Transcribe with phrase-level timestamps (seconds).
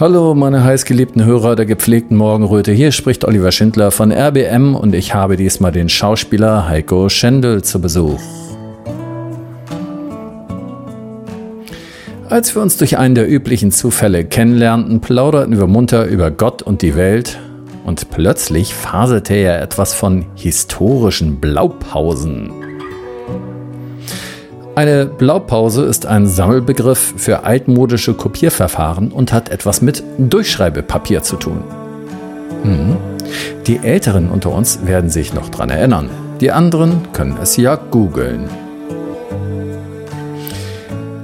[0.00, 2.72] Hallo, meine heißgeliebten Hörer der gepflegten Morgenröte.
[2.72, 7.82] Hier spricht Oliver Schindler von RBM und ich habe diesmal den Schauspieler Heiko Schendel zu
[7.82, 8.18] Besuch.
[12.30, 16.80] Als wir uns durch einen der üblichen Zufälle kennenlernten, plauderten wir munter über Gott und
[16.80, 17.38] die Welt
[17.84, 22.69] und plötzlich faselte er etwas von historischen Blaupausen.
[24.76, 31.64] Eine Blaupause ist ein Sammelbegriff für altmodische Kopierverfahren und hat etwas mit Durchschreibepapier zu tun.
[32.62, 32.96] Hm.
[33.66, 36.08] Die Älteren unter uns werden sich noch dran erinnern.
[36.40, 38.48] Die anderen können es ja googeln.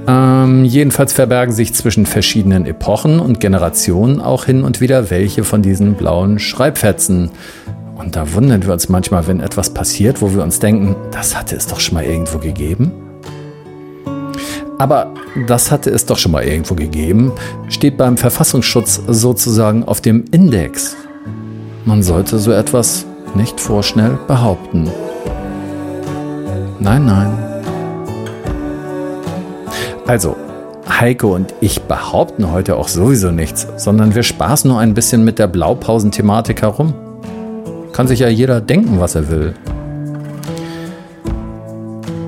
[0.08, 5.62] Ähm, jedenfalls verbergen sich zwischen verschiedenen Epochen und Generationen auch hin und wieder welche von
[5.62, 7.30] diesen blauen Schreibfetzen.
[7.96, 11.56] Und da wundern wir uns manchmal, wenn etwas passiert, wo wir uns denken, das hatte
[11.56, 13.05] es doch schon mal irgendwo gegeben.
[14.78, 15.14] Aber
[15.46, 17.32] das hatte es doch schon mal irgendwo gegeben,
[17.68, 20.96] steht beim Verfassungsschutz sozusagen auf dem Index.
[21.84, 24.90] Man sollte so etwas nicht vorschnell behaupten.
[26.78, 27.32] Nein, nein.
[30.06, 30.36] Also,
[30.88, 35.38] Heiko und ich behaupten heute auch sowieso nichts, sondern wir spaßen nur ein bisschen mit
[35.38, 36.94] der Blaupausen-Thematik herum.
[37.92, 39.54] Kann sich ja jeder denken, was er will.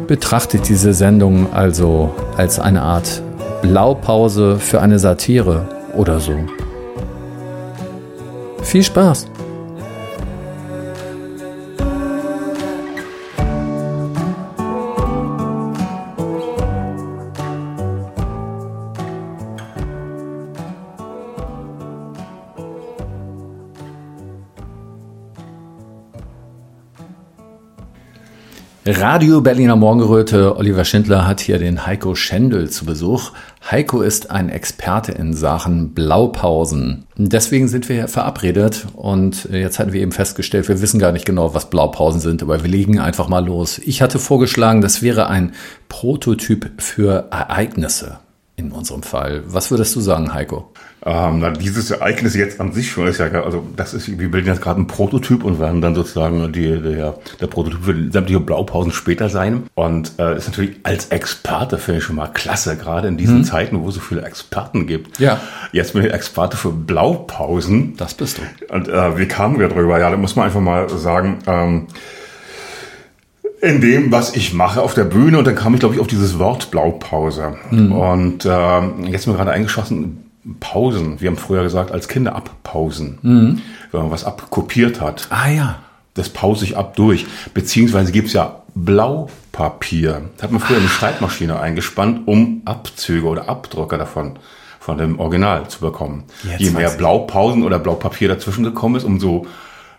[0.09, 3.23] Betrachtet diese Sendung also als eine Art
[3.61, 6.33] Blaupause für eine Satire oder so.
[8.63, 9.27] Viel Spaß!
[28.91, 30.57] Radio Berliner Morgenröte.
[30.57, 33.33] Oliver Schindler hat hier den Heiko Schendel zu Besuch.
[33.71, 37.05] Heiko ist ein Experte in Sachen Blaupausen.
[37.19, 41.53] Deswegen sind wir verabredet und jetzt hatten wir eben festgestellt, wir wissen gar nicht genau,
[41.53, 43.79] was Blaupausen sind, aber wir legen einfach mal los.
[43.79, 45.53] Ich hatte vorgeschlagen, das wäre ein
[45.91, 48.21] Prototyp für Ereignisse
[48.57, 49.43] in unserem Fall.
[49.45, 50.73] Was würdest du sagen, Heiko?
[51.07, 54.49] Ähm, na, dieses Ereignis jetzt an sich schon ist ja, also das ist, wir bilden
[54.49, 58.93] jetzt gerade einen Prototyp und werden dann sozusagen die, der, der Prototyp für sämtliche Blaupausen
[58.93, 59.65] später sein.
[59.75, 63.45] Und äh, ist natürlich als Experte finde ich schon mal klasse, gerade in diesen hm.
[63.45, 65.21] Zeiten, wo es so viele Experten gibt.
[65.21, 65.41] Ja.
[65.73, 67.97] Jetzt bin ich Experte für Blaupausen.
[67.97, 68.75] Das bist du.
[68.75, 70.01] Und äh, wie kamen wir drüber?
[70.01, 71.87] Ja, da muss man einfach mal sagen, ähm,
[73.61, 75.39] in dem, was ich mache auf der Bühne.
[75.39, 77.57] Und dann kam ich, glaube ich, auf dieses Wort Blaupause.
[77.71, 77.93] Mhm.
[77.93, 80.28] Und äh, jetzt mir gerade eingeschossen,
[80.61, 81.21] Pausen.
[81.21, 83.19] Wir haben früher gesagt, als Kinder abpausen.
[83.23, 83.63] Mhm.
[83.91, 85.27] Wenn man was abkopiert hat.
[85.31, 85.79] Ah ja.
[86.15, 87.27] Das pause ich ab durch.
[87.55, 90.23] Beziehungsweise gibt's ja Blaupapier.
[90.37, 94.39] Das hat man früher in die Schreibmaschine eingespannt, um Abzüge oder Abdrucke davon
[94.81, 96.25] von dem Original zu bekommen.
[96.45, 99.47] Jetzt Je mehr Blaupausen oder Blaupapier dazwischen gekommen ist, umso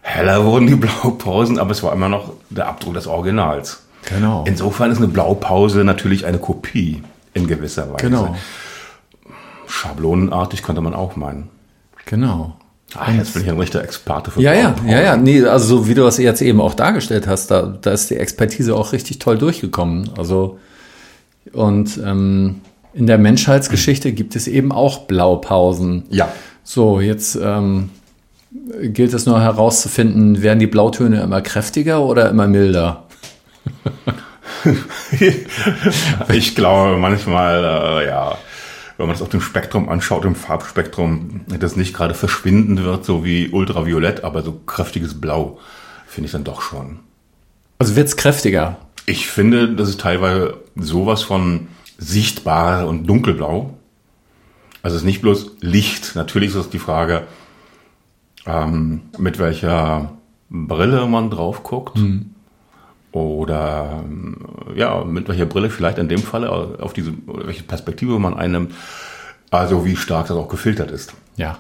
[0.01, 3.83] heller wurden die Blaupausen, aber es war immer noch der Abdruck des Originals.
[4.05, 4.43] Genau.
[4.47, 8.09] Insofern ist eine Blaupause natürlich eine Kopie in gewisser Weise.
[8.09, 8.35] Genau.
[9.79, 11.47] Schablonenartig könnte man auch meinen.
[12.05, 12.57] Genau.
[12.95, 15.15] Ach, jetzt bin ich ein richtiger Experte für Ja, ja, ja, ja.
[15.15, 18.17] Nee, also so wie du das jetzt eben auch dargestellt hast, da, da ist die
[18.17, 20.09] Expertise auch richtig toll durchgekommen.
[20.17, 20.59] Also
[21.53, 22.61] und ähm,
[22.93, 26.03] in der Menschheitsgeschichte gibt es eben auch Blaupausen.
[26.09, 26.29] Ja.
[26.63, 27.91] So, jetzt ähm,
[28.81, 33.05] gilt es nur herauszufinden, werden die Blautöne immer kräftiger oder immer milder?
[36.33, 38.37] ich glaube manchmal, äh, ja,
[38.99, 43.23] wenn man das auf dem Spektrum anschaut, im Farbspektrum, das nicht gerade verschwinden wird, so
[43.23, 45.57] wie Ultraviolett, aber so kräftiges Blau,
[46.05, 46.99] finde ich dann doch schon.
[47.77, 48.77] Also wird es kräftiger?
[49.05, 53.73] Ich finde, das ist teilweise sowas von sichtbar und dunkelblau.
[54.81, 56.17] Also es ist nicht bloß Licht.
[56.17, 57.23] Natürlich ist es die Frage,
[58.45, 60.11] ähm, mit welcher
[60.49, 61.97] Brille man drauf guckt.
[61.97, 62.35] Mhm.
[63.11, 64.03] Oder
[64.75, 68.73] ja, mit welcher Brille vielleicht in dem Falle auf diese, welche Perspektive man einnimmt.
[69.49, 71.13] Also wie stark das auch gefiltert ist.
[71.35, 71.59] Ja.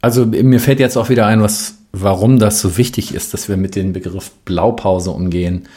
[0.00, 3.56] Also mir fällt jetzt auch wieder ein, was, warum das so wichtig ist, dass wir
[3.56, 5.68] mit dem Begriff Blaupause umgehen.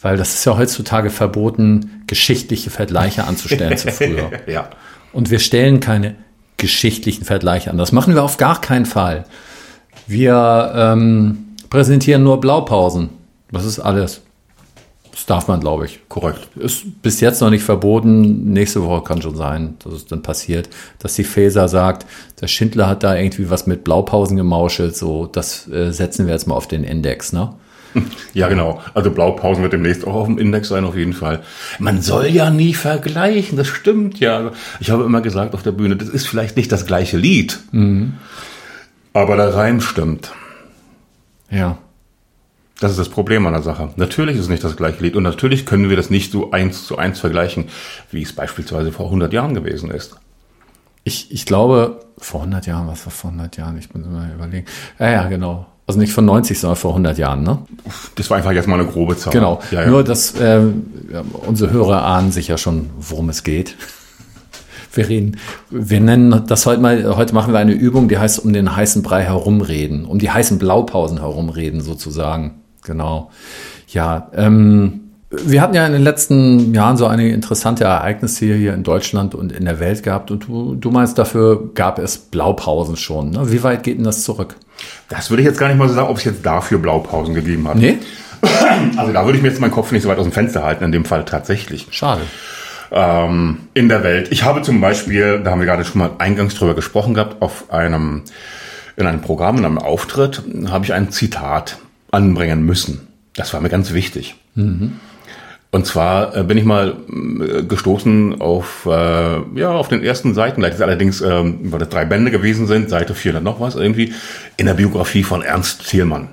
[0.00, 4.30] Weil das ist ja heutzutage verboten, geschichtliche Vergleiche anzustellen zu früher.
[4.46, 4.68] ja.
[5.12, 6.14] Und wir stellen keine
[6.56, 7.78] geschichtlichen Vergleiche an.
[7.78, 9.24] Das machen wir auf gar keinen Fall.
[10.06, 13.10] Wir ähm, präsentieren nur Blaupausen.
[13.50, 14.23] Das ist alles.
[15.14, 16.00] Das darf man, glaube ich.
[16.08, 16.48] Korrekt.
[16.56, 18.52] Ist bis jetzt noch nicht verboten.
[18.52, 20.68] Nächste Woche kann schon sein, dass es dann passiert,
[20.98, 22.04] dass die Faser sagt,
[22.40, 24.96] der Schindler hat da irgendwie was mit Blaupausen gemauschelt.
[24.96, 27.32] So, das äh, setzen wir jetzt mal auf den Index.
[27.32, 27.54] Ne?
[28.34, 28.82] Ja, genau.
[28.94, 31.44] Also Blaupausen wird demnächst auch auf dem Index sein, auf jeden Fall.
[31.78, 34.50] Man soll ja nie vergleichen, das stimmt ja.
[34.80, 38.14] Ich habe immer gesagt auf der Bühne, das ist vielleicht nicht das gleiche Lied, mhm.
[39.12, 40.32] aber der Reim stimmt.
[41.48, 41.78] Ja.
[42.80, 43.90] Das ist das Problem an der Sache.
[43.96, 46.86] Natürlich ist es nicht das gleiche Lied und natürlich können wir das nicht so eins
[46.86, 47.66] zu eins vergleichen,
[48.10, 50.16] wie es beispielsweise vor 100 Jahren gewesen ist.
[51.04, 53.78] Ich, ich glaube, vor 100 Jahren, was war vor 100 Jahren?
[53.78, 54.66] Ich muss mal überlegen.
[54.98, 55.66] Ja, ja, genau.
[55.86, 57.58] Also nicht von 90, sondern vor 100 Jahren, ne?
[58.16, 59.32] Das war einfach jetzt mal eine grobe Zahl.
[59.32, 59.60] Genau.
[59.70, 59.88] Ja, ja.
[59.88, 60.62] Nur, dass äh,
[61.46, 63.76] unsere Hörer ahnen sich ja schon, worum es geht.
[64.94, 65.36] Wir reden,
[65.70, 69.02] wir nennen das heute mal, heute machen wir eine Übung, die heißt um den heißen
[69.02, 72.63] Brei herumreden, um die heißen Blaupausen herumreden sozusagen.
[72.84, 73.30] Genau.
[73.88, 75.00] Ja, ähm,
[75.30, 79.52] wir hatten ja in den letzten Jahren so einige interessante Ereignisse hier in Deutschland und
[79.52, 83.30] in der Welt gehabt und du, du meinst, dafür gab es Blaupausen schon.
[83.30, 83.50] Ne?
[83.50, 84.56] Wie weit geht denn das zurück?
[85.08, 87.66] Das würde ich jetzt gar nicht mal so sagen, ob es jetzt dafür Blaupausen gegeben
[87.68, 87.76] hat.
[87.76, 87.98] Nee?
[88.96, 90.84] Also da würde ich mir jetzt meinen Kopf nicht so weit aus dem Fenster halten,
[90.84, 91.86] in dem Fall tatsächlich.
[91.90, 92.22] Schade.
[92.90, 94.28] Ähm, in der Welt.
[94.30, 97.70] Ich habe zum Beispiel, da haben wir gerade schon mal eingangs drüber gesprochen gehabt, auf
[97.70, 98.22] einem,
[98.96, 101.78] in einem Programm, in einem Auftritt, habe ich ein Zitat
[102.14, 103.08] anbringen müssen.
[103.34, 104.36] Das war mir ganz wichtig.
[104.54, 104.92] Mhm.
[105.74, 110.62] Und zwar äh, bin ich mal äh, gestoßen auf, äh, ja, auf den ersten Seiten,
[110.62, 114.12] das allerdings, ähm, weil das drei Bände gewesen sind, Seite 400 noch was irgendwie,
[114.56, 116.28] in der Biografie von Ernst Thielmann.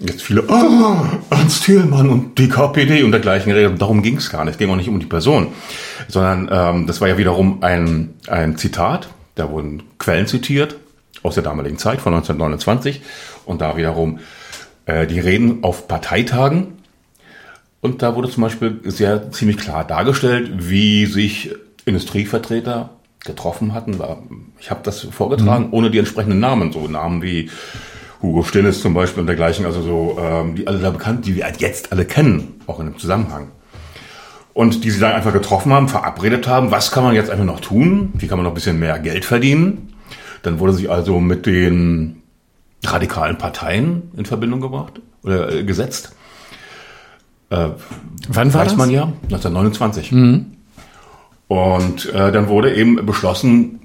[0.00, 0.96] Jetzt viele, oh,
[1.30, 3.78] Ernst Thielmann und die KPD und dergleichen.
[3.78, 4.54] Darum ging es gar nicht.
[4.54, 5.48] Es ging auch nicht um die Person,
[6.08, 9.08] sondern ähm, das war ja wiederum ein, ein Zitat.
[9.36, 10.74] Da wurden Quellen zitiert
[11.22, 13.00] aus der damaligen Zeit von 1929
[13.46, 14.18] und da wiederum
[14.86, 16.82] äh, die Reden auf Parteitagen
[17.82, 21.50] und da wurde zum Beispiel sehr ziemlich klar dargestellt, wie sich
[21.84, 22.90] Industrievertreter
[23.24, 23.98] getroffen hatten.
[24.60, 25.72] Ich habe das vorgetragen, mhm.
[25.72, 27.50] ohne die entsprechenden Namen, so Namen wie
[28.22, 31.52] Hugo Stilles zum Beispiel und dergleichen, also so, ähm, die alle da bekannt, die wir
[31.58, 33.48] jetzt alle kennen, auch in dem Zusammenhang.
[34.54, 37.58] Und die sie dann einfach getroffen haben, verabredet haben, was kann man jetzt einfach noch
[37.58, 39.94] tun, wie kann man noch ein bisschen mehr Geld verdienen.
[40.42, 42.21] Dann wurde sie also mit den
[42.84, 46.14] radikalen Parteien in Verbindung gebracht oder äh, gesetzt.
[47.50, 47.68] Äh,
[48.28, 48.76] Wann war weiß das?
[48.76, 50.12] man ja, 1929.
[50.12, 50.46] Mhm.
[51.48, 53.80] Und äh, dann wurde eben beschlossen,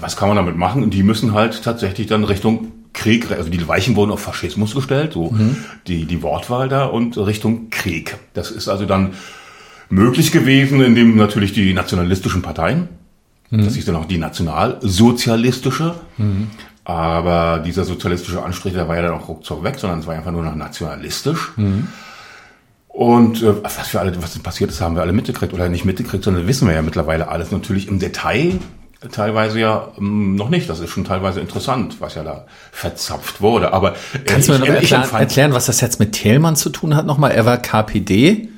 [0.00, 0.82] was kann man damit machen?
[0.82, 5.12] Und die müssen halt tatsächlich dann Richtung Krieg, also die Weichen wurden auf Faschismus gestellt,
[5.12, 5.56] so mhm.
[5.86, 8.16] die, die Wortwahl da und Richtung Krieg.
[8.34, 9.14] Das ist also dann
[9.88, 12.88] möglich gewesen, indem natürlich die nationalistischen Parteien,
[13.50, 13.64] mhm.
[13.64, 16.48] das ist dann auch die nationalsozialistische, mhm.
[16.90, 20.32] Aber dieser sozialistische Anstrich, der war ja dann auch ruckzuck weg, sondern es war einfach
[20.32, 21.52] nur noch nationalistisch.
[21.56, 21.88] Mhm.
[22.88, 26.24] Und äh, was wir alle, was passiert ist, haben wir alle mitgekriegt oder nicht mitgekriegt,
[26.24, 28.58] sondern wissen wir ja mittlerweile alles natürlich im Detail.
[29.12, 30.68] Teilweise ja ähm, noch nicht.
[30.68, 33.72] Das ist schon teilweise interessant, was ja da verzapft wurde.
[33.72, 36.96] Aber äh, kannst du mir noch erklären, erklären, was das jetzt mit Thälmann zu tun
[36.96, 37.06] hat?
[37.06, 38.48] Nochmal, er war KPD.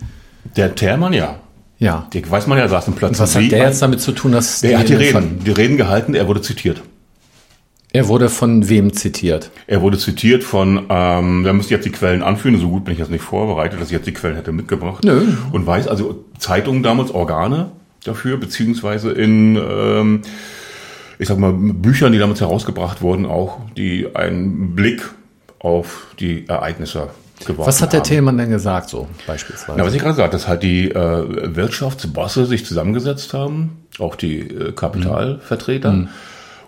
[0.57, 1.37] Der Thälmann, ja.
[1.79, 2.09] Ja.
[2.13, 3.19] Die weiß man ja, saß im Platz.
[3.19, 6.15] was hat der jetzt damit zu tun, dass der hat die Reden, die Reden gehalten,
[6.15, 6.83] er wurde zitiert.
[7.95, 9.51] Er wurde von wem zitiert?
[9.67, 12.95] Er wurde zitiert von, ähm, da müsste ich jetzt die Quellen anführen, so gut bin
[12.95, 15.05] ich jetzt nicht vorbereitet, dass ich jetzt die Quellen hätte mitgebracht.
[15.05, 15.27] Nö.
[15.53, 17.73] Und weiß, also Zeitungen damals, Organe
[18.03, 20.23] dafür, beziehungsweise in, ähm,
[21.19, 25.11] ich sag mal, Büchern, die damals herausgebracht wurden, auch, die einen Blick
[25.59, 27.11] auf die Ereignisse
[27.45, 29.79] geworfen Was hat der Thälmann denn gesagt, so beispielsweise?
[29.79, 34.41] Na, was ich gerade sagte, dass halt die äh, Wirtschaftsbosse sich zusammengesetzt haben, auch die
[34.41, 35.93] äh, Kapitalvertreter.
[35.93, 36.09] Mhm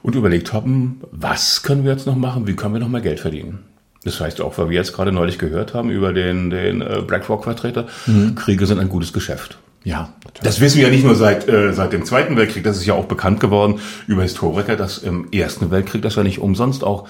[0.04, 3.20] und überlegt haben, was können wir jetzt noch machen, wie können wir noch mehr Geld
[3.20, 3.60] verdienen.
[4.04, 7.86] Das heißt auch, weil wir jetzt gerade neulich gehört haben über den, den äh, BlackRock-Vertreter,
[8.06, 8.34] mhm.
[8.34, 9.56] Kriege sind ein gutes Geschäft.
[9.82, 10.42] Ja, natürlich.
[10.42, 12.92] das wissen wir ja nicht nur seit, äh, seit dem Zweiten Weltkrieg, das ist ja
[12.92, 17.08] auch bekannt geworden über Historiker, dass im Ersten Weltkrieg das ja nicht umsonst auch,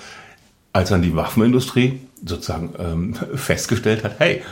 [0.73, 4.43] als dann die Waffenindustrie sozusagen ähm, festgestellt hat, hey,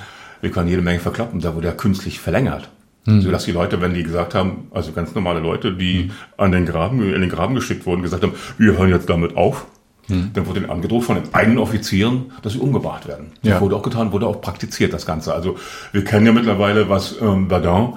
[0.40, 2.68] wir können jede Menge verkloppen, da wurde ja künstlich verlängert.
[3.04, 3.23] Mhm.
[3.23, 6.11] So dass die Leute, wenn die gesagt haben, also ganz normale Leute, die mhm.
[6.37, 9.66] an den Graben, in den Graben geschickt wurden, gesagt haben, wir hören jetzt damit auf,
[10.09, 10.30] mhm.
[10.35, 13.32] dann wurde ihnen angedroht von den eigenen Offizieren, dass sie umgebracht werden.
[13.42, 13.61] Das ja.
[13.61, 15.35] wurde auch getan, wurde auch praktiziert, das Ganze.
[15.35, 15.56] Also
[15.90, 17.94] wir kennen ja mittlerweile, was ähm, Verdun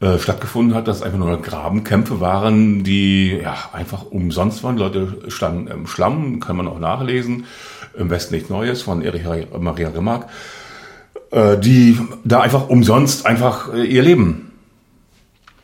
[0.00, 4.76] äh, stattgefunden hat, dass einfach nur Grabenkämpfe waren, die ja einfach umsonst waren.
[4.76, 7.46] Die Leute standen im Schlamm, kann man auch nachlesen.
[7.96, 9.22] Im Westen nichts Neues von Erich
[9.58, 10.28] Maria Remarque.
[11.34, 14.52] Äh, die da einfach umsonst einfach äh, ihr Leben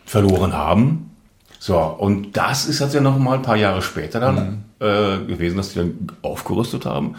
[0.05, 1.13] verloren haben.
[1.61, 4.35] So, und das ist jetzt ja noch mal ein paar Jahre später dann
[4.81, 4.85] mhm.
[4.85, 7.15] äh, gewesen, dass die dann aufgerüstet haben,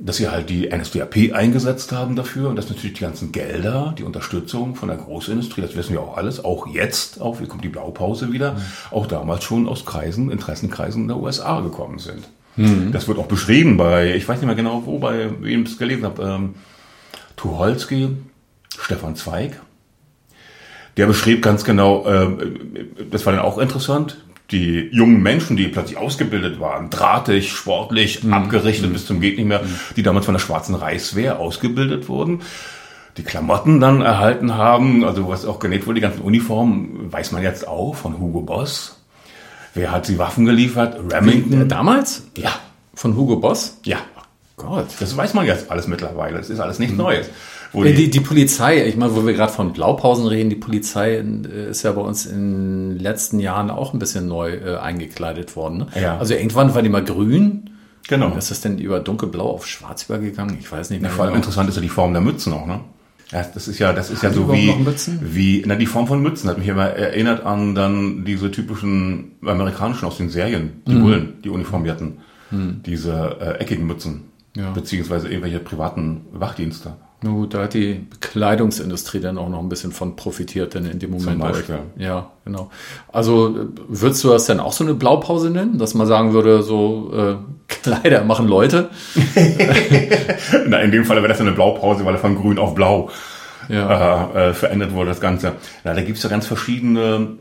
[0.00, 4.02] dass sie halt die NSDAP eingesetzt haben dafür und dass natürlich die ganzen Gelder, die
[4.02, 7.68] Unterstützung von der Großindustrie, das wissen wir auch alles, auch jetzt, auch wie kommt die
[7.68, 8.62] Blaupause wieder, mhm.
[8.90, 12.28] auch damals schon aus Kreisen, Interessenkreisen der USA gekommen sind.
[12.56, 12.90] Mhm.
[12.90, 15.78] Das wird auch beschrieben bei, ich weiß nicht mehr genau wo, bei wem ich es
[15.78, 16.54] gelesen habe, ähm,
[17.42, 18.16] Tucholsky,
[18.78, 19.60] Stefan Zweig.
[20.96, 22.28] Der beschrieb ganz genau, äh,
[23.10, 24.18] das war dann auch interessant,
[24.52, 28.32] die jungen Menschen, die plötzlich ausgebildet waren, drahtig, sportlich, mhm.
[28.32, 28.92] abgerichtet mhm.
[28.92, 29.76] bis zum geht nicht mehr, mhm.
[29.96, 32.42] die damals von der Schwarzen Reichswehr ausgebildet wurden,
[33.16, 37.42] die Klamotten dann erhalten haben, also was auch genäht wurde, die ganzen Uniformen, weiß man
[37.42, 39.00] jetzt auch von Hugo Boss.
[39.74, 40.96] Wer hat die Waffen geliefert?
[41.12, 41.64] Remington.
[41.64, 42.28] Wie, damals?
[42.36, 42.52] Ja.
[42.94, 43.80] Von Hugo Boss?
[43.84, 43.98] Ja.
[44.62, 44.86] Gott.
[45.00, 46.38] Das weiß man jetzt alles mittlerweile.
[46.38, 47.02] Das ist alles nichts mhm.
[47.02, 47.26] Neues.
[47.74, 51.70] Die, die, die, Polizei, ich meine, wo wir gerade von Blaupausen reden, die Polizei äh,
[51.70, 55.78] ist ja bei uns in den letzten Jahren auch ein bisschen neu äh, eingekleidet worden.
[55.78, 55.86] Ne?
[56.00, 56.18] Ja.
[56.18, 57.70] Also irgendwann war die mal grün.
[58.08, 58.26] Genau.
[58.26, 60.58] Und ist das denn über dunkelblau auf schwarz übergegangen?
[60.60, 61.10] Ich weiß nicht mehr.
[61.10, 61.44] Ja, vor allem genau.
[61.44, 62.80] interessant ist ja die Form der Mützen auch, ne?
[63.32, 64.74] Ja, das ist ja, das ist Haben ja so wie,
[65.22, 70.04] wie, na, die Form von Mützen hat mich immer erinnert an dann diese typischen amerikanischen
[70.04, 71.02] aus den Serien, die mhm.
[71.02, 72.18] Bullen, die uniformierten,
[72.50, 72.82] mhm.
[72.84, 74.24] diese äh, eckigen Mützen,
[74.56, 74.70] ja.
[74.72, 76.94] beziehungsweise irgendwelche privaten Wachdienste.
[77.24, 81.10] Gut, da hat die Bekleidungsindustrie dann auch noch ein bisschen von profitiert, denn in dem
[81.10, 81.30] Moment.
[81.30, 81.78] Zum Beispiel.
[81.96, 82.70] Ja, genau.
[83.12, 87.12] Also würdest du das denn auch so eine Blaupause nennen, dass man sagen würde, so
[87.14, 87.36] äh,
[87.68, 88.90] Kleider machen Leute?
[90.66, 93.10] Na, in dem Fall wäre das eine Blaupause, weil er von grün auf blau
[93.68, 94.30] ja.
[94.34, 95.52] äh, äh, verändert wurde, das Ganze.
[95.84, 97.38] Na, da gibt's ja ganz verschiedene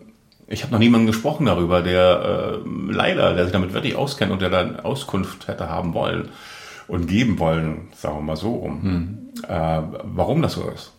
[0.47, 4.41] ich habe noch niemanden gesprochen darüber, der äh, leider, der sich damit wirklich auskennt und
[4.41, 6.27] der dann Auskunft hätte haben wollen
[6.87, 8.81] und geben wollen, sagen wir mal so rum.
[8.81, 9.17] Hm.
[9.47, 10.91] Äh, warum das so ist.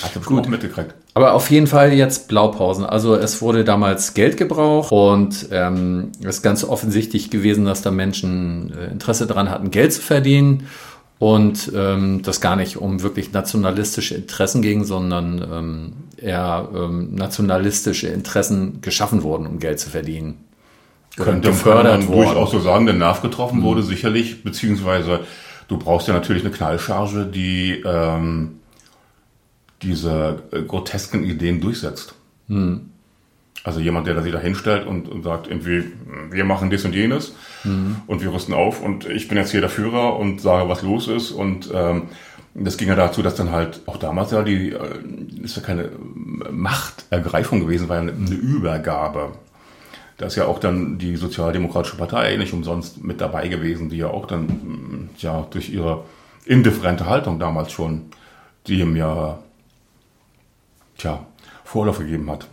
[0.00, 0.94] Hat du gut mitgekriegt.
[1.14, 2.86] Aber auf jeden Fall jetzt Blaupausen.
[2.86, 7.90] Also es wurde damals Geld gebraucht und ähm, es ist ganz offensichtlich gewesen, dass da
[7.90, 10.66] Menschen äh, Interesse daran hatten, Geld zu verdienen
[11.18, 18.08] und ähm, das gar nicht um wirklich nationalistische Interessen ging, sondern ähm, eher ähm, nationalistische
[18.08, 20.38] Interessen geschaffen wurden, um Geld zu verdienen
[21.16, 22.06] könnte man worden.
[22.08, 23.64] durchaus so sagen, der Nerv getroffen mhm.
[23.64, 25.20] wurde sicherlich, beziehungsweise
[25.68, 28.60] du brauchst ja natürlich eine Knallcharge, die ähm,
[29.82, 32.14] diese äh, grotesken Ideen durchsetzt.
[32.48, 32.88] Mhm.
[33.64, 35.84] Also jemand, der da sich da hinstellt und, und, sagt, irgendwie,
[36.30, 37.96] wir machen dies und jenes mhm.
[38.08, 41.06] und wir rüsten auf und ich bin jetzt hier der Führer und sage, was los
[41.06, 42.08] ist und ähm,
[42.54, 44.78] das ging ja dazu, dass dann halt auch damals ja die, äh,
[45.42, 45.90] ist ja keine
[46.50, 49.32] Machtergreifung gewesen, war ja eine, eine Übergabe.
[50.18, 54.08] Da ist ja auch dann die Sozialdemokratische Partei nicht umsonst mit dabei gewesen, die ja
[54.08, 56.04] auch dann mm, ja durch ihre
[56.44, 58.10] indifferente Haltung damals schon
[58.66, 59.38] die ihm ja
[60.98, 61.20] tja,
[61.64, 62.46] Vorlauf gegeben hat.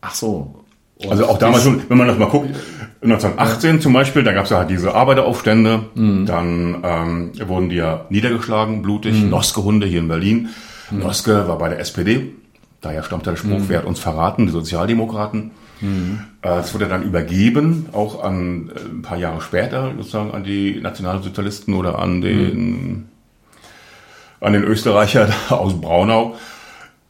[0.00, 0.64] Ach so.
[0.96, 2.54] Und also auch damals schon, wenn man das mal guckt,
[3.02, 6.24] 1918 zum Beispiel, da gab es ja halt diese Arbeiteraufstände, mhm.
[6.24, 9.30] dann ähm, wurden die ja niedergeschlagen, blutig, mhm.
[9.30, 10.48] Noske-Hunde hier in Berlin.
[10.90, 11.00] Mhm.
[11.00, 12.32] Noske war bei der SPD,
[12.80, 13.68] daher stammt der Spruch, mhm.
[13.68, 15.50] wer hat uns verraten, die Sozialdemokraten.
[15.80, 16.20] Mhm.
[16.42, 21.74] Es wurde dann übergeben, auch an äh, ein paar Jahre später, sozusagen an die Nationalsozialisten
[21.74, 23.04] oder an den, mhm.
[24.40, 26.36] an den Österreicher aus Braunau,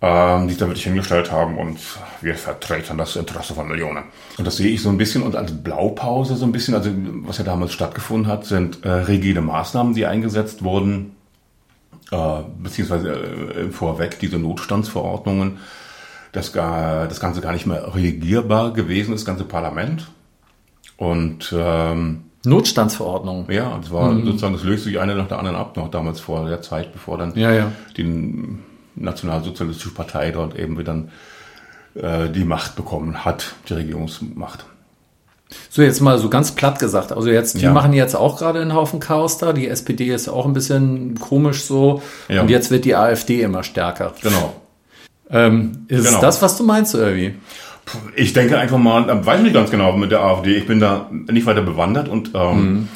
[0.00, 1.78] äh, die sich da wirklich hingestellt haben und
[2.20, 4.04] wir vertreten das Interesse von Millionen.
[4.38, 6.90] Und das sehe ich so ein bisschen und als Blaupause so ein bisschen, also
[7.26, 11.16] was ja damals stattgefunden hat, sind äh, rigide Maßnahmen, die eingesetzt wurden,
[12.10, 15.58] äh, beziehungsweise äh, vorweg diese Notstandsverordnungen
[16.34, 20.08] das, gar, das Ganze gar nicht mehr regierbar gewesen, das ganze Parlament.
[20.96, 23.46] Und ähm, Notstandsverordnung.
[23.50, 24.26] Ja, das war mhm.
[24.26, 27.18] sozusagen, das löste sich eine nach der anderen ab, noch damals vor der Zeit, bevor
[27.18, 27.72] dann ja, ja.
[27.96, 28.58] die
[28.96, 31.04] Nationalsozialistische Partei dort eben wieder
[31.94, 34.66] äh, die Macht bekommen hat, die Regierungsmacht.
[35.70, 37.12] So, jetzt mal so ganz platt gesagt.
[37.12, 37.72] Also jetzt, die ja.
[37.72, 39.52] machen jetzt auch gerade einen Haufen Chaos da.
[39.52, 42.02] Die SPD ist auch ein bisschen komisch so.
[42.28, 42.42] Ja.
[42.42, 44.14] Und jetzt wird die AfD immer stärker.
[44.20, 44.54] Genau.
[45.34, 46.20] Ähm, ist genau.
[46.20, 47.34] das, was du meinst, oder wie?
[48.14, 50.56] Ich denke einfach mal, äh, weiß nicht ganz genau mit der AfD.
[50.56, 52.88] Ich bin da nicht weiter bewandert und ähm,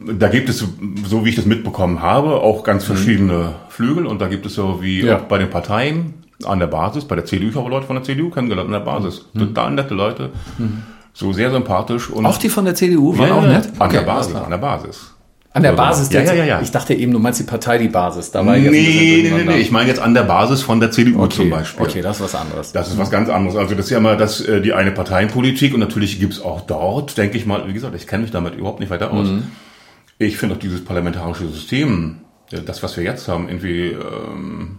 [0.00, 0.18] mhm.
[0.18, 0.66] da gibt es,
[1.04, 2.94] so wie ich das mitbekommen habe, auch ganz mhm.
[2.94, 3.70] verschiedene mhm.
[3.70, 5.18] Flügel und da gibt es so wie ja.
[5.18, 6.14] auch bei den Parteien
[6.44, 8.80] an der Basis, bei der CDU, ich habe Leute von der CDU kennengelernt an der
[8.80, 9.24] Basis.
[9.32, 9.38] Mhm.
[9.38, 10.30] Total nette Leute.
[10.58, 10.82] Mhm.
[11.12, 12.10] So sehr sympathisch.
[12.10, 13.68] Und auch die von der CDU waren ja, auch nett?
[13.78, 15.14] An okay, der Basis, an der Basis.
[15.52, 16.12] An der Basis?
[16.12, 16.60] Ja, ja, ja, ja.
[16.60, 18.30] Ich dachte eben, du meinst die Partei, die Basis.
[18.30, 21.22] Da war nee, nee, nee, nee, ich meine jetzt an der Basis von der CDU
[21.22, 21.86] okay, zum Beispiel.
[21.86, 22.72] Okay, das ist was anderes.
[22.72, 23.56] Das ist was ganz anderes.
[23.56, 27.16] Also das ist ja immer das, äh, die eine Parteienpolitik und natürlich gibt's auch dort,
[27.16, 29.28] denke ich mal, wie gesagt, ich kenne mich damit überhaupt nicht weiter aus.
[29.28, 29.44] Mhm.
[30.18, 32.18] Ich finde auch dieses parlamentarische System,
[32.50, 33.92] das, was wir jetzt haben, irgendwie...
[33.92, 34.78] Ähm,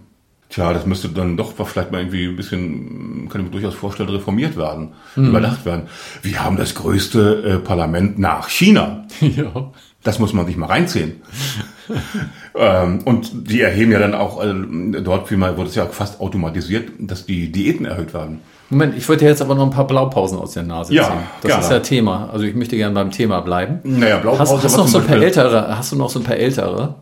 [0.49, 4.09] Tja, das müsste dann doch vielleicht mal irgendwie ein bisschen, kann ich mir durchaus vorstellen,
[4.09, 5.29] reformiert werden, mhm.
[5.29, 5.83] überdacht werden.
[6.23, 9.05] Wir haben das größte äh, Parlament nach China.
[9.21, 9.71] Ja.
[10.03, 11.21] Das muss man sich mal reinziehen.
[12.55, 14.53] ähm, und die erheben ja dann auch, äh,
[15.01, 18.39] dort vielmehr wurde es ja fast automatisiert, dass die Diäten erhöht werden.
[18.69, 21.13] Moment, ich wollte jetzt aber noch ein paar Blaupausen aus der Nase ja, ziehen.
[21.41, 21.63] Das gerne.
[21.63, 22.29] ist ja Thema.
[22.31, 23.79] Also ich möchte gerne beim Thema bleiben.
[23.83, 24.53] Naja, Blaupause.
[24.53, 26.95] Hast, hast, noch so ein paar ältere, hast du noch so ein paar ältere?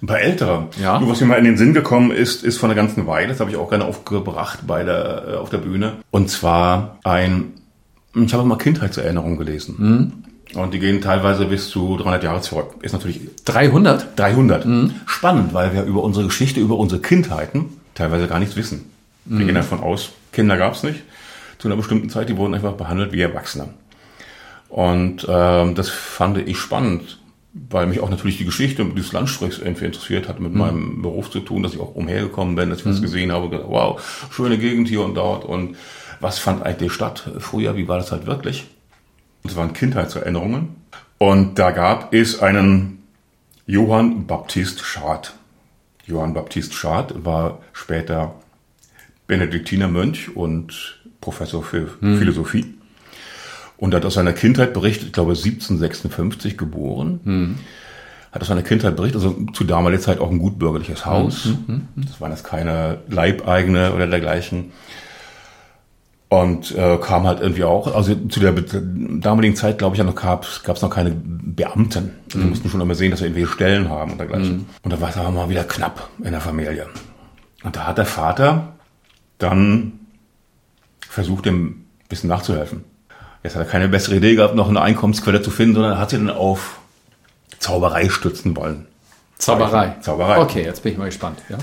[0.00, 0.68] Ein paar ältere.
[0.80, 0.98] Ja.
[0.98, 3.40] Du, was mir mal in den Sinn gekommen ist, ist von einer ganzen Weile, das
[3.40, 5.94] habe ich auch gerne aufgebracht bei der, äh, auf der Bühne.
[6.12, 7.54] Und zwar ein,
[8.14, 10.24] ich habe mal Kindheitserinnerungen gelesen.
[10.54, 12.76] Und die gehen teilweise bis zu 300 Jahre zurück.
[12.82, 14.18] Ist natürlich 300?
[14.18, 14.66] 300.
[15.06, 18.90] Spannend, weil wir über unsere Geschichte, über unsere Kindheiten teilweise gar nichts wissen.
[19.26, 21.02] Wir gehen davon aus, Kinder gab es nicht.
[21.58, 23.68] Zu einer bestimmten Zeit, die wurden einfach behandelt wie Erwachsene.
[24.68, 27.18] Und ähm, das fand ich spannend,
[27.52, 31.40] weil mich auch natürlich die Geschichte dieses Landstrichs irgendwie interessiert hat, mit meinem Beruf zu
[31.40, 34.00] tun, dass ich auch umhergekommen bin, dass ich was gesehen habe, gedacht, wow,
[34.30, 35.76] schöne Gegend hier und dort und
[36.20, 38.66] was fand eigentlich statt früher, wie war das halt wirklich?
[39.48, 40.76] Das waren Kindheitserinnerungen.
[41.16, 43.02] Und da gab es einen
[43.66, 45.32] Johann Baptist Schad.
[46.04, 48.34] Johann Baptist Schad war später
[49.26, 51.88] Benediktiner Mönch und Professor für
[52.18, 52.74] Philosophie.
[53.78, 57.58] Und hat aus seiner Kindheit berichtet, ich glaube 1756 geboren.
[58.32, 61.48] Hat aus seiner Kindheit berichtet, also zu damaliger Zeit auch ein gutbürgerliches Haus.
[61.96, 64.72] Das waren jetzt keine Leibeigene oder dergleichen.
[66.30, 70.14] Und äh, kam halt irgendwie auch, also zu der damaligen Zeit, glaube ich, ja noch
[70.14, 72.12] gab es noch keine Beamten.
[72.26, 74.66] Also Wir mussten schon immer sehen, dass wir irgendwelche Stellen haben und dergleichen.
[74.82, 76.86] Und da war es aber mal wieder knapp in der Familie.
[77.64, 78.74] Und da hat der Vater
[79.38, 80.00] dann
[81.00, 82.84] versucht, dem ein bisschen nachzuhelfen.
[83.42, 86.18] Jetzt hat er keine bessere Idee gehabt, noch eine Einkommensquelle zu finden, sondern hat sie
[86.18, 86.78] dann auf
[87.58, 88.86] Zauberei stützen wollen.
[89.38, 89.96] Zauberei.
[90.00, 90.40] Zauberei.
[90.40, 91.40] Okay, jetzt bin ich mal gespannt.
[91.48, 91.56] Ja.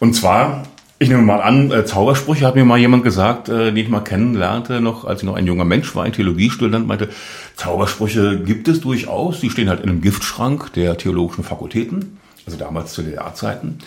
[0.00, 0.64] Und zwar,
[1.00, 4.00] ich nehme mal an, äh, Zaubersprüche hat mir mal jemand gesagt, äh, den ich mal
[4.00, 7.08] kennenlernte, noch als ich noch ein junger Mensch war, ein Theologiestudent, meinte,
[7.56, 12.92] Zaubersprüche gibt es durchaus, die stehen halt in einem Giftschrank der theologischen Fakultäten, also damals
[12.94, 13.78] zu DDR-Zeiten.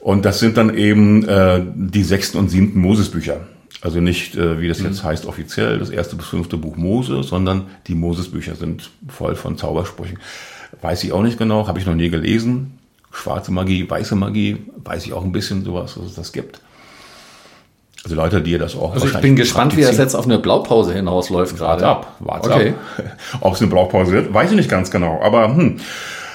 [0.00, 3.40] Und das sind dann eben äh, die sechsten und siebten Mosesbücher.
[3.80, 7.66] Also nicht, äh, wie das jetzt heißt, offiziell das erste bis fünfte Buch Mose, sondern
[7.86, 10.18] die Mosesbücher sind voll von Zaubersprüchen.
[10.80, 12.75] Weiß ich auch nicht genau, habe ich noch nie gelesen.
[13.16, 16.60] Schwarze Magie, weiße Magie, weiß ich auch ein bisschen sowas, dass es das gibt.
[18.04, 20.94] Also Leute, die das auch Also ich bin gespannt, wie das jetzt auf eine Blaupause
[20.94, 21.82] hinausläuft gerade.
[21.82, 22.74] Warte ab, warte Okay.
[22.98, 23.04] ab.
[23.40, 25.20] Ob es eine Blaupause wird, weiß ich nicht ganz genau.
[25.22, 25.80] Aber hm.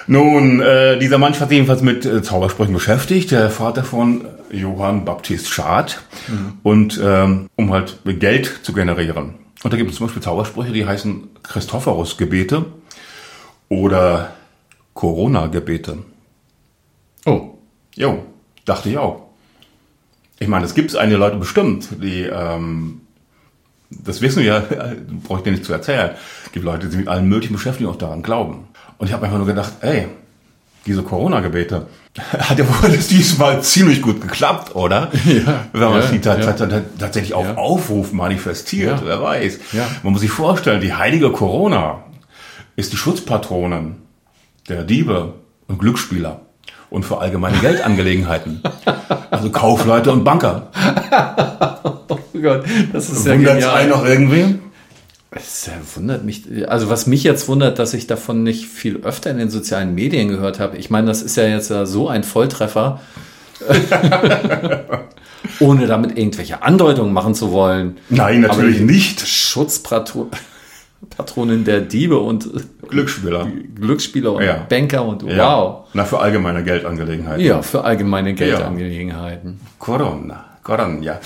[0.07, 5.05] nun, äh, dieser Mann hat sich jedenfalls mit äh, Zaubersprüchen beschäftigt, der Vater von Johann
[5.05, 6.01] Baptist Schad.
[6.63, 9.35] Und ähm, um halt Geld zu generieren.
[9.63, 12.65] Und da gibt es zum Beispiel Zaubersprüche, die heißen Christophorus-Gebete
[13.69, 14.31] oder
[14.93, 15.99] Corona-Gebete.
[17.25, 17.55] Oh,
[17.95, 18.23] Jo,
[18.65, 19.23] dachte ich auch.
[20.39, 23.01] Ich meine, es gibt einige Leute bestimmt, die, ähm,
[23.89, 24.59] das wissen wir ja,
[25.27, 26.11] brauche ich dir nicht zu erzählen.
[26.45, 28.67] Es gibt Leute, die sich mit allen möglichen beschäftigen und auch daran glauben.
[28.97, 30.07] Und ich habe einfach nur gedacht, ey,
[30.87, 31.85] diese Corona-Gebete,
[32.39, 35.11] hat ja wohl das diesmal ziemlich gut geklappt, oder?
[35.25, 36.53] Ja, Wenn man ja, sie tat- ja.
[36.53, 37.55] tat- tat- tatsächlich auf Ja.
[37.57, 39.59] Aufruf manifestiert, wer weiß.
[39.73, 39.87] Ja.
[40.01, 42.03] Man muss sich vorstellen, die heilige Corona
[42.75, 43.97] ist die Schutzpatronin
[44.69, 45.35] der Diebe
[45.67, 46.41] und Glücksspieler
[46.91, 48.61] und für allgemeine Geldangelegenheiten.
[49.31, 50.67] also Kaufleute und Banker.
[52.09, 53.87] oh Gott, das ist ja Wundert's einen genial.
[53.87, 54.59] noch irgendwie?
[55.33, 59.37] Es wundert mich, also was mich jetzt wundert, dass ich davon nicht viel öfter in
[59.37, 60.75] den sozialen Medien gehört habe.
[60.75, 62.99] Ich meine, das ist ja jetzt ja so ein Volltreffer,
[65.61, 67.97] ohne damit irgendwelche Andeutungen machen zu wollen.
[68.09, 68.83] Nein, natürlich Aber die
[71.01, 72.49] Schutzpatronin der Diebe und
[72.87, 73.47] Glücksspieler.
[73.75, 74.65] Glücksspieler und Ja.
[74.69, 75.37] Banker und Ja.
[75.57, 75.87] wow.
[75.93, 77.43] Na, für allgemeine Geldangelegenheiten.
[77.43, 79.59] Ja, für allgemeine Geldangelegenheiten.
[79.79, 80.45] Corona.
[80.63, 81.19] Corona, ja.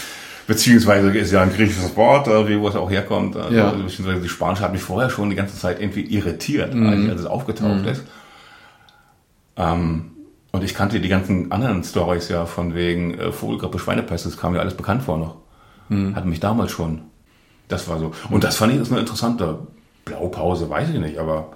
[0.47, 3.35] Beziehungsweise ist ja ein griechisches Wort, äh, wie wo es auch herkommt.
[3.35, 3.71] Also, Ja.
[3.71, 7.09] Beziehungsweise die Spanische hat mich vorher schon die ganze Zeit irgendwie irritiert, Mhm.
[7.09, 8.03] als, es aufgetaucht ist.
[9.57, 10.11] Ähm,
[10.51, 14.53] und ich kannte die ganzen anderen Stories ja von wegen äh, Vogelgrippe, Schweinepest, das kam
[14.53, 15.35] mir alles bekannt vor noch.
[15.89, 16.15] Mhm.
[16.15, 17.01] Hatte mich damals schon.
[17.67, 18.11] Das war so.
[18.29, 19.59] Und das fand ich ist eine interessante
[20.05, 21.49] Blaupause, weiß ich nicht, aber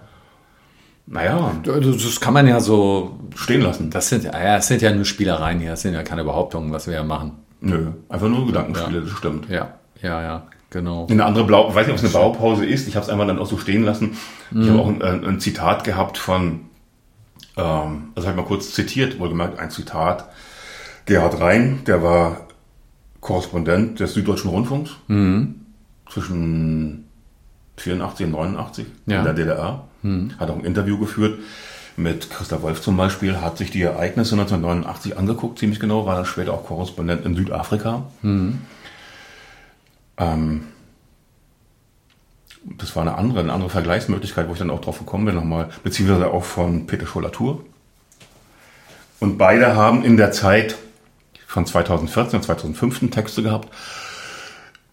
[1.05, 3.89] naja, Also Das kann man ja so, stehen lassen.
[3.89, 6.87] das sind, ja, das sind ja nur Spielereien hier, das sind ja keine Behauptungen, was
[6.87, 7.31] wir ja machen.
[7.61, 9.49] Nö, einfach nur Gedankenspiele, das stimmt.
[9.49, 11.07] Ja, ja, ja, genau.
[11.09, 12.87] Eine andere Blau, weiß nicht, ob es eine Blaupause ist.
[12.87, 14.17] Ich habe es einfach dann auch so stehen lassen.
[14.51, 14.69] Ich Mhm.
[14.69, 16.61] habe auch ein, ein, ein Zitat gehabt von,
[17.57, 20.25] ähm, also habe ich mal kurz zitiert, wohlgemerkt ein Zitat.
[21.05, 22.41] Gerhard Rhein, der war
[23.19, 25.55] Korrespondent des Süddeutschen Rundfunks Mhm.
[26.11, 27.05] Zwischen
[27.77, 29.19] 84 und 89 Ja.
[29.19, 29.87] In der DDR.
[30.39, 31.39] Hat auch ein Interview geführt
[31.97, 36.25] mit Christa Wolf zum Beispiel, hat sich die Ereignisse 1989 angeguckt, ziemlich genau, war dann
[36.25, 38.03] später auch Korrespondent in Südafrika.
[38.21, 38.61] Mhm.
[40.17, 40.63] Ähm,
[42.77, 45.69] das war eine andere, eine andere Vergleichsmöglichkeit, wo ich dann auch drauf gekommen bin nochmal,
[45.83, 47.63] beziehungsweise auch von Peter Schollatur.
[49.19, 50.75] Und beide haben in der Zeit
[51.47, 53.73] von 2014 und 2015 Texte gehabt,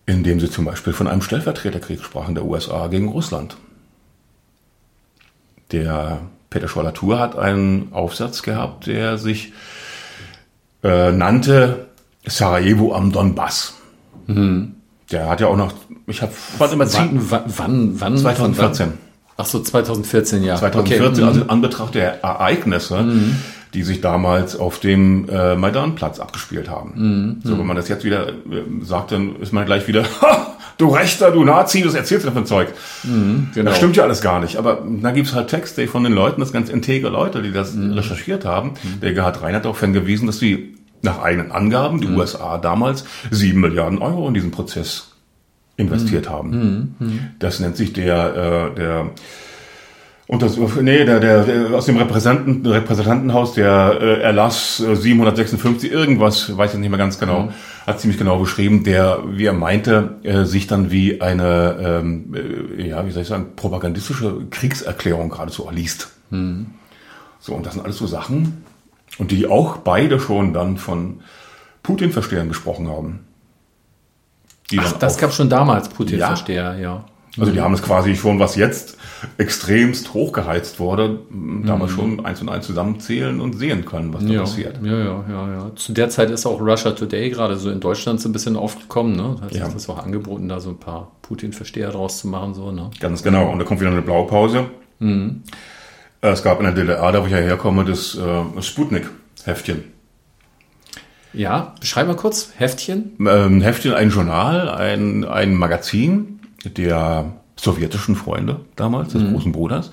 [0.07, 3.57] in dem sie zum Beispiel von einem Stellvertreterkrieg sprachen der USA gegen Russland.
[5.73, 9.53] Der Peter Scholler-Tour hat einen Aufsatz gehabt, der sich
[10.85, 11.89] äh, nannte
[12.25, 13.75] Sarajevo am Donbass.
[14.27, 14.77] Mhm.
[15.11, 15.73] Der hat ja auch noch,
[16.07, 18.87] ich habe fand immer wann, wann, wann 2014.
[18.87, 18.99] Wann?
[19.39, 20.57] Ach so, 2014, ja.
[20.57, 21.23] 2014, okay.
[21.23, 23.37] also in Anbetracht der Ereignisse, mhm.
[23.77, 26.93] Die sich damals auf dem äh, Maidanplatz abgespielt haben.
[26.97, 27.37] Mhm.
[27.45, 28.33] So, wenn man das jetzt wieder äh,
[28.81, 32.47] sagt, dann ist man gleich wieder, ha, du Rechter, du Nazi, das erzählst du ein
[32.47, 32.69] Zeug.
[33.05, 33.69] Mhm, genau.
[33.69, 34.57] Das stimmt ja alles gar nicht.
[34.57, 37.93] Aber da gibt's halt Texte von den Leuten, das ganz integre Leute, die das mhm.
[37.93, 38.71] recherchiert haben.
[38.71, 39.01] Mhm.
[39.03, 42.17] Der Gerhard Reinhardt darauf hingewiesen, dass die nach eigenen Angaben, die mhm.
[42.17, 45.13] USA damals, sieben Milliarden Euro in diesen Prozess
[45.77, 46.31] investiert mhm.
[46.31, 46.97] haben.
[47.41, 49.11] Das nennt sich der, äh, der
[50.29, 55.91] und das, nee, der, der, der aus dem Repräsentanten, Repräsentantenhaus, der äh, Erlass äh, 756,
[55.91, 57.51] irgendwas, weiß ich nicht mehr ganz genau, mhm.
[57.87, 62.89] hat ziemlich genau beschrieben, der, wie er meinte, äh, sich dann wie eine, ähm, äh,
[62.89, 66.09] ja, wie soll ich sagen, propagandistische Kriegserklärung geradezu erliest.
[66.31, 66.73] Mhm.
[67.39, 68.65] So, und das sind alles so Sachen,
[69.19, 71.21] und die auch beide schon dann von
[71.85, 73.21] Putin-Verstehern gesprochen haben.
[74.77, 76.79] Ach, das gab schon damals Putin-Versteher, ja.
[76.81, 77.05] ja.
[77.39, 78.97] Also die haben es quasi schon, was jetzt
[79.39, 81.21] extremst hochgeheizt wurde,
[81.65, 81.97] damals mhm.
[81.97, 84.79] schon eins und eins zusammenzählen und sehen können, was da ja, passiert.
[84.83, 85.71] Ja, ja, ja, ja.
[85.75, 89.17] Zu der Zeit ist auch Russia Today gerade so in Deutschland so ein bisschen aufgekommen,
[89.17, 89.37] ne?
[89.39, 89.69] Da hat ja.
[89.69, 92.91] das auch angeboten, da so ein paar Putin-Versteher draus zu machen, so, ne?
[93.01, 93.51] Ganz genau.
[93.51, 94.67] Und da kommt wieder eine Blaupause.
[94.99, 95.43] Mhm.
[96.21, 99.85] Es gab in der DDR, da wo ich ja herkomme, das äh, Sputnik-Heftchen.
[101.37, 103.13] Ja, beschreib mal kurz, Heftchen.
[103.21, 106.36] Ähm, Heftchen, ein Journal, ein, ein Magazin
[106.71, 109.33] der sowjetischen Freunde damals, des mhm.
[109.33, 109.91] großen Bruders.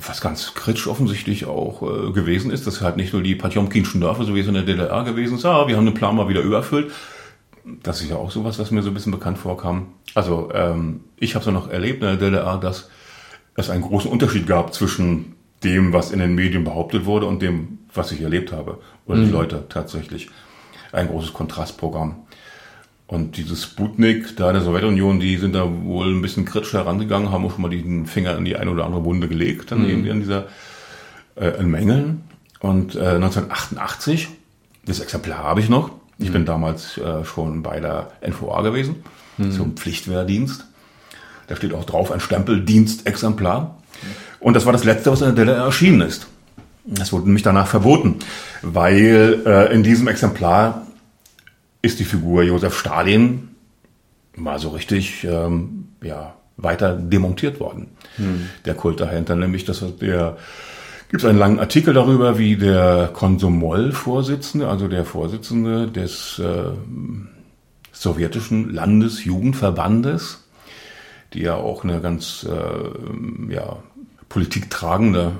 [0.00, 4.24] Was ganz kritisch offensichtlich auch äh, gewesen ist, dass halt nicht nur die Patjomkinschen Dörfer,
[4.24, 6.42] so wie es in der DDR gewesen ist, ah, wir haben den Plan mal wieder
[6.42, 6.92] übererfüllt.
[7.82, 9.86] Das ist ja auch sowas, was mir so ein bisschen bekannt vorkam.
[10.14, 12.90] Also ähm, ich habe es ja noch erlebt in der DDR, dass
[13.54, 17.78] es einen großen Unterschied gab zwischen dem, was in den Medien behauptet wurde und dem,
[17.92, 18.80] was ich erlebt habe.
[19.06, 19.24] Oder mhm.
[19.24, 20.28] die Leute tatsächlich.
[20.92, 22.23] Ein großes Kontrastprogramm.
[23.06, 27.30] Und dieses Sputnik da in der Sowjetunion, die sind da wohl ein bisschen kritisch herangegangen,
[27.30, 29.90] haben auch schon mal den Finger in die eine oder andere Wunde gelegt, dann mhm.
[29.90, 30.46] irgendwie an dieser
[31.36, 32.22] äh, in Mängeln.
[32.60, 34.28] Und äh, 1988,
[34.86, 35.90] das Exemplar habe ich noch.
[36.18, 36.32] Ich mhm.
[36.32, 38.96] bin damals äh, schon bei der NVA gewesen,
[39.36, 39.52] mhm.
[39.52, 40.66] zum Pflichtwehrdienst.
[41.46, 43.76] Da steht auch drauf ein Stempel Dienstexemplar.
[44.40, 46.26] Und das war das letzte, was in der DDR erschienen ist.
[46.86, 48.16] Das wurde nämlich danach verboten,
[48.62, 50.86] weil äh, in diesem Exemplar
[51.84, 53.50] ist die Figur Josef Stalin
[54.36, 57.88] mal so richtig ähm, ja, weiter demontiert worden.
[58.16, 58.48] Hm.
[58.64, 60.38] Der Kult dahinter, nämlich dass der
[61.10, 66.70] gibt es einen langen Artikel darüber, wie der Konsumol-Vorsitzende, also der Vorsitzende des äh,
[67.92, 70.42] sowjetischen Landesjugendverbandes,
[71.34, 73.76] die ja auch eine ganz äh, ja,
[74.28, 75.32] politiktragende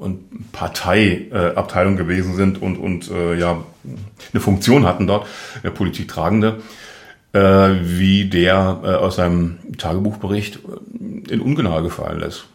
[0.00, 3.62] und Parteiabteilung äh, gewesen sind und, und äh, ja
[4.32, 5.26] eine Funktion hatten dort,
[5.62, 6.60] der Politiktragende,
[7.32, 7.40] äh,
[7.82, 12.46] wie der äh, aus seinem Tagebuchbericht äh, in Ungnade gefallen ist.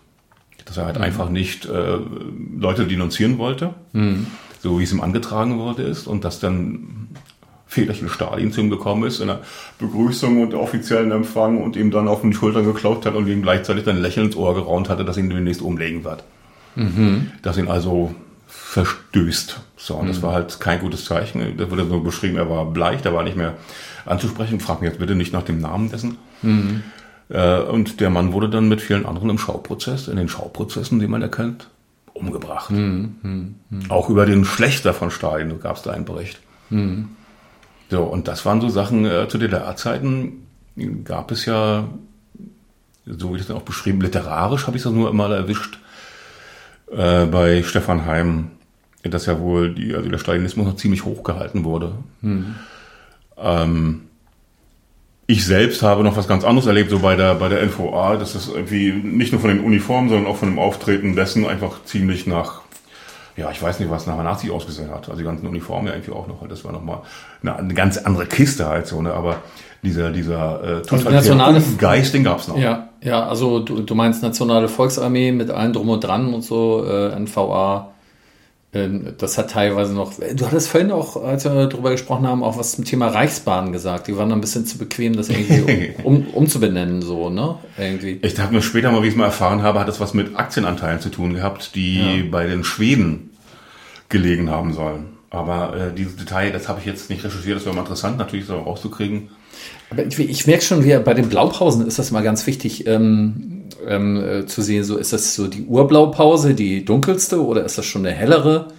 [0.65, 1.03] Dass er halt mhm.
[1.03, 1.97] einfach nicht äh,
[2.57, 4.25] Leute denunzieren wollte, mhm.
[4.59, 7.09] so wie es ihm angetragen wurde ist, und dass dann
[7.67, 9.41] väterchen Stalin zu ihm gekommen ist in der
[9.77, 13.83] Begrüßung und offiziellen Empfang und ihm dann auf den Schultern geklopft hat und ihm gleichzeitig
[13.83, 16.23] dann Lächeln ins Ohr geraunt hatte, dass ihn demnächst umlegen wird.
[16.75, 17.31] Mhm.
[17.41, 18.13] Dass ihn also
[18.47, 19.59] verstößt.
[19.77, 20.07] So, und mhm.
[20.09, 21.57] das war halt kein gutes Zeichen.
[21.57, 23.53] Da wurde so beschrieben, er war bleich, er war nicht mehr
[24.05, 24.59] anzusprechen.
[24.59, 26.17] Frag mich jetzt bitte nicht nach dem Namen dessen.
[26.41, 26.83] Mhm.
[27.29, 31.07] Äh, und der Mann wurde dann mit vielen anderen im Schauprozess, in den Schauprozessen, die
[31.07, 31.69] man erkennt,
[32.13, 32.71] umgebracht.
[32.71, 33.15] Mhm.
[33.21, 33.55] mhm.
[33.69, 33.91] mhm.
[33.91, 36.39] Auch über den Schlechter von Stalin gab es da einen Bericht.
[36.69, 37.09] Mhm.
[37.89, 40.47] So, und das waren so Sachen, äh, zu DDR-Zeiten
[41.03, 41.87] gab es ja,
[43.05, 45.79] so wie ich das auch beschrieben, literarisch habe ich das nur immer erwischt,
[46.91, 48.51] äh, bei Stefan Heim,
[49.03, 51.93] dass ja wohl die, also der Stalinismus noch ziemlich hoch gehalten wurde.
[52.21, 52.55] Mhm.
[53.37, 54.01] Ähm,
[55.27, 58.33] ich selbst habe noch was ganz anderes erlebt, so bei der, bei der NVA, dass
[58.33, 62.27] das irgendwie nicht nur von den Uniformen, sondern auch von dem Auftreten dessen einfach ziemlich
[62.27, 62.61] nach
[63.37, 65.09] ja, ich weiß nicht, was nach Nazi ausgesehen hat.
[65.09, 66.47] Also die ganzen Uniformen ja irgendwie auch noch.
[66.47, 67.01] Das war nochmal
[67.41, 69.13] eine, eine ganz andere Kiste halt so, ne?
[69.13, 69.41] Aber
[69.83, 72.57] dieser, dieser äh, totalitäre Geist, den gab's noch.
[72.57, 76.85] Ja, ja, also du, du meinst Nationale Volksarmee mit allen drum und dran und so,
[76.85, 77.91] äh, NVA.
[78.73, 80.13] Ähm, das hat teilweise noch.
[80.35, 84.07] Du hattest vorhin auch, als wir darüber gesprochen haben, auch was zum Thema Reichsbahn gesagt.
[84.07, 87.57] Die waren ein bisschen zu bequem, das irgendwie um, um, umzubenennen, so, ne?
[87.77, 88.19] Irgendwie.
[88.21, 90.35] Ich habe mir später mal, wie ich es mal erfahren habe, hat das was mit
[90.35, 92.23] Aktienanteilen zu tun gehabt, die ja.
[92.29, 93.29] bei den Schweden
[94.09, 95.14] gelegen haben sollen.
[95.35, 98.45] Aber äh, dieses Detail, das habe ich jetzt nicht recherchiert, das wäre mal interessant, natürlich
[98.45, 99.29] so rauszukriegen.
[99.89, 102.87] Aber ich, ich merke schon, wie bei den Blaupausen ist das mal ganz wichtig.
[102.87, 107.77] Ähm, ähm, äh, zu sehen, so ist das so die Urblaupause, die dunkelste oder ist
[107.77, 108.69] das schon eine hellere?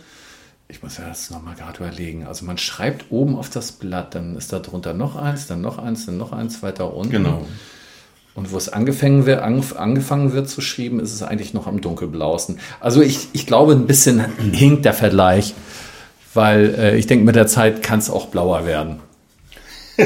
[0.68, 2.26] Ich muss ja das nochmal gerade überlegen.
[2.26, 5.78] Also man schreibt oben auf das Blatt, dann ist da drunter noch eins, dann noch
[5.78, 7.12] eins, dann noch eins weiter unten.
[7.12, 7.46] Genau.
[8.34, 12.58] Und wo es angefangen wird, angefangen wird zu schreiben, ist es eigentlich noch am dunkelblauesten.
[12.80, 14.20] Also ich, ich glaube, ein bisschen
[14.52, 15.54] hinkt der Vergleich,
[16.36, 19.00] weil äh, ich denke, mit der Zeit kann es auch blauer werden.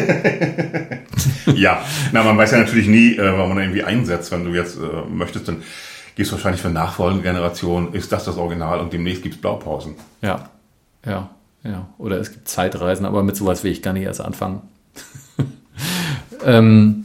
[1.55, 4.31] ja, na, man weiß ja natürlich nie, äh, wann man irgendwie einsetzt.
[4.31, 5.63] Wenn du jetzt äh, möchtest, dann
[6.15, 9.97] gehst du wahrscheinlich für nachfolgende Generationen, ist das das Original und demnächst gibt es Blaupausen.
[10.23, 10.49] Ja,
[11.05, 11.31] ja,
[11.65, 11.89] ja.
[11.99, 14.63] Oder es gibt Zeitreisen, aber mit sowas will ich gar nicht erst anfangen.
[16.47, 17.05] ähm,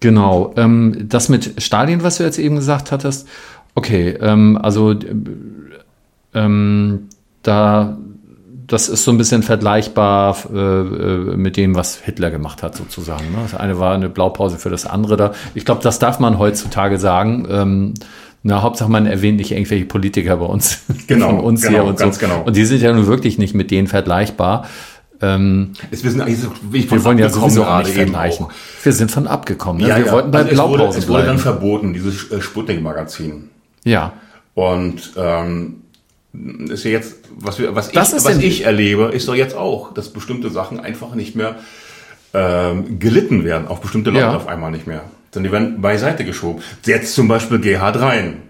[0.00, 0.52] Genau.
[0.56, 3.28] Ähm, das mit Stalin, was du jetzt eben gesagt hattest,
[3.74, 4.94] okay, ähm, also
[6.34, 7.08] ähm,
[7.42, 7.98] da
[8.68, 13.24] das ist so ein bisschen vergleichbar äh, äh, mit dem, was Hitler gemacht hat, sozusagen.
[13.32, 13.38] Ne?
[13.42, 15.32] Das eine war eine Blaupause für das andere da.
[15.54, 17.46] Ich glaube, das darf man heutzutage sagen.
[17.50, 17.94] Ähm,
[18.42, 20.82] na, Hauptsache man erwähnt nicht irgendwelche Politiker bei uns.
[21.06, 22.10] Genau, von uns genau, hier und so.
[22.20, 22.42] genau.
[22.44, 24.68] Und die sind ja nun wirklich nicht mit denen vergleichbar.
[25.22, 28.46] Ähm, Es wie ich wir wollen ja sowieso auch nicht vergleichen.
[28.46, 28.50] auch.
[28.82, 29.80] Wir sind von abgekommen.
[29.82, 29.88] Ne?
[29.88, 30.12] Ja, wir ja.
[30.12, 33.48] wollten bei also es wurde, Blaupausen es wurde dann verboten, dieses äh, Sputnik-Magazin.
[33.84, 34.12] Ja.
[34.54, 35.77] Und ähm,
[36.68, 39.56] ist ja jetzt, was, wir, was, ich, Das ist was ich erlebe, ist doch jetzt
[39.56, 41.56] auch, dass bestimmte Sachen einfach nicht mehr
[42.34, 44.36] ähm, gelitten werden, auf bestimmte Leute Ja.
[44.36, 45.02] auf einmal nicht mehr.
[45.32, 46.62] Sondern die werden beiseite geschoben.
[46.84, 48.42] Jetzt zum Beispiel GH Rein.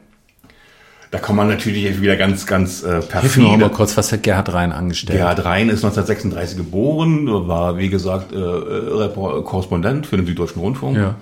[1.11, 3.71] Da kann man natürlich jetzt wieder ganz, ganz äh, Hilf mir mal perfide.
[3.71, 5.19] kurz, was hat Gerhard Rhein angestellt?
[5.19, 10.61] Gerhard Rhein ist 1936 geboren, war wie gesagt äh, äh, Repor- Korrespondent für den Süddeutschen
[10.61, 10.99] Rundfunk.
[10.99, 11.15] Ja.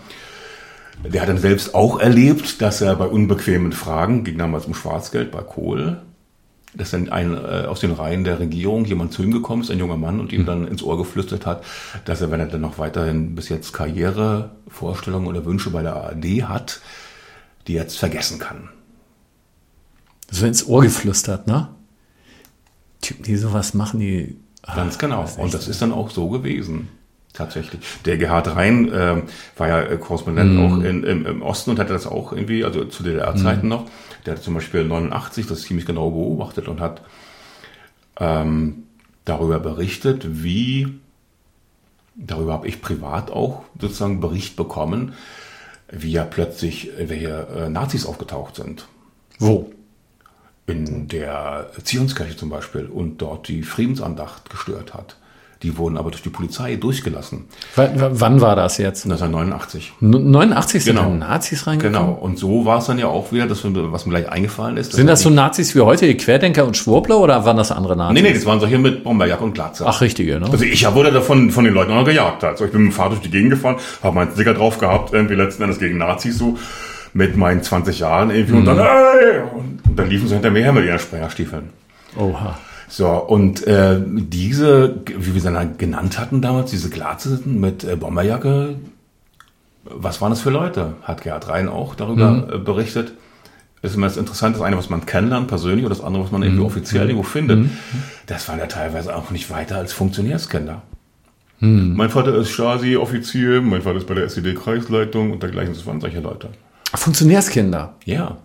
[1.05, 5.31] Der hat dann selbst auch erlebt, dass er bei unbequemen Fragen, ging damals um Schwarzgeld
[5.31, 5.99] bei Kohl,
[6.77, 9.79] dass dann ein, äh, aus den Reihen der Regierung jemand zu ihm gekommen ist, ein
[9.79, 11.65] junger Mann, und ihm dann ins Ohr geflüstert hat,
[12.05, 16.49] dass er, wenn er dann noch weiterhin bis jetzt Karrierevorstellungen oder Wünsche bei der ARD
[16.49, 16.81] hat,
[17.67, 18.69] die jetzt vergessen kann.
[20.31, 21.69] So ins Ohr geflüstert, ne?
[23.01, 24.37] Typen, die sowas machen, die.
[24.63, 25.23] ah, Ganz genau.
[25.23, 26.89] das Und das ist dann auch so gewesen.
[27.37, 27.81] Tatsächlich.
[28.07, 29.23] Der Gerhard Rhein ähm,
[29.59, 30.65] war ja äh, Korrespondent Mhm.
[30.65, 33.85] auch in, im, im Osten und hatte das auch irgendwie, also zu DDR-Zeiten noch.
[34.25, 37.03] Der hat zum Beispiel 89 das ziemlich genau beobachtet und hat
[38.19, 38.85] ähm,
[39.27, 40.89] darüber berichtet, wie,
[42.15, 45.13] darüber habe ich privat auch sozusagen Bericht bekommen,
[45.93, 48.89] wie ja plötzlich welche äh, Nazis aufgetaucht sind.
[49.39, 49.71] Wo?
[50.67, 55.17] In der Zionskirche zum Beispiel und dort die Friedensandacht gestört hat.
[55.63, 57.47] Die wurden aber durch die Polizei durchgelassen.
[57.77, 59.05] W wann war das jetzt?
[59.07, 59.95] 1989.
[60.03, 61.15] N- 89 sind Genau.
[61.15, 61.99] Nazis reingekommen?
[61.99, 62.13] Genau.
[62.13, 64.93] Und so war es dann ja auch wieder, dass was mir gleich eingefallen ist.
[64.93, 68.23] Sind das so Nazis wie heute, Querdenker und Schwurbler oder waren das andere Nazis?
[68.23, 69.85] Nee, nee, das waren solche mit Bomberjacke und Glatze.
[69.87, 70.47] Ach, richtige, ne?
[70.51, 72.45] Also ich wurde davon von den Leuten auch noch gejagt.
[72.45, 75.15] Also ich bin mit dem Fahrrad durch die Gegend gefahren, habe meinen Sticker drauf gehabt,
[75.15, 76.59] irgendwie letzten Endes gegen Nazis so,
[77.15, 79.41] mit meinen 20 Jahren irgendwie und dann, ey!
[79.55, 81.71] Und dann liefen sie hinter mir her mit ihren Sprengerstiefeln.
[82.19, 82.59] Oha.
[82.89, 87.97] So, und äh, diese, wie wir sie dann genannt hatten damals, diese Glatze mit äh,
[87.97, 88.77] Bomberjacke,
[89.85, 90.95] was waren das für Leute?
[91.03, 93.13] Hat Gerhard Rhein auch darüber äh, berichtet.
[93.83, 96.33] Das ist immer das Interessante, das eine, was man kennenlernt persönlich und das andere, was
[96.33, 97.71] man irgendwie offiziell irgendwo findet.
[98.27, 100.83] Das waren ja teilweise auch nicht weiter als Funktionärskinder.
[101.61, 105.73] Mein Vater ist Stasi-Offizier, mein Vater ist bei der SED-Kreisleitung und dergleichen.
[105.75, 106.49] Das waren solche Leute.
[106.95, 107.95] Funktionärskinder.
[108.05, 108.39] Ja.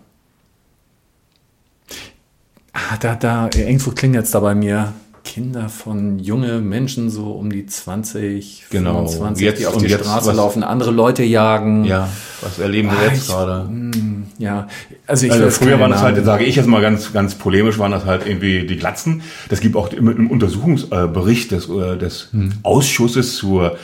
[2.72, 4.92] Ah, da, da, irgendwo klingt jetzt da bei mir
[5.24, 9.06] Kinder von junge Menschen, so um die 20, Genau.
[9.06, 11.84] 25, Jetzt- die auf die Straße was- laufen, andere Leute jagen.
[11.84, 12.08] Ja,
[12.40, 13.70] was erleben wir Ah, jetzt ich- gerade?
[14.38, 14.66] Ja,
[15.06, 17.92] also ich Also früher waren das halt, sage ich jetzt mal ganz, ganz polemisch, waren
[17.92, 19.22] das halt irgendwie die Glatzen.
[19.48, 22.30] Das gibt auch im, im Untersuchungsbericht des, äh, des
[22.64, 23.76] Ausschusses zur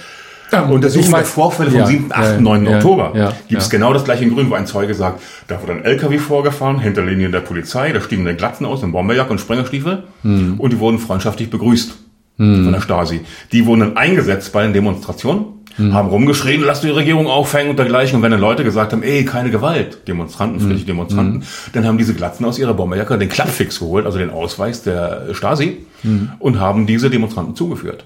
[0.50, 2.64] Ja, Untersuchung der Vorfälle vom ja, 7., 8., ja, 9.
[2.66, 3.12] ja, Oktober.
[3.14, 5.84] ja, gibt es genau das gleiche in Grün, wo ein Zeuge sagt, da wurde ein
[5.84, 10.04] LKW vorgefahren, hinter Linien der Polizei, da stiegen dann Glatzen aus, in Bomberjacke und Sprengerstiefel
[10.22, 10.54] Hm.
[10.58, 11.94] und die wurden freundschaftlich begrüßt
[12.36, 13.22] von der Stasi.
[13.52, 15.44] Die wurden dann eingesetzt bei den Demonstrationen,
[15.76, 15.92] Hm.
[15.92, 18.16] haben rumgeschrien, lasst die Regierung aufhängen und dergleichen.
[18.16, 20.86] Und wenn dann Leute gesagt haben, ey, keine Gewalt, Demonstranten, friedliche Hm.
[20.86, 25.26] Demonstranten, dann haben diese Glatzen aus ihrer Bomberjacke den Klappfix geholt, also den Ausweis der
[25.34, 26.30] Stasi, Hm.
[26.38, 28.04] und haben diese Demonstranten zugeführt.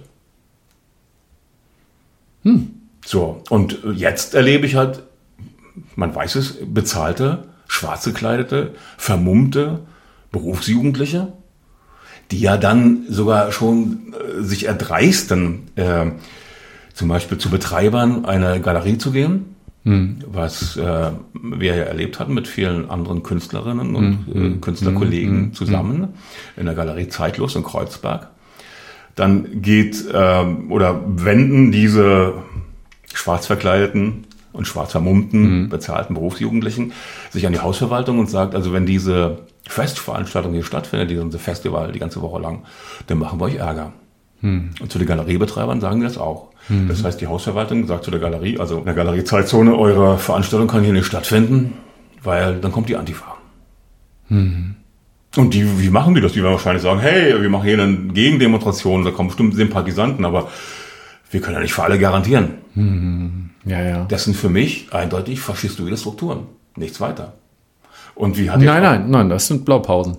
[3.05, 5.03] So, und jetzt erlebe ich halt,
[5.97, 9.81] man weiß es, bezahlte, schwarz gekleidete, vermummte
[10.31, 11.33] Berufsjugendliche,
[12.31, 16.07] die ja dann sogar schon äh, sich erdreisten, äh,
[16.95, 22.47] zum Beispiel zu Betreibern einer Galerie zu gehen, was äh, wir ja erlebt hatten mit
[22.47, 26.15] vielen anderen Künstlerinnen und äh, Künstlerkollegen zusammen
[26.57, 28.29] in der Galerie Zeitlos in Kreuzberg.
[29.15, 32.35] Dann geht ähm, oder wenden diese
[33.13, 35.69] schwarz verkleideten und schwarz vermummten, mhm.
[35.69, 36.93] bezahlten Berufsjugendlichen
[37.31, 41.99] sich an die Hausverwaltung und sagt, also wenn diese Festveranstaltung hier stattfindet, diese Festival die
[41.99, 42.63] ganze Woche lang,
[43.07, 43.93] dann machen wir euch Ärger.
[44.41, 44.71] Mhm.
[44.81, 46.49] Und zu den Galeriebetreibern sagen die das auch.
[46.69, 46.89] Mhm.
[46.89, 50.83] Das heißt, die Hausverwaltung sagt zu der Galerie, also in der Galeriezeitzone, eure Veranstaltung kann
[50.83, 51.75] hier nicht stattfinden,
[52.23, 53.37] weil dann kommt die Antifa.
[54.29, 54.77] Mhm.
[55.37, 56.33] Und die, wie machen die das?
[56.33, 60.49] Die werden wahrscheinlich sagen, hey, wir machen hier eine Gegendemonstration, da kommen bestimmt Sympathisanten, aber
[61.31, 62.59] wir können ja nicht für alle garantieren.
[62.75, 63.51] Mhm.
[63.65, 64.05] Ja, ja.
[64.05, 66.41] Das sind für mich eindeutig faschistoide Strukturen.
[66.77, 67.35] Nichts weiter.
[68.15, 70.19] Und wie hat Nein, nein, nein, das sind Blaupausen.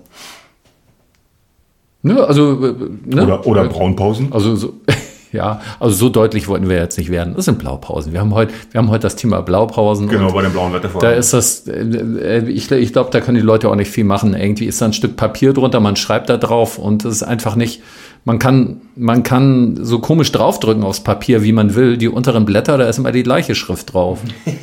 [2.02, 2.74] Ne, also, äh,
[3.06, 3.22] ne?
[3.22, 4.32] Oder, oder Braunpausen.
[4.32, 4.74] Also so,
[5.34, 7.34] ja, also so deutlich wollten wir jetzt nicht werden.
[7.34, 8.12] Das sind Blaupausen.
[8.12, 10.08] Wir haben heute, wir haben heute das Thema Blaupausen.
[10.08, 13.42] Genau, bei dem blauen Wetter Da ist das, äh, ich, ich glaube, da können die
[13.42, 14.34] Leute auch nicht viel machen.
[14.34, 17.56] Irgendwie ist da ein Stück Papier drunter, man schreibt da drauf und es ist einfach
[17.56, 17.82] nicht,
[18.24, 21.96] man kann, man kann so komisch draufdrücken aufs Papier, wie man will.
[21.96, 24.20] Die unteren Blätter, da ist immer die gleiche Schrift drauf.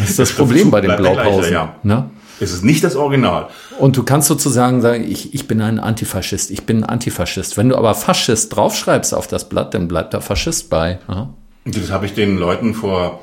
[0.00, 1.40] Das ist das, das Problem bei den Blaupausen.
[1.40, 1.74] Gleiche, ja.
[1.82, 2.08] Ne?
[2.40, 3.48] Es ist nicht das Original.
[3.78, 7.56] Und du kannst sozusagen sagen, ich, ich bin ein Antifaschist, ich bin ein Antifaschist.
[7.56, 10.98] Wenn du aber Faschist draufschreibst auf das Blatt, dann bleibt da Faschist bei.
[11.06, 11.34] Aha.
[11.66, 13.20] Das habe ich den Leuten vor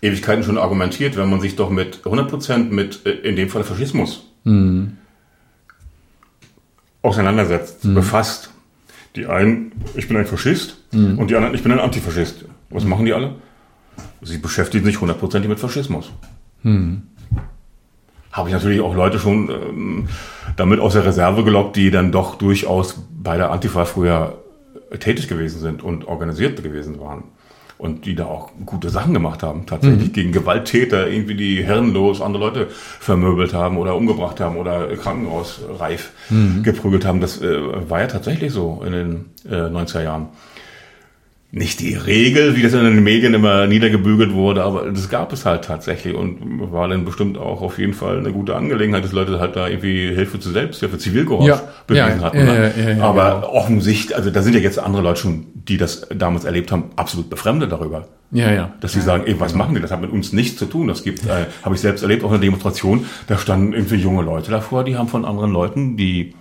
[0.00, 4.24] Ewigkeiten schon argumentiert, wenn man sich doch mit 100% mit, äh, in dem Fall Faschismus,
[4.44, 4.96] mhm.
[7.02, 7.94] auseinandersetzt, mhm.
[7.94, 8.50] befasst.
[9.16, 11.18] Die einen, ich bin ein Faschist mhm.
[11.18, 12.46] und die anderen, ich bin ein Antifaschist.
[12.70, 13.34] Was machen die alle?
[14.22, 16.10] Sie beschäftigen sich hundertprozentig mit Faschismus.
[16.62, 17.02] Mhm
[18.36, 20.08] habe ich natürlich auch Leute schon ähm,
[20.56, 24.34] damit aus der Reserve gelockt, die dann doch durchaus bei der Antifa früher
[25.00, 27.24] tätig gewesen sind und organisiert gewesen waren.
[27.78, 30.12] Und die da auch gute Sachen gemacht haben, tatsächlich mhm.
[30.12, 36.62] gegen Gewalttäter irgendwie die herrenlos andere Leute vermöbelt haben oder umgebracht haben oder krankenhausreif mhm.
[36.62, 37.20] geprügelt haben.
[37.20, 40.28] Das äh, war ja tatsächlich so in den äh, 90er Jahren
[41.52, 45.46] nicht die Regel, wie das in den Medien immer niedergebügelt wurde, aber das gab es
[45.46, 49.38] halt tatsächlich und war dann bestimmt auch auf jeden Fall eine gute Angelegenheit, dass Leute
[49.38, 52.44] halt da irgendwie Hilfe zu Selbsthilfe, Zivilgehorsam ja, bewiesen ja, hatten.
[52.44, 52.96] Ne?
[52.98, 53.52] Ja, aber genau.
[53.52, 57.30] offensichtlich, also da sind ja jetzt andere Leute schon, die das damals erlebt haben, absolut
[57.30, 58.08] befremdet darüber.
[58.32, 58.74] Ja, ja.
[58.80, 59.80] Dass sie sagen, ey, was machen die?
[59.80, 60.88] Das hat mit uns nichts zu tun.
[60.88, 64.50] Das gibt, äh, habe ich selbst erlebt, auch eine Demonstration, da standen irgendwie junge Leute
[64.50, 66.34] davor, die haben von anderen Leuten, die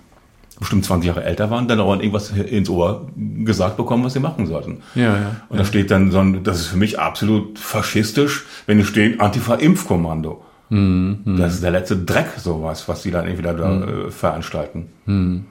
[0.59, 4.47] bestimmt 20 Jahre älter waren, dann auch irgendwas ins Ohr gesagt bekommen, was sie machen
[4.47, 4.81] sollten.
[4.95, 5.35] Ja, ja.
[5.49, 9.19] Und da steht dann so ein, das ist für mich absolut faschistisch, wenn es steht
[9.19, 10.43] Antifa-Impfkommando.
[10.69, 14.07] Mhm, das ist der letzte Dreck, sowas, was sie dann irgendwie da mhm.
[14.07, 14.87] äh, veranstalten.
[15.05, 15.45] Mhm.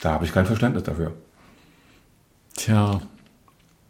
[0.00, 1.12] Da habe ich kein Verständnis dafür.
[2.54, 3.00] Tja.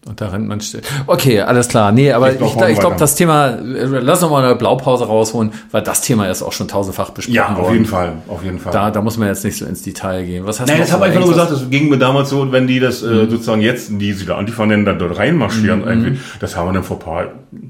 [0.05, 0.81] Und da rennt man still.
[1.07, 1.93] Okay, alles klar.
[1.93, 5.83] Nee, aber ich, ich, ich glaube, das Thema, lass noch mal eine Blaupause rausholen, weil
[5.83, 7.61] das Thema ist auch schon tausendfach besprochen ja, worden.
[7.61, 8.73] auf jeden Fall, auf jeden Fall.
[8.73, 10.45] Da, da muss man jetzt nicht so ins Detail gehen.
[10.45, 12.67] Was heißt Nein, das habe ich einfach nur gesagt, das ging mir damals so, wenn
[12.67, 13.31] die das äh, mhm.
[13.31, 15.89] sozusagen jetzt, die sie da Antifa nennen, dann dort reinmarschieren, mhm.
[15.89, 17.27] irgendwie, das haben wir dann vor paar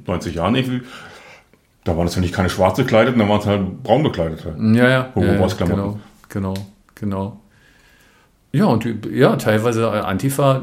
[0.07, 0.81] 90 Jahren irgendwie,
[1.85, 4.55] da waren es ja nicht keine schwarz gekleideten, da waren es halt braun bekleidete.
[4.59, 5.13] Ja, ja.
[5.15, 5.99] ja, ja genau,
[6.31, 6.55] genau,
[6.95, 7.42] genau.
[8.55, 10.61] Ja, und die, ja, teilweise äh, Antifa, äh,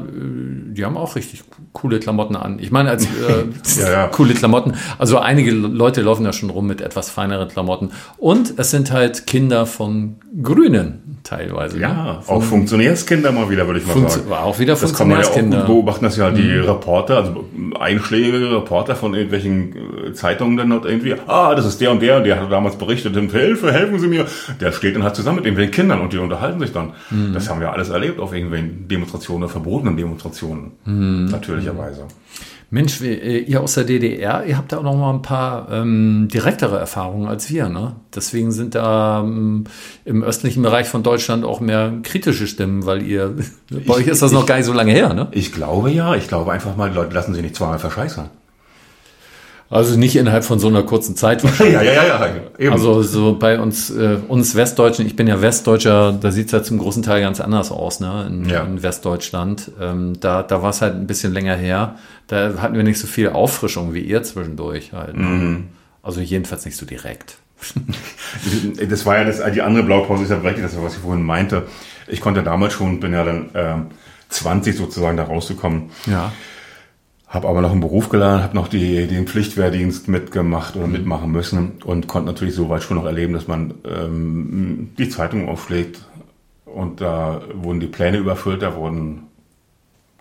[0.72, 2.60] die haben auch richtig coole Klamotten an.
[2.60, 3.46] Ich meine, als äh,
[3.80, 4.08] ja, ja.
[4.08, 4.74] coole Klamotten.
[4.98, 7.90] Also einige Leute laufen da schon rum mit etwas feineren Klamotten.
[8.16, 11.78] Und es sind halt Kinder von Grünen teilweise.
[11.78, 12.18] Ja, ne?
[12.26, 14.32] auch Funktionärskinder mal wieder, würde ich mal Funkt sagen.
[14.32, 15.26] Auch wieder das Funktionärskinder.
[15.26, 16.64] Das kann man ja auch beobachten, dass ja die mhm.
[16.64, 17.44] Reporter, also
[17.78, 22.20] einschlägige Reporter von irgendwelchen äh, Zeitungen dann dort irgendwie, ah, das ist der und der,
[22.20, 24.26] der hat damals berichtet, Hilfe, helfen Sie mir.
[24.60, 26.92] Der steht dann halt zusammen mit irgendwelchen Kindern und die unterhalten sich dann.
[27.10, 27.32] Mhm.
[27.34, 30.72] Das haben wir alles erlebt auf irgendwelchen Demonstrationen, verbotenen Demonstrationen.
[30.84, 31.26] Mhm.
[31.26, 32.06] Natürlicherweise.
[32.72, 36.28] Mensch, äh, ihr aus der DDR, ihr habt da auch noch mal ein paar ähm,
[36.32, 37.68] direktere Erfahrungen als wir.
[37.68, 37.96] Ne?
[38.14, 39.64] Deswegen sind da ähm,
[40.04, 43.34] im östlichen Bereich von Deutschland auch mehr kritische Stimmen, weil ihr,
[43.86, 45.14] bei euch ist das noch gar nicht so lange her.
[45.14, 45.28] Ne?
[45.32, 46.14] Ich glaube ja.
[46.14, 48.30] Ich glaube einfach mal, die Leute lassen sich nicht zweimal verscheißern.
[49.70, 51.74] Also nicht innerhalb von so einer kurzen Zeit wahrscheinlich.
[51.74, 52.34] ja, ja, ja, ja.
[52.58, 52.72] Eben.
[52.72, 56.66] Also so bei uns, äh, uns Westdeutschen, ich bin ja Westdeutscher, da sieht es halt
[56.66, 58.26] zum großen Teil ganz anders aus, ne?
[58.28, 58.64] In, ja.
[58.64, 59.70] in Westdeutschland.
[59.80, 61.94] Ähm, da da war es halt ein bisschen länger her.
[62.26, 65.16] Da hatten wir nicht so viel Auffrischung wie ihr zwischendurch halt.
[65.16, 65.22] Ne?
[65.22, 65.68] Mhm.
[66.02, 67.36] Also jedenfalls nicht so direkt.
[68.88, 71.64] das war ja das, die andere Blaupause ist ja wirklich das, was ich vorhin meinte.
[72.08, 73.76] Ich konnte damals schon, bin ja dann äh,
[74.30, 75.90] 20 sozusagen da rausgekommen.
[76.06, 76.32] Ja
[77.30, 80.92] habe aber noch einen Beruf gelernt, habe noch die, den Pflichtwehrdienst mitgemacht oder mhm.
[80.92, 86.00] mitmachen müssen und konnte natürlich soweit schon noch erleben, dass man ähm, die Zeitung aufschlägt
[86.64, 89.28] und da wurden die Pläne überfüllt, da wurden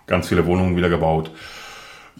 [0.05, 1.31] ganz viele Wohnungen wieder gebaut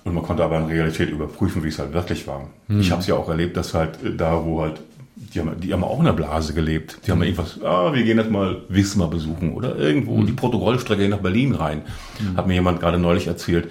[0.06, 2.50] und man konnte aber in Realität überprüfen, wie es halt wirklich war.
[2.68, 2.80] Mhm.
[2.80, 4.82] Ich habe es ja auch erlebt, dass halt da, wo halt
[5.16, 7.00] die haben, die haben auch in der Blase gelebt.
[7.06, 7.26] Die haben mhm.
[7.26, 10.26] irgendwas, ah, wir gehen jetzt mal Wismar besuchen oder irgendwo mhm.
[10.26, 11.84] die Protokollstrecke nach Berlin rein.
[12.20, 12.38] Mhm.
[12.38, 13.70] Hat mir jemand gerade neulich erzählt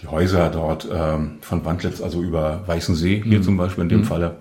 [0.00, 3.42] die Häuser dort ähm, von Wandlitz, also über Weißensee hier Mhm.
[3.42, 4.36] zum Beispiel in dem Falle,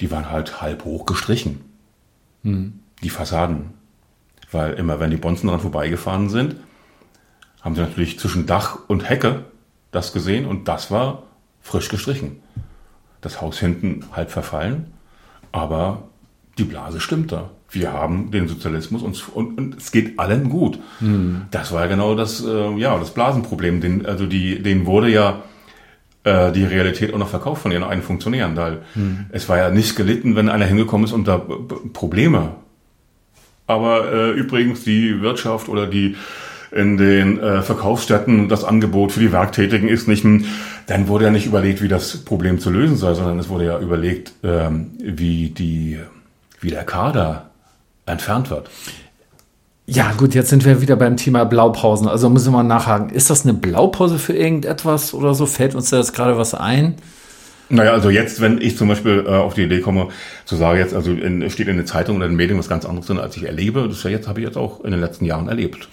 [0.00, 1.60] die waren halt halb hoch gestrichen.
[2.42, 2.80] Mhm.
[3.02, 3.74] Die Fassaden.
[4.50, 6.56] Weil immer, wenn die Bonzen dran vorbeigefahren sind,
[7.60, 9.44] haben sie natürlich zwischen Dach und Hecke
[9.90, 11.24] das gesehen und das war
[11.60, 12.40] frisch gestrichen.
[13.20, 14.92] Das Haus hinten halb verfallen,
[15.52, 16.04] aber
[16.58, 17.50] die Blase stimmt da.
[17.70, 20.78] Wir haben den Sozialismus und, und, und es geht allen gut.
[21.50, 23.80] Das war ja genau das, äh, ja, das Blasenproblem.
[23.80, 25.42] Den, also die, denen wurde ja
[26.24, 28.56] äh, die Realität auch noch verkauft von ihren eigenen Funktionären.
[28.56, 28.78] Weil
[29.32, 32.52] Es war ja nicht gelitten, wenn einer hingekommen ist und da b- Probleme.
[33.66, 36.14] Aber äh, übrigens die Wirtschaft oder die
[36.72, 40.44] in den äh, Verkaufsstätten das Angebot für die Werktätigen ist nicht, hm,
[40.86, 43.78] dann wurde ja nicht überlegt, wie das Problem zu lösen sei, sondern es wurde ja
[43.80, 45.98] überlegt, ähm, wie die,
[46.60, 47.45] wie der Kader
[48.06, 48.70] entfernt wird.
[49.88, 52.08] Ja, gut, jetzt sind wir wieder beim Thema Blaupausen.
[52.08, 53.10] Also müssen wir mal nachhaken.
[53.10, 55.46] Ist das eine Blaupause für irgendetwas oder so?
[55.46, 56.96] Fällt uns da jetzt gerade was ein?
[57.68, 60.08] Naja, also jetzt, wenn ich zum Beispiel äh, auf die Idee komme,
[60.44, 62.84] zu sagen, jetzt, also in, steht in den Zeitungen oder in den Medien was ganz
[62.84, 65.24] anderes drin, als ich erlebe, das ja jetzt, habe ich jetzt auch in den letzten
[65.24, 65.88] Jahren erlebt.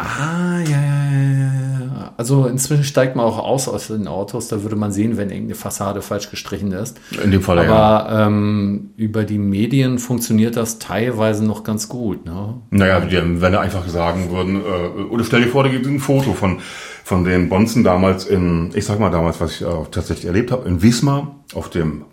[0.00, 2.12] Ah, ja, ja, ja.
[2.16, 4.48] Also inzwischen steigt man auch aus aus den Autos.
[4.48, 6.98] Da würde man sehen, wenn irgendeine Fassade falsch gestrichen ist.
[7.22, 7.70] In dem Fall ja.
[7.70, 12.24] Aber ähm, über die Medien funktioniert das teilweise noch ganz gut.
[12.24, 12.54] Ne?
[12.70, 16.00] Naja, wenn da einfach sagen würden, äh, oder stell dir vor, da gibt es ein
[16.00, 16.60] Foto von,
[17.04, 20.66] von den Bonzen damals in, ich sag mal damals, was ich äh, tatsächlich erlebt habe,
[20.66, 22.04] in Wismar auf dem,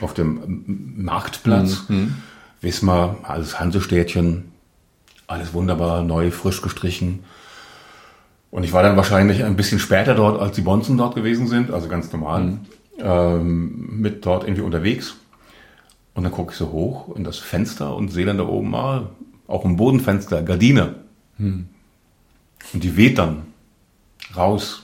[0.00, 1.84] auf dem Marktplatz.
[2.60, 4.51] Wismar, alles Hansestädtchen,
[5.32, 7.24] alles wunderbar, neu, frisch gestrichen.
[8.50, 11.70] Und ich war dann wahrscheinlich ein bisschen später dort, als die Bonzen dort gewesen sind,
[11.70, 12.58] also ganz normal,
[12.98, 15.16] ähm, mit dort irgendwie unterwegs.
[16.14, 19.08] Und dann gucke ich so hoch in das Fenster und sehe dann da oben mal,
[19.48, 20.96] auch im Bodenfenster, Gardine.
[22.74, 23.44] Und die weht dann
[24.36, 24.82] raus,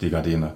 [0.00, 0.54] die Gardine,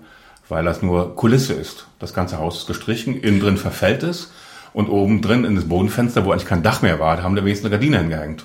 [0.49, 1.87] weil das nur Kulisse ist.
[2.01, 4.33] Das ganze Haus ist gestrichen, innen drin verfällt es
[4.73, 7.45] und oben drin in das Bodenfenster, wo eigentlich kein Dach mehr war, da haben da
[7.45, 8.45] wenigstens eine Gardine hingehängt.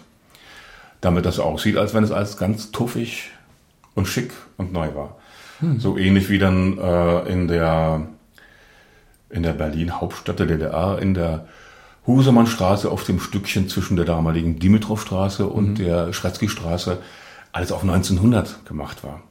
[1.01, 3.31] Damit das aussieht, als wenn es alles ganz tuffig
[3.95, 5.17] und schick und neu war.
[5.79, 8.07] So ähnlich wie dann äh, in der
[9.29, 11.47] in der Berlin Hauptstadt der DDR in der
[12.05, 16.99] Husemannstraße auf dem Stückchen zwischen der damaligen Dimitrovstraße und der Schretzky-Straße
[17.51, 19.21] alles auf 1900 gemacht war.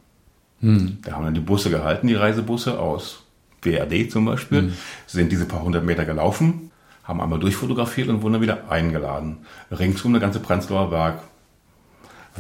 [1.03, 3.23] Da haben dann die Busse gehalten, die Reisebusse aus
[3.63, 4.73] BRD zum Beispiel,
[5.07, 6.71] sind diese paar hundert Meter gelaufen,
[7.05, 9.39] haben einmal durchfotografiert und wurden dann wieder eingeladen.
[9.71, 11.21] Ringsum der ganze Prenzlauer Berg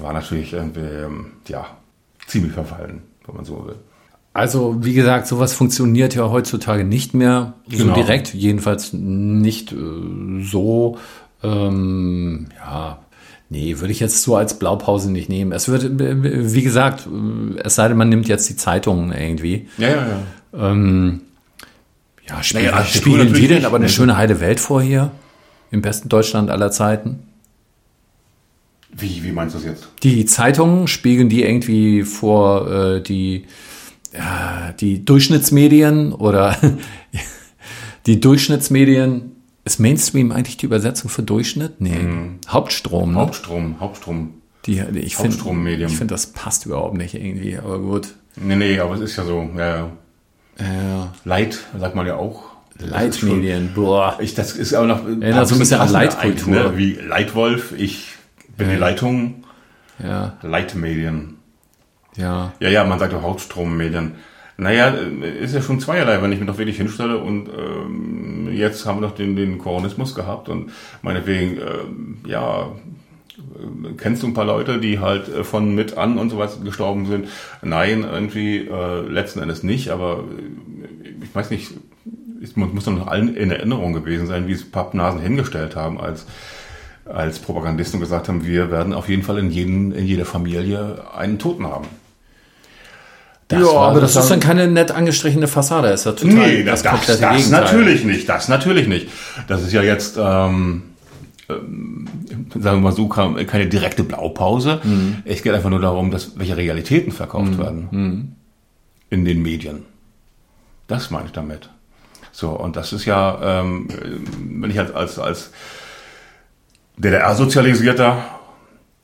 [0.02, 1.66] war natürlich irgendwie, ähm, ja,
[2.26, 3.76] ziemlich verfallen, wenn man so will.
[4.32, 7.94] Also, wie gesagt, sowas funktioniert ja heutzutage nicht mehr so Genau.
[7.94, 9.76] direkt, jedenfalls nicht äh,
[10.42, 10.98] so,
[11.42, 12.98] ähm, ja,
[13.48, 15.52] nee, würde ich jetzt so als Blaupause nicht nehmen.
[15.52, 19.68] Es wird, äh, wie gesagt, äh, es sei denn, man nimmt jetzt die Zeitungen irgendwie.
[19.78, 20.70] Ja, ja, ja.
[20.70, 21.22] Ähm,
[22.28, 25.12] ja, spiel, Naja, spielen die natürlich denn aber eine schöne heile Welt vor hier?
[25.70, 27.20] Im besten Deutschland aller Zeiten?
[28.98, 29.88] Wie, wie meinst du das jetzt?
[30.02, 33.44] Die Zeitungen spiegeln die irgendwie vor äh, die,
[34.14, 36.56] ja, die Durchschnittsmedien oder
[38.06, 39.32] die Durchschnittsmedien.
[39.64, 41.80] Ist Mainstream eigentlich die Übersetzung für Durchschnitt?
[41.80, 41.96] Nee.
[42.48, 43.18] Hauptstrom, ne?
[43.18, 44.34] Hauptstrom, Hauptstrom.
[44.64, 48.14] die, ich finde, ich finde, das passt überhaupt nicht irgendwie, aber gut.
[48.36, 49.90] Nee, nee, aber es ist ja so, ja,
[50.60, 51.12] ja.
[51.24, 52.44] Light, sagt man ja auch.
[52.78, 54.18] Leitmedien, boah.
[54.20, 55.04] Ich, das ist aber noch.
[55.04, 56.54] Erinnert so ein bisschen an passender Leitkultur.
[56.54, 56.76] Ne?
[56.76, 58.15] Wie Leitwolf, ich
[58.56, 58.76] bin die.
[58.76, 59.44] Leitung,
[60.02, 61.36] Ja, Leitmedien.
[62.16, 62.52] ja.
[62.60, 64.12] Ja, ja, man sagt ja Hauptstrommedien.
[64.58, 68.86] Naja, äh, ist ja schon zweierlei, wenn ich mich doch wirklich hinstelle und ähm, jetzt
[68.86, 70.70] haben wir doch den, den Koronismus gehabt und
[71.02, 72.62] meinetwegen, ähm, ja,
[73.36, 76.62] äh, kennst du ein paar Leute, die halt äh, von mit an und so was
[76.64, 77.28] gestorben sind?
[77.62, 81.72] Nein, irgendwie äh, letzten Endes nicht, aber äh, ich weiß nicht,
[82.42, 86.00] es muss muss doch noch allen in Erinnerung gewesen sein, wie es Pappnasen hingestellt haben
[86.00, 86.26] als
[87.12, 91.38] als Propagandisten gesagt haben, wir werden auf jeden Fall in, jeden, in jeder Familie einen
[91.38, 91.86] Toten haben.
[93.50, 96.82] ja, war aber das ist dann keine nett angestrichene Fassade, ist ja total Nee, das,
[96.82, 97.50] das, das, Gegenteil.
[97.50, 98.28] natürlich nicht.
[98.28, 99.08] Das natürlich nicht.
[99.46, 100.82] Das ist ja jetzt, ähm,
[101.48, 102.08] ähm,
[102.50, 104.80] sagen wir mal so, keine direkte Blaupause.
[104.82, 105.18] Mhm.
[105.24, 108.32] Es geht einfach nur darum, dass welche Realitäten verkauft werden Mhm.
[109.10, 109.84] in den Medien.
[110.88, 111.70] Das meine ich damit.
[112.32, 113.88] So, und das ist ja, ähm,
[114.60, 115.50] wenn ich als, als, als
[116.98, 118.24] DDR-Sozialisierter,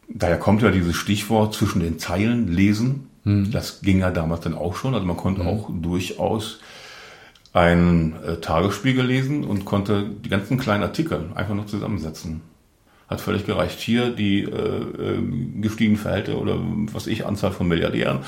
[0.09, 3.09] daher kommt ja dieses Stichwort zwischen den Zeilen lesen.
[3.25, 4.95] Das ging ja damals dann auch schon.
[4.95, 6.59] Also man konnte auch durchaus
[7.53, 12.41] einen äh, Tagesspiegel lesen und konnte die ganzen kleinen Artikel einfach nur zusammensetzen.
[13.09, 13.79] hat völlig gereicht.
[13.79, 16.59] Hier die äh, äh, gestiegenen Verhältnisse oder
[16.93, 18.21] was ich, Anzahl von Milliardären,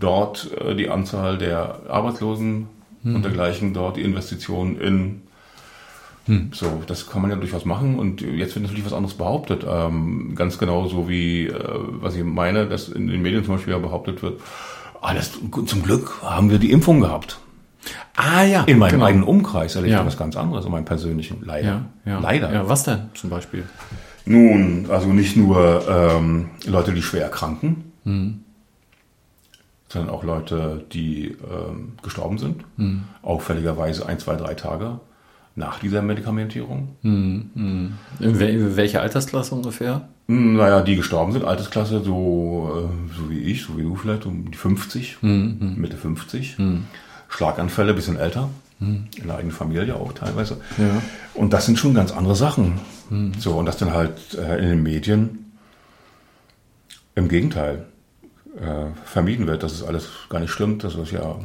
[0.00, 2.68] dort äh, die Anzahl der Arbeitslosen
[3.02, 3.14] hm.
[3.14, 5.22] und dergleichen, dort die Investitionen in
[6.30, 6.50] hm.
[6.52, 9.66] So, das kann man ja durchaus machen und jetzt wird natürlich was anderes behauptet.
[9.68, 13.72] Ähm, ganz genau so wie, äh, was ich meine, dass in den Medien zum Beispiel
[13.72, 14.40] ja behauptet wird,
[15.00, 15.32] alles,
[15.66, 17.40] zum Glück haben wir die Impfung gehabt.
[18.14, 18.62] Ah ja.
[18.62, 19.06] In meinem genau.
[19.06, 20.00] eigenen Umkreis erlebe ja.
[20.00, 21.38] ich was ganz anderes, in meinem persönlichen.
[21.44, 21.86] Leider.
[22.04, 22.18] Ja, ja.
[22.20, 22.52] Leider.
[22.52, 23.64] Ja, was denn zum Beispiel?
[24.24, 28.44] Nun, also nicht nur ähm, Leute, die schwer erkranken, hm.
[29.88, 32.62] sondern auch Leute, die ähm, gestorben sind.
[32.76, 33.02] Hm.
[33.22, 35.00] Auffälligerweise ein, zwei, drei Tage
[35.56, 36.96] nach dieser Medikamentierung.
[37.02, 37.92] Hm, hm.
[38.20, 40.08] In welcher Altersklasse ungefähr?
[40.28, 44.26] Hm, naja, die gestorben sind, Altersklasse so, äh, so wie ich, so wie du vielleicht,
[44.26, 45.80] um die 50, hm, hm.
[45.80, 46.58] Mitte 50.
[46.58, 46.84] Hm.
[47.28, 48.48] Schlaganfälle, bisschen älter,
[48.80, 50.56] in der eigenen Familie auch teilweise.
[50.78, 51.02] Ja.
[51.34, 52.80] Und das sind schon ganz andere Sachen.
[53.38, 55.52] So, und das dann halt äh, in den Medien
[57.14, 57.86] im Gegenteil
[58.56, 61.36] äh, vermieden wird, dass es alles gar nicht stimmt, dass es ja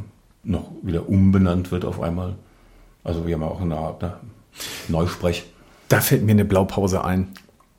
[0.43, 2.35] noch wieder umbenannt wird auf einmal.
[3.05, 4.13] Also wir haben auch eine Art ne,
[4.89, 5.45] Neusprech.
[5.87, 7.29] Da fällt mir eine Blaupause ein.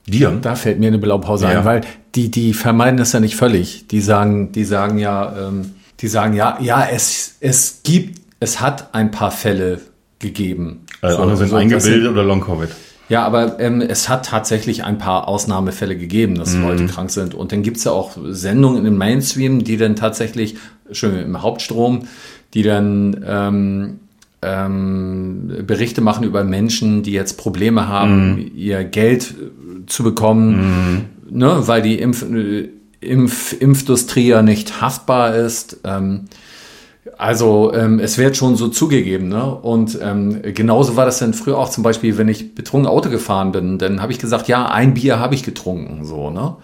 [0.07, 0.31] Dir?
[0.41, 1.59] Da fällt mir eine Blaupause ja.
[1.59, 1.81] ein, weil
[2.15, 3.89] die, die vermeiden das ja nicht völlig.
[3.89, 8.95] Die sagen, die sagen ja, ähm, die sagen ja, ja, es, es gibt, es hat
[8.95, 9.81] ein paar Fälle
[10.21, 10.87] gegeben.
[11.03, 12.71] Also so, andere sind so, eingebildet oder Long-Covid.
[13.09, 16.63] Ja, aber ähm, es hat tatsächlich ein paar Ausnahmefälle gegeben, dass mhm.
[16.63, 17.35] Leute krank sind.
[17.35, 20.57] Und dann gibt's ja auch Sendungen im Mainstream, die dann tatsächlich,
[20.93, 22.07] schön im Hauptstrom,
[22.55, 24.01] die dann ähm,
[24.47, 28.51] ähm, Berichte machen über Menschen, die jetzt Probleme haben, mm.
[28.55, 29.35] ihr Geld
[29.87, 31.37] zu bekommen, mm.
[31.37, 32.25] ne, weil die Impf
[33.01, 35.81] Impf Impfindustrie ja nicht haftbar ist.
[35.85, 36.25] Ähm,
[37.19, 39.29] also ähm, es wird schon so zugegeben.
[39.29, 39.55] Ne?
[39.55, 43.53] Und ähm, genauso war das dann früher auch zum Beispiel, wenn ich betrunken Auto gefahren
[43.53, 46.05] bin, dann habe ich gesagt, ja, ein Bier habe ich getrunken.
[46.05, 46.57] So, ne?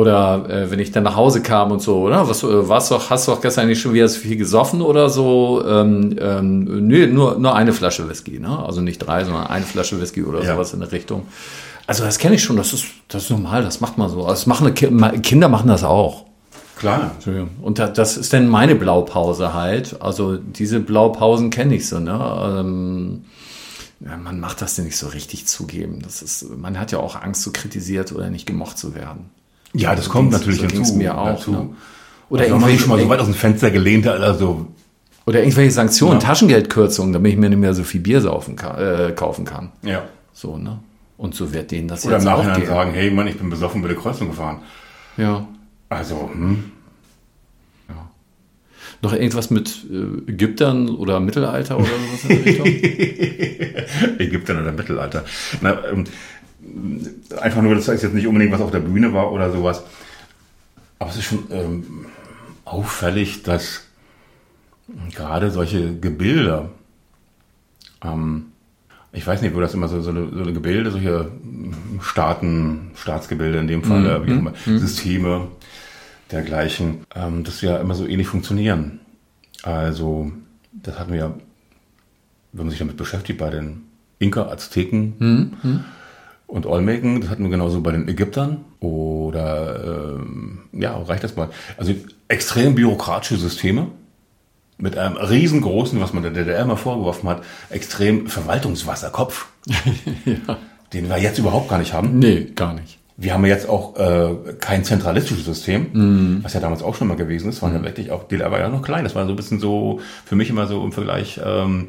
[0.00, 2.26] Oder äh, wenn ich dann nach Hause kam und so, oder?
[2.26, 5.10] Was, äh, warst doch, hast du doch gestern nicht schon wieder so viel gesoffen oder
[5.10, 5.62] so?
[5.68, 8.64] Ähm, ähm, nö, nur, nur eine Flasche Whisky, ne?
[8.64, 10.54] Also nicht drei, sondern eine Flasche Whisky oder ja.
[10.54, 11.26] sowas in der Richtung.
[11.86, 14.26] Also das kenne ich schon, das ist, das ist normal, das macht man so.
[14.26, 16.24] Das machen Kinder machen das auch.
[16.78, 17.10] Klar.
[17.60, 20.00] Und das ist dann meine Blaupause halt.
[20.00, 22.56] Also diese Blaupausen kenne ich so, ne?
[22.58, 23.24] Ähm,
[24.00, 26.00] ja, man macht das denn nicht so richtig zugeben.
[26.00, 29.28] Das ist, man hat ja auch Angst, so kritisiert oder nicht gemocht zu werden.
[29.72, 30.94] Ja, das kommt natürlich so hinzu.
[30.94, 31.26] mir auch.
[31.26, 31.50] Dazu.
[31.52, 31.70] Ne?
[32.28, 34.66] Oder also irgendwelche schon mal so weit aus dem Fenster gelehnt, also
[35.26, 36.26] oder irgendwelche Sanktionen, ja.
[36.26, 39.70] Taschengeldkürzungen, damit ich mir nicht mehr so viel Bier saufen kann, äh, kaufen kann.
[39.82, 40.02] Ja.
[40.32, 40.80] So, ne?
[41.16, 43.82] Und so wird denen das Oder jetzt im Nachhinein sagen, hey Mann, ich bin besoffen,
[43.82, 44.62] bei der Kreuzung gefahren.
[45.16, 45.46] Ja.
[45.88, 46.72] Also, hm.
[47.88, 48.10] Ja.
[49.02, 52.66] Noch irgendwas mit äh, Ägyptern oder Mittelalter oder sowas in der Richtung?
[54.18, 55.24] Ägyptern oder Mittelalter.
[55.60, 56.04] Na, ähm,
[57.40, 59.82] einfach nur, das heißt jetzt nicht unbedingt, was auf der Bühne war oder sowas.
[60.98, 62.06] Aber es ist schon ähm,
[62.64, 63.84] auffällig, dass
[65.14, 66.70] gerade solche Gebilde,
[68.04, 68.46] ähm,
[69.12, 71.30] ich weiß nicht, wo das immer so, so, eine, so eine Gebilde, solche
[72.00, 74.26] Staaten, Staatsgebilde in dem Fall, mhm.
[74.26, 74.78] wie auch immer, mhm.
[74.78, 75.48] Systeme
[76.30, 79.00] dergleichen, ähm, dass ja immer so ähnlich funktionieren.
[79.62, 80.32] Also,
[80.72, 81.34] das hatten wir ja,
[82.52, 83.82] wenn man sich damit beschäftigt, bei den
[84.18, 85.84] Inka, Azteken, mhm.
[86.50, 88.64] Mhm und Olmeken, das hatten wir genauso bei den Ägyptern.
[88.80, 91.48] Oder ähm, ja, reicht das mal.
[91.76, 91.94] Also
[92.28, 93.86] extrem bürokratische Systeme
[94.78, 99.46] mit einem riesengroßen, was man der DDR mal vorgeworfen hat, extrem Verwaltungswasserkopf,
[100.24, 100.58] ja.
[100.92, 102.18] den wir jetzt überhaupt gar nicht haben.
[102.18, 102.98] Nee, gar nicht.
[103.16, 106.42] Wir haben jetzt auch äh, kein zentralistisches System, mm.
[106.42, 107.60] was ja damals auch schon mal gewesen ist.
[107.60, 107.74] War mm.
[107.74, 109.04] ja wirklich auch, DDR war ja noch klein.
[109.04, 111.88] Das war so ein bisschen so, für mich immer so im Vergleich ähm,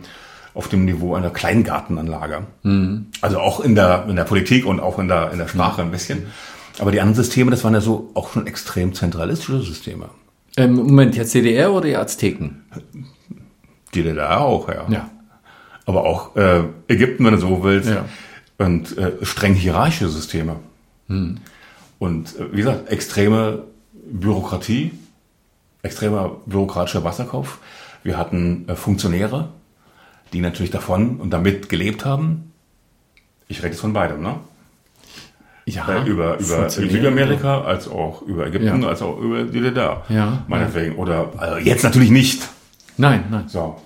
[0.53, 2.47] auf dem Niveau einer Kleingartenanlage.
[2.63, 3.07] Mhm.
[3.21, 5.91] Also auch in der, in der Politik und auch in der, in der Sprache ein
[5.91, 6.27] bisschen.
[6.79, 10.09] Aber die anderen Systeme, das waren ja so auch schon extrem zentralistische Systeme.
[10.57, 12.63] Ähm, Moment, jetzt DDR oder die Azteken?
[13.93, 14.85] Die DDR auch, ja.
[14.89, 15.09] ja.
[15.85, 17.89] Aber auch äh, Ägypten, wenn du so willst.
[17.89, 18.05] Ja.
[18.57, 20.57] Und äh, streng hierarchische Systeme.
[21.07, 21.37] Mhm.
[21.99, 24.91] Und äh, wie gesagt, extreme Bürokratie,
[25.81, 27.59] extremer bürokratischer Wasserkopf.
[28.03, 29.49] Wir hatten äh, Funktionäre,
[30.33, 32.51] die natürlich davon und damit gelebt haben.
[33.47, 34.35] Ich rede jetzt von beidem, ne?
[35.65, 38.87] Ja, äh, über, über Südamerika, als auch über Ägypten, ja.
[38.87, 40.03] als auch über die DDR.
[40.09, 40.43] Ja.
[40.47, 40.95] Meinetwegen.
[40.95, 42.47] Oder also jetzt natürlich nicht.
[42.97, 43.43] Nein, nein.
[43.47, 43.79] So.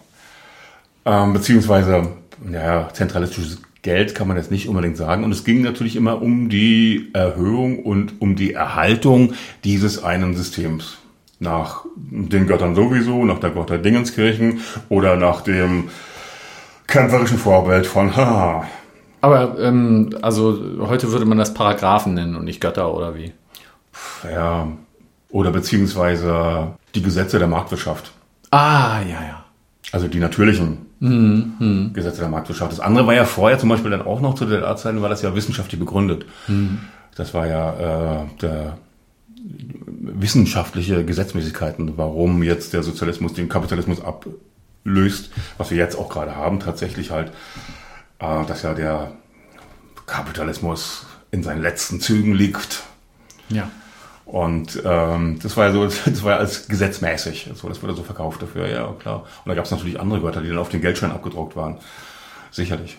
[1.06, 2.14] Ähm, beziehungsweise,
[2.52, 5.24] ja, zentralistisches Geld kann man jetzt nicht unbedingt sagen.
[5.24, 9.34] Und es ging natürlich immer um die Erhöhung und um die Erhaltung
[9.64, 10.98] dieses einen Systems.
[11.40, 15.90] Nach den Göttern sowieso, nach der Gotter Dingenskirchen oder nach dem
[16.88, 18.68] kämpferischen Vorbild von haha,
[19.22, 23.34] Aber ähm, also heute würde man das Paragraphen nennen und nicht Götter oder wie?
[24.24, 24.68] Ja,
[25.30, 28.12] oder beziehungsweise die Gesetze der Marktwirtschaft.
[28.52, 29.46] Ah, ja, ja.
[29.92, 31.92] Also die natürlichen mhm.
[31.94, 32.72] Gesetze der Marktwirtschaft.
[32.72, 35.22] Das andere war ja vorher zum Beispiel dann auch noch zu der Zeiten, war das
[35.22, 36.26] ja wissenschaftlich begründet.
[36.48, 36.80] Mhm.
[37.16, 38.78] Das war ja äh, der
[39.38, 44.02] wissenschaftliche Gesetzmäßigkeiten, warum jetzt der Sozialismus den Kapitalismus
[44.86, 47.32] ablöst, was wir jetzt auch gerade haben, tatsächlich halt,
[48.20, 49.12] äh, dass ja der
[50.06, 52.84] Kapitalismus in seinen letzten Zügen liegt.
[53.50, 53.70] Ja.
[54.26, 57.50] Und ähm, das war ja so, das war ja als gesetzmäßig.
[57.56, 59.24] So, das wurde so verkauft dafür, ja klar.
[59.44, 61.78] Und da gab es natürlich andere Wörter, die dann auf den Geldschein abgedruckt waren.
[62.52, 62.98] Sicherlich.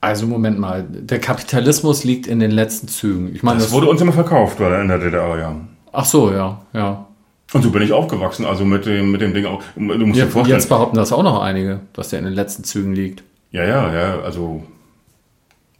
[0.00, 3.34] Also Moment mal, der Kapitalismus liegt in den letzten Zügen.
[3.34, 5.56] Ich meine, das, das wurde uns immer verkauft, weil in der DDR, ja.
[5.92, 7.06] Ach so, ja, ja.
[7.52, 9.62] Und so bin ich aufgewachsen, also mit dem, mit dem Ding auch.
[9.76, 10.58] Du musst ja, dir vorstellen.
[10.58, 13.22] Jetzt behaupten das auch noch einige, dass der in den letzten Zügen liegt.
[13.52, 14.64] Ja, ja, ja, also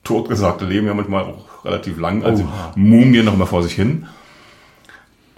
[0.04, 2.78] Totgesagte leben ja manchmal auch relativ lang, also oh.
[2.78, 4.06] Mumien noch mal vor sich hin.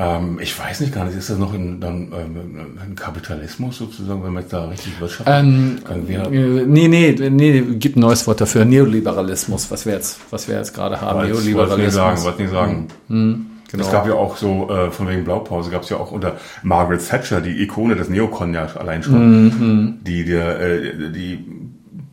[0.01, 4.22] Ähm, ich weiß nicht gar nicht, ist das noch ein, dann, ähm, ein Kapitalismus sozusagen,
[4.22, 5.35] wenn man jetzt da richtig wirtschaftet?
[5.35, 10.47] Ähm, äh, nee, nee, nee, gibt ein neues Wort dafür, Neoliberalismus, was wir jetzt, was
[10.47, 11.26] wir jetzt gerade haben.
[11.26, 11.79] Neoliberalismus.
[11.79, 12.89] nicht sagen, wollte nicht sagen.
[13.09, 13.85] Hm, genau.
[13.85, 17.07] Es gab ja auch so, äh, von wegen Blaupause, gab es ja auch unter Margaret
[17.07, 19.99] Thatcher, die Ikone des Neokon ja allein schon, mhm.
[20.03, 21.45] die, der, äh, die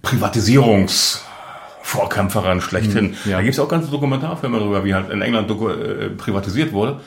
[0.03, 1.21] Privatisierungs-
[1.85, 3.09] Vorkämpferin schlechthin.
[3.09, 3.37] Mhm, ja.
[3.37, 6.99] Da gibt es auch ganze Dokumentarfilme darüber, wie halt in England äh, privatisiert wurde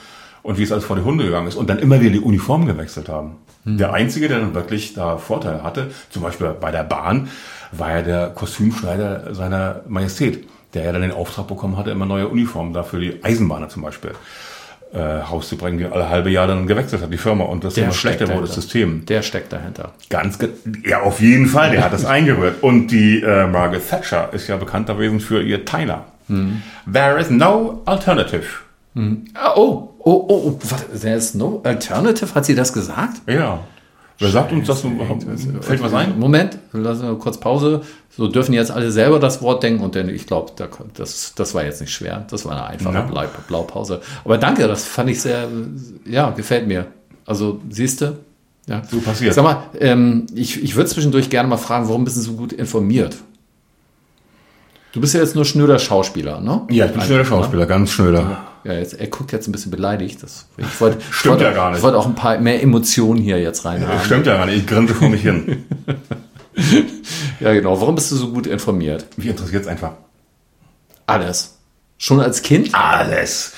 [0.43, 2.65] und wie es alles vor die Hunde gegangen ist und dann immer wieder die Uniform
[2.65, 3.39] gewechselt haben.
[3.65, 3.79] Mhm.
[3.79, 7.29] Der Einzige, der dann wirklich da Vorteile hatte, zum Beispiel bei der Bahn,
[7.73, 10.47] war ja der Kostümschneider seiner Majestät,
[10.79, 13.83] der ja dann den Auftrag bekommen hatte, immer neue Uniformen da für die Eisenbahner zum
[13.83, 14.12] Beispiel
[14.93, 17.45] äh, rauszubringen, die alle halbe Jahr dann gewechselt hat, die Firma.
[17.45, 19.05] Und das der immer schlechter wurde, das System.
[19.07, 19.93] Der steckt dahinter.
[20.09, 20.39] Ganz,
[20.85, 22.62] ja, auf jeden Fall, der hat das eingerührt.
[22.62, 26.07] Und die äh, Margaret Thatcher ist ja bekannt gewesen für ihr Tyler.
[26.29, 26.62] Hm.
[26.91, 28.47] There is no alternative.
[28.95, 29.24] Hm.
[29.57, 30.61] Oh, oh, oh, oh,
[30.97, 33.22] there is no alternative, hat sie das gesagt?
[33.26, 33.61] Ja.
[34.19, 34.85] Wer sagt uns das?
[35.61, 36.19] Fällt was ein?
[36.19, 37.83] Moment, lassen wir kurz Pause.
[38.16, 40.53] So dürfen jetzt alle selber das Wort denken und denn ich glaube,
[40.95, 42.27] das, das war jetzt nicht schwer.
[42.29, 43.29] Das war eine einfache ja.
[43.47, 44.01] Blaupause.
[44.25, 45.47] Aber danke, das fand ich sehr,
[46.05, 46.87] ja, gefällt mir.
[47.27, 48.19] Also siehst du?
[48.66, 48.83] Ja.
[48.91, 49.35] So passiert.
[49.35, 52.53] Sag mal, ähm, ich, ich würde zwischendurch gerne mal fragen, warum bist du so gut
[52.53, 53.16] informiert?
[54.93, 56.62] Du bist ja jetzt nur schnöder Schauspieler, ne?
[56.71, 57.69] Ja, ich bin schnöder Schauspieler, ne?
[57.69, 58.47] ganz schnöder.
[58.69, 60.23] Ja, jetzt, er guckt jetzt ein bisschen beleidigt.
[60.23, 61.79] Das, ich wollte, Stimmt wollte, ja gar nicht.
[61.79, 64.59] Ich wollte auch ein paar mehr Emotionen hier jetzt rein ja, Stimmt ja gar nicht.
[64.59, 65.64] Ich grinse vor mich hin.
[67.41, 67.81] ja, genau.
[67.81, 69.07] Warum bist du so gut informiert?
[69.16, 69.93] Mich interessiert es einfach.
[71.07, 71.57] Alles.
[71.97, 72.75] Schon als Kind?
[72.75, 73.55] Alles.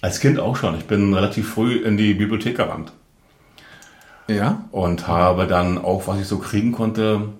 [0.00, 0.78] Als Kind auch schon.
[0.78, 2.92] Ich bin relativ früh in die Bibliothek gerannt.
[4.28, 4.64] Ja.
[4.70, 7.30] Und habe dann auch, was ich so kriegen konnte,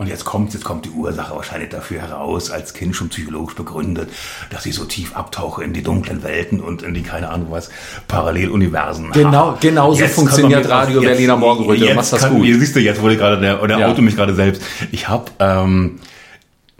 [0.00, 4.08] und jetzt kommt, jetzt kommt die Ursache wahrscheinlich dafür heraus, als Kind schon psychologisch begründet,
[4.48, 7.68] dass ich so tief abtauche in die dunklen Welten und in die, keine Ahnung was,
[8.06, 9.10] Paralleluniversen.
[9.10, 11.84] Genau, genau so funktioniert Radio jetzt, Berliner Morgenröte.
[11.84, 12.46] Jetzt machst das kann, gut.
[12.46, 13.88] Ihr siehst du, jetzt wurde gerade der, der ja.
[13.88, 14.62] Auto mich gerade selbst.
[14.92, 15.98] Ich habe, ähm,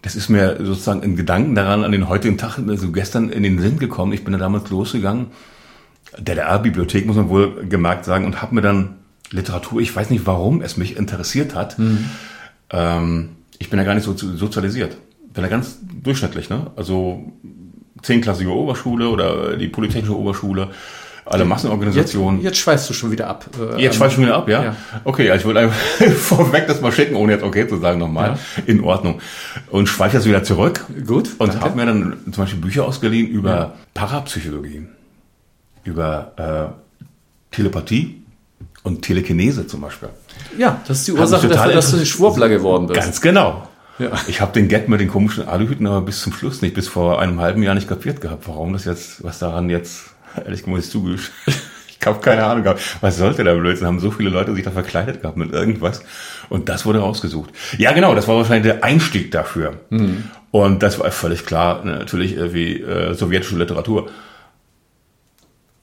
[0.03, 3.59] das ist mir sozusagen in Gedanken daran an den heutigen Tag, so gestern in den
[3.59, 4.13] Sinn gekommen.
[4.13, 5.27] Ich bin da damals losgegangen,
[6.17, 8.95] DDR-Bibliothek muss man wohl gemerkt sagen, und habe mir dann
[9.33, 12.11] Literatur, ich weiß nicht warum es mich interessiert hat, mhm
[12.71, 14.97] ähm, ich bin ja gar nicht so sozialisiert.
[15.33, 16.71] Bin ja ganz durchschnittlich, ne?
[16.77, 17.33] Also
[18.03, 20.71] zehnklassige Oberschule oder die Polytechnische Oberschule,
[21.25, 22.41] alle Massenorganisationen.
[22.41, 23.47] Jetzt, jetzt schweißt du schon wieder ab.
[23.77, 24.63] Äh, jetzt schweißt du schon wieder ab, ja?
[24.65, 24.77] ja.
[25.05, 25.77] Okay, also ich würde einfach
[26.17, 28.39] vorweg das mal schicken, ohne jetzt okay zu sagen nochmal.
[28.57, 28.63] Ja.
[28.67, 29.21] In Ordnung.
[29.71, 30.85] Und schweife jetzt wieder zurück.
[31.07, 31.31] Gut.
[31.39, 33.75] Und habe mir dann zum Beispiel Bücher ausgeliehen über ja.
[33.95, 34.87] Parapsychologie,
[35.85, 38.23] über äh, Telepathie
[38.89, 40.09] und Telekinese zum Beispiel.
[40.57, 42.99] Ja, das ist die Ursache dafür, dass du ein Schwurbler geworden bist.
[42.99, 43.69] Ganz genau.
[43.99, 44.13] Ja.
[44.29, 47.21] Ich habe den Gag mit den komischen Aluhüten aber bis zum Schluss nicht, bis vor
[47.21, 50.05] einem halben Jahr nicht kapiert gehabt, warum das jetzt, was daran jetzt,
[50.37, 51.21] ehrlich gesagt, ich zugeben,
[52.01, 54.71] ich habe keine Ahnung gehabt, was sollte da Blödsinn, haben so viele Leute sich da
[54.71, 56.03] verkleidet gehabt mit irgendwas
[56.49, 57.51] und das wurde rausgesucht.
[57.77, 60.25] Ja genau, das war wahrscheinlich der Einstieg dafür mhm.
[60.51, 64.09] und das war völlig klar, natürlich wie äh, sowjetische Literatur.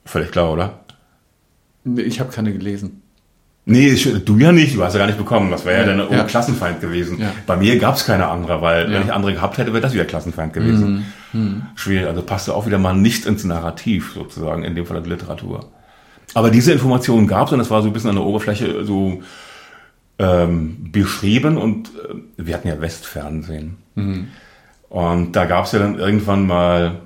[0.06, 0.80] Völlig klar, oder?
[1.96, 3.02] Ich habe keine gelesen.
[3.68, 5.50] Nee, du ja nicht, du hast ja gar nicht bekommen.
[5.50, 6.22] Das wäre ja, ja dann ja.
[6.22, 7.20] Klassenfeind gewesen.
[7.20, 7.32] Ja.
[7.46, 10.04] Bei mir gab es keine andere, weil wenn ich andere gehabt hätte, wäre das wieder
[10.04, 11.06] Klassenfeind gewesen.
[11.32, 11.40] Mhm.
[11.40, 11.62] Mhm.
[11.74, 15.68] Schwierig, also passte auch wieder mal nicht ins Narrativ sozusagen, in dem Fall die Literatur.
[16.34, 19.22] Aber diese Informationen gab es und das war so ein bisschen an der Oberfläche so
[20.20, 23.78] ähm, beschrieben und äh, wir hatten ja Westfernsehen.
[23.96, 24.28] Mhm.
[24.88, 27.00] Und da gab es ja dann irgendwann mal,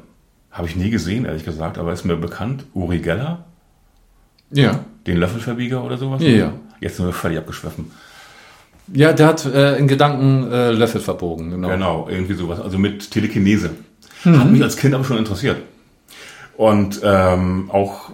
[0.50, 3.46] habe ich nie gesehen, ehrlich gesagt, aber ist mir bekannt, Uri Geller.
[4.52, 6.22] Ja den Löffelverbieger oder sowas?
[6.22, 6.52] Ja, ja.
[6.80, 7.90] Jetzt sind wir völlig abgeschwiffen.
[8.92, 11.50] Ja, der hat äh, in Gedanken äh, Löffel verbogen.
[11.50, 11.68] Genau.
[11.68, 12.60] genau, irgendwie sowas.
[12.60, 13.70] Also mit Telekinese.
[14.24, 14.40] Mhm.
[14.40, 15.58] Hat mich als Kind aber schon interessiert.
[16.56, 18.10] Und ähm, auch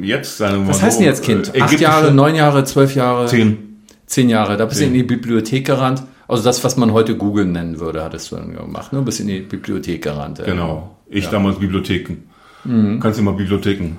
[0.00, 1.54] jetzt, wir Was heißt denn jetzt Kind?
[1.54, 3.26] Äh, Acht Jahre, neun Jahre, zwölf Jahre?
[3.26, 3.80] Zehn.
[4.06, 4.56] Zehn Jahre.
[4.56, 6.02] Da bist du in die Bibliothek gerannt.
[6.28, 8.92] Also das, was man heute Google nennen würde, hattest du dann gemacht.
[8.92, 9.02] Ne?
[9.02, 10.40] Bist in die Bibliothek gerannt.
[10.44, 10.96] Genau.
[11.08, 11.30] Ich ja.
[11.30, 12.16] damals Bibliotheken.
[12.64, 13.00] Mhm.
[13.00, 13.98] Kannst du mal Bibliotheken?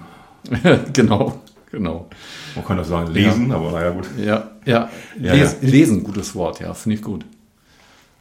[0.94, 1.42] genau,
[1.74, 2.08] genau.
[2.56, 3.56] Man kann das sagen, lesen, ja.
[3.56, 4.06] aber naja, gut.
[4.18, 4.90] Ja, ja.
[5.20, 5.68] ja, Les, ja.
[5.68, 7.26] Lesen, gutes Wort, ja, finde ich gut.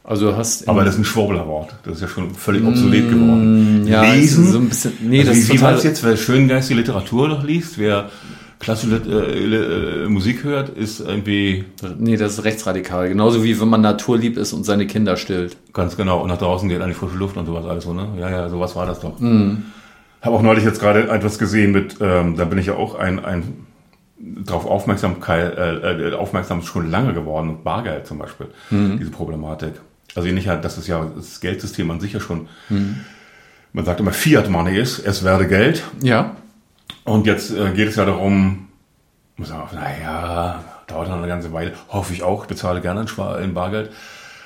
[0.03, 1.75] Also hast aber das ist ein Schwurblerwort.
[1.83, 3.83] Das ist ja schon völlig obsolet geworden.
[3.83, 4.51] Mm, ja, lesen.
[4.51, 7.43] So ein bisschen, nee, also das wie, wie war es jetzt, wer schöngeistige Literatur noch
[7.45, 8.09] liest, wer
[8.59, 11.63] klassische äh, äh, Musik hört, ist irgendwie.
[11.99, 13.07] Nee, das ist rechtsradikal.
[13.07, 15.55] Genauso wie wenn man naturlieb ist und seine Kinder stillt.
[15.71, 16.21] Ganz genau.
[16.21, 18.09] Und nach draußen geht an die frische Luft und sowas alles so, ne?
[18.19, 19.19] Ja, ja, sowas war das doch.
[19.19, 19.63] Mm.
[20.23, 23.23] Habe auch neulich jetzt gerade etwas gesehen mit, ähm, da bin ich ja auch ein,
[23.23, 23.67] ein
[24.17, 28.97] darauf Aufmerksamkeit, äh, äh, aufmerksam schon lange geworden, Bargeld zum Beispiel, mhm.
[28.97, 29.73] diese Problematik.
[30.15, 32.47] Also nicht, das ist ja das Geldsystem an sich ja schon.
[32.69, 33.01] Mhm.
[33.73, 35.83] Man sagt immer Fiat Money ist, es werde Geld.
[36.01, 36.37] Ja.
[37.03, 38.69] Und jetzt äh, geht es ja darum,
[39.35, 43.53] muss man, naja, dauert noch eine ganze Weile, hoffe ich auch, bezahle gerne in, in
[43.53, 43.91] Bargeld,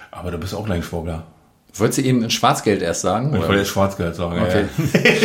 [0.09, 1.23] aber du bist auch gleich ein Schwurbler.
[1.80, 3.34] Wolltest du eben in Schwarzgeld erst sagen?
[3.36, 4.65] Ich wollte jetzt Schwarzgeld sagen, okay.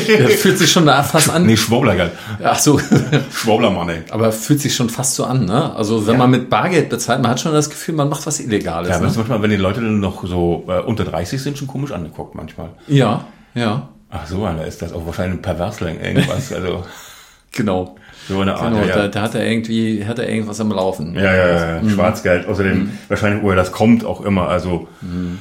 [0.09, 0.19] ja.
[0.25, 1.47] das fühlt sich schon da fast an.
[1.47, 2.13] Nee, Schwurblergeld.
[2.43, 2.79] Ach so.
[3.33, 4.03] Schwurblermoney.
[4.11, 5.75] Aber fühlt sich schon fast so an, ne?
[5.75, 6.19] Also wenn ja.
[6.19, 8.91] man mit Bargeld bezahlt, man hat schon das Gefühl, man macht was Illegales.
[8.91, 9.11] Ja, ne?
[9.15, 12.71] manchmal, wenn die Leute dann noch so äh, unter 30 sind, schon komisch angeguckt manchmal.
[12.87, 13.25] Ja,
[13.55, 13.89] ja.
[14.11, 16.53] Ach so, da ist das auch wahrscheinlich ein Perversling, irgendwas.
[16.53, 16.85] Also
[17.53, 17.97] genau.
[18.29, 18.73] So eine Art.
[18.73, 18.95] Genau, ja.
[18.95, 21.15] da, da, hat er irgendwie, hat er irgendwas am Laufen.
[21.15, 21.83] Ja, ja, ja.
[21.83, 21.91] Mhm.
[21.91, 22.47] Schwarzgeld.
[22.47, 22.99] Außerdem mhm.
[23.09, 24.49] wahrscheinlich, woher das kommt, auch immer.
[24.49, 25.39] Also mhm.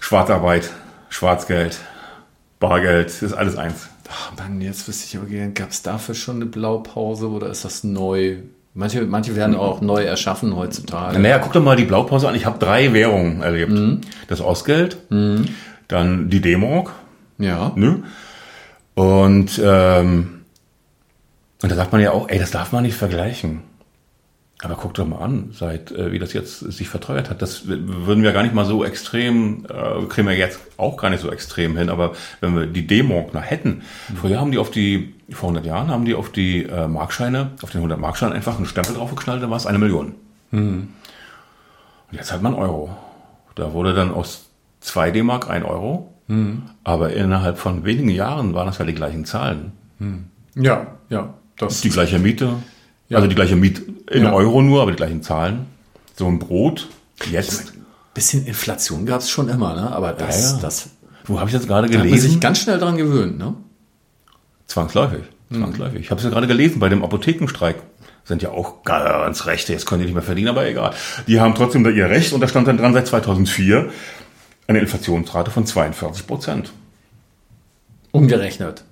[0.00, 0.70] Schwarzarbeit.
[1.10, 1.78] Schwarzgeld,
[2.58, 3.88] Bargeld, ist alles eins.
[4.08, 7.64] Ach Mann, jetzt wüsste ich aber gerne, gab es dafür schon eine Blaupause oder ist
[7.64, 8.38] das neu?
[8.74, 11.18] Manche, manche werden auch neu erschaffen heutzutage.
[11.18, 12.36] Naja, guck doch mal die Blaupause an.
[12.36, 13.72] Ich habe drei Währungen erlebt.
[13.72, 14.00] Mhm.
[14.28, 15.46] Das Ostgeld, mhm.
[15.88, 16.92] dann die D-Mark.
[17.38, 17.72] Ja.
[17.74, 18.04] Ne?
[18.94, 20.42] Und, ähm,
[21.62, 23.62] und da sagt man ja auch, ey, das darf man nicht vergleichen.
[24.62, 27.40] Aber guck doch mal an, seit äh, wie das jetzt sich verteuert hat.
[27.40, 31.20] Das würden wir gar nicht mal so extrem, äh, kriegen wir jetzt auch gar nicht
[31.20, 31.88] so extrem hin.
[31.88, 34.16] Aber wenn wir die D-Mark noch hätten, mhm.
[34.16, 37.70] früher haben die auf die, vor 100 Jahren haben die auf die äh, Markscheine, auf
[37.70, 40.14] den 100 Markschein einfach einen Stempel draufgeknallt, da war es eine Million.
[40.50, 40.88] Mhm.
[42.10, 42.94] Und jetzt hat man Euro.
[43.54, 44.50] Da wurde dann aus
[44.80, 46.14] 2 D-Mark ein Euro.
[46.26, 46.62] Mhm.
[46.84, 49.72] Aber innerhalb von wenigen Jahren waren das ja die gleichen Zahlen.
[49.98, 50.26] Mhm.
[50.54, 51.34] Ja, ja.
[51.56, 52.56] Das die gleiche Miete.
[53.10, 53.18] Ja.
[53.18, 54.32] Also die gleiche Miet in ja.
[54.32, 55.66] Euro nur, aber die gleichen Zahlen.
[56.16, 56.88] So ein Brot.
[57.30, 57.72] Jetzt.
[57.74, 57.84] Ein
[58.14, 59.90] bisschen Inflation gab es schon immer, ne?
[59.90, 60.88] Aber das, ja, das.
[61.24, 62.08] Wo habe ich das gerade gelesen?
[62.08, 63.54] Da man sich ganz schnell dran gewöhnt, ne?
[64.66, 65.24] Zwangsläufig.
[65.48, 65.58] Mhm.
[65.58, 65.98] Zwangsläufig.
[65.98, 66.00] Mhm.
[66.00, 67.76] Ich habe es ja gerade gelesen bei dem Apothekenstreik.
[68.24, 70.94] Sind ja auch ganz Rechte, jetzt können die nicht mehr verdienen, aber egal.
[71.26, 73.90] Die haben trotzdem da ihr Recht und da stand dann dran seit 2004
[74.68, 76.72] eine Inflationsrate von 42 Prozent.
[78.12, 78.84] Umgerechnet.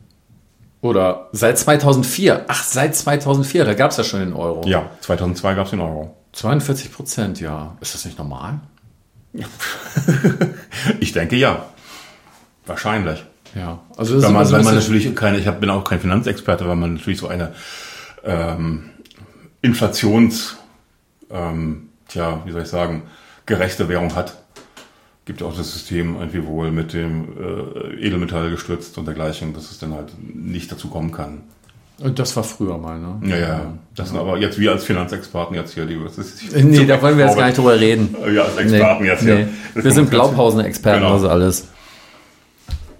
[0.80, 2.44] Oder seit 2004.
[2.48, 4.66] Ach, seit 2004, da gab es ja schon den Euro.
[4.66, 6.16] Ja, 2002 gab es den Euro.
[6.32, 7.76] 42 Prozent, ja.
[7.80, 8.60] Ist das nicht normal?
[11.00, 11.66] ich denke ja.
[12.66, 13.24] Wahrscheinlich.
[13.54, 16.68] Ja, also wenn man, so wenn man natürlich keine, ich hab, bin auch kein Finanzexperte,
[16.68, 17.54] weil man natürlich so eine
[18.24, 18.90] ähm,
[19.62, 20.56] Inflations,
[21.30, 23.04] ähm, tja, wie soll ich sagen,
[23.46, 24.36] gerechte Währung hat
[25.28, 29.70] gibt ja auch das System irgendwie wohl mit dem äh, Edelmetall gestützt und dergleichen, dass
[29.70, 31.42] es dann halt nicht dazu kommen kann.
[31.98, 33.20] Das war früher mal, ne?
[33.28, 33.72] Ja, ja.
[33.94, 35.98] Das sind aber jetzt wir als Finanzexperten jetzt hier, die.
[36.02, 38.16] Das ist nee, da wollen wir jetzt gar nicht drüber reden.
[38.34, 39.34] Ja, als Experten nee, jetzt hier.
[39.34, 39.82] Nee.
[39.82, 41.12] Wir sind Blaupausen-Experten, genau.
[41.12, 41.68] also alles.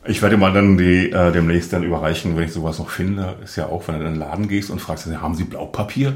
[0.05, 3.37] Ich werde mal dann die äh, demnächst dann überreichen, wenn ich sowas noch finde.
[3.43, 6.15] Ist ja auch, wenn du in den Laden gehst und fragst, haben Sie Blaupapier?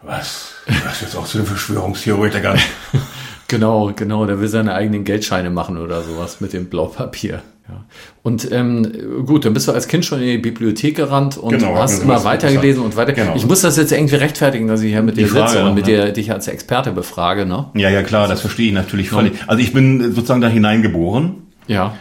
[0.00, 0.54] Was?
[0.84, 2.58] Was ist jetzt auch zu den Verschwörungstheoretikern?
[3.50, 4.26] Genau, genau.
[4.26, 7.42] Der will seine eigenen Geldscheine machen oder sowas mit dem Blaupapier.
[7.68, 7.84] Ja.
[8.22, 11.74] Und ähm, gut, dann bist du als Kind schon in die Bibliothek gerannt und genau,
[11.74, 13.12] hast immer weitergelesen und weiter.
[13.12, 13.34] Genau.
[13.34, 15.92] Ich muss das jetzt irgendwie rechtfertigen, dass ich hier mit dir sitze und mit ne?
[15.92, 17.66] dir dich als Experte befrage, ne?
[17.74, 19.32] Ja, ja, klar, das verstehe ich natürlich völlig.
[19.48, 21.34] Also ich bin sozusagen da hineingeboren.
[21.66, 21.94] Ja.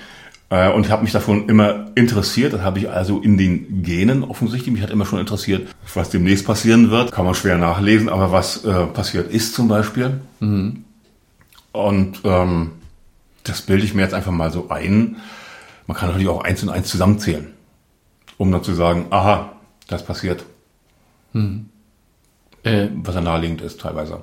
[0.52, 2.54] Äh, und habe mich davon immer interessiert.
[2.54, 4.72] Das habe ich also in den Genen offensichtlich.
[4.72, 7.12] Mich hat immer schon interessiert, was demnächst passieren wird.
[7.12, 10.22] Kann man schwer nachlesen, aber was äh, passiert ist zum Beispiel.
[10.40, 10.86] Mhm.
[11.72, 12.72] Und ähm,
[13.44, 15.18] das bilde ich mir jetzt einfach mal so ein.
[15.88, 17.54] Man kann natürlich auch eins und eins zusammenzählen,
[18.38, 19.54] um dann zu sagen, aha,
[19.88, 20.46] das passiert.
[21.34, 21.70] Hm.
[22.64, 24.22] Äh, Was ja naheliegend ist teilweise.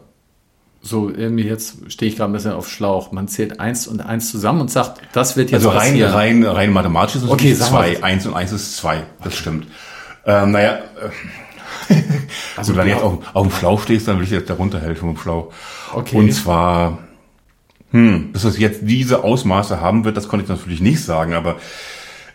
[0.82, 3.10] So, irgendwie jetzt stehe ich gerade ein bisschen auf Schlauch.
[3.10, 6.12] Man zählt eins und eins zusammen und sagt, das wird jetzt also rein, passieren.
[6.12, 8.02] rein, rein mathematisch ist es okay, zwei.
[8.02, 9.02] Eins und eins ist zwei.
[9.24, 9.66] Das stimmt.
[10.24, 11.10] Ähm, naja, äh,
[12.56, 15.08] Also wenn du jetzt auf, auf dem Schlauch stehst, dann will ich jetzt darunter helfen
[15.14, 15.52] vom Schlauch.
[15.92, 16.16] Okay.
[16.16, 16.98] Und zwar,
[17.96, 21.56] hm, dass es jetzt diese Ausmaße haben wird, das konnte ich natürlich nicht sagen, aber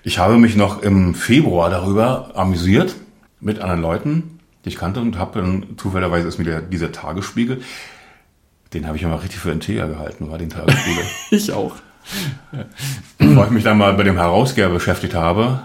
[0.01, 2.95] ich habe mich noch im Februar darüber amüsiert
[3.39, 7.61] mit anderen Leuten, die ich kannte und habe dann zufälligerweise ist mir der, dieser Tagesspiegel,
[8.73, 11.03] den habe ich immer richtig für Integer gehalten, war den Tagesspiegel.
[11.29, 11.75] ich auch.
[13.19, 15.61] Bevor ich mich dann mal bei dem Herausgeber beschäftigt habe,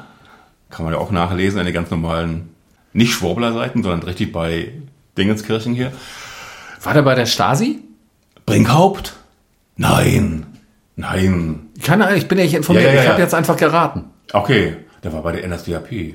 [0.69, 2.51] kann man ja auch nachlesen, an den ganz normalen,
[2.93, 4.73] nicht Schwurbler-Seiten, sondern richtig bei
[5.17, 5.91] Dingenskirchen hier.
[6.83, 7.83] War der bei der Stasi?
[8.45, 9.15] Brinkhaupt?
[9.77, 10.47] Nein.
[10.97, 11.69] Nein.
[11.83, 12.87] Keine Ahnung, ich bin ja nicht informiert.
[12.87, 14.05] Ja, ja, ich habe jetzt einfach geraten.
[14.33, 16.15] Okay, der war bei der NSDAP.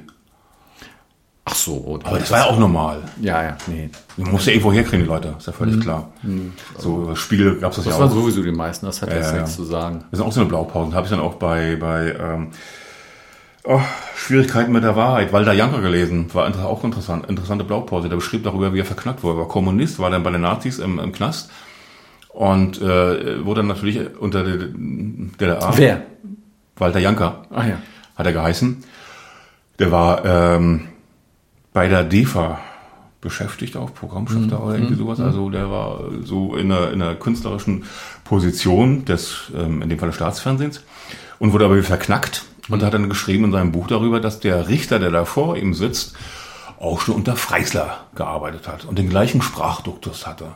[1.45, 1.99] Ach so.
[2.03, 3.01] Aber das war ja auch normal.
[3.19, 3.89] Ja, ja, nee.
[4.15, 6.09] Du musst ja irgendwo herkriegen, die Leute, ist ja völlig klar.
[6.77, 8.13] So über Spiegel gab es das, Das ja waren auch.
[8.13, 9.55] sowieso die meisten, das hat jetzt ja, nichts ja.
[9.57, 10.05] zu sagen.
[10.11, 10.93] Das sind auch so eine Blaupausen.
[10.93, 12.51] Habe ich dann auch bei, bei ähm,
[13.63, 13.81] oh,
[14.15, 15.33] Schwierigkeiten mit der Wahrheit.
[15.33, 16.31] Walter Janker gelesen.
[16.33, 17.27] War auch interessant.
[17.27, 18.07] Interessante Blaupause.
[18.07, 19.37] Der beschrieb darüber, wie er verknackt wurde.
[19.37, 21.49] Er war Kommunist, war dann bei den Nazis im, im Knast.
[22.33, 25.73] Und äh, wurde dann natürlich unter der DDR.
[25.75, 26.01] Wer?
[26.77, 27.77] Walter Janker Ah ja.
[28.15, 28.83] hat er geheißen.
[29.79, 30.87] Der war ähm,
[31.73, 32.59] bei der DEFA
[33.19, 35.19] beschäftigt, auch Programmschafter oder irgendwie sowas.
[35.19, 37.83] Also der war so in einer, in einer künstlerischen
[38.23, 40.81] Position des, ähm, in dem Fall des Staatsfernsehens
[41.37, 44.97] und wurde aber verknackt und hat dann geschrieben in seinem Buch darüber, dass der Richter,
[44.99, 46.15] der da vor ihm sitzt,
[46.79, 50.47] auch schon unter Freisler gearbeitet hat und den gleichen Sprachduktus hatte.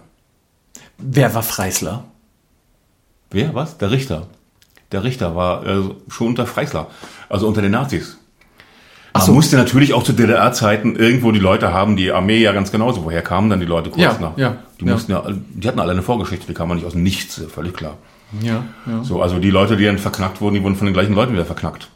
[0.97, 2.05] Wer war Freisler?
[3.31, 3.53] Wer?
[3.53, 3.77] Was?
[3.77, 4.27] Der Richter.
[4.91, 6.87] Der Richter war äh, schon unter Freisler,
[7.27, 8.17] also unter den Nazis.
[9.13, 9.31] Man so.
[9.33, 13.05] musste natürlich auch zu DDR-Zeiten irgendwo die Leute haben, die Armee ja ganz genauso.
[13.05, 14.37] Woher kamen dann die Leute kurz Ja, nach?
[14.37, 14.91] ja, die ja.
[14.93, 17.97] mussten ja, die hatten alle eine Vorgeschichte, die kamen nicht aus dem Nichts, völlig klar.
[18.41, 19.03] Ja, ja.
[19.03, 21.45] So, also die Leute, die dann verknackt wurden, die wurden von den gleichen Leuten wieder
[21.45, 21.89] verknackt.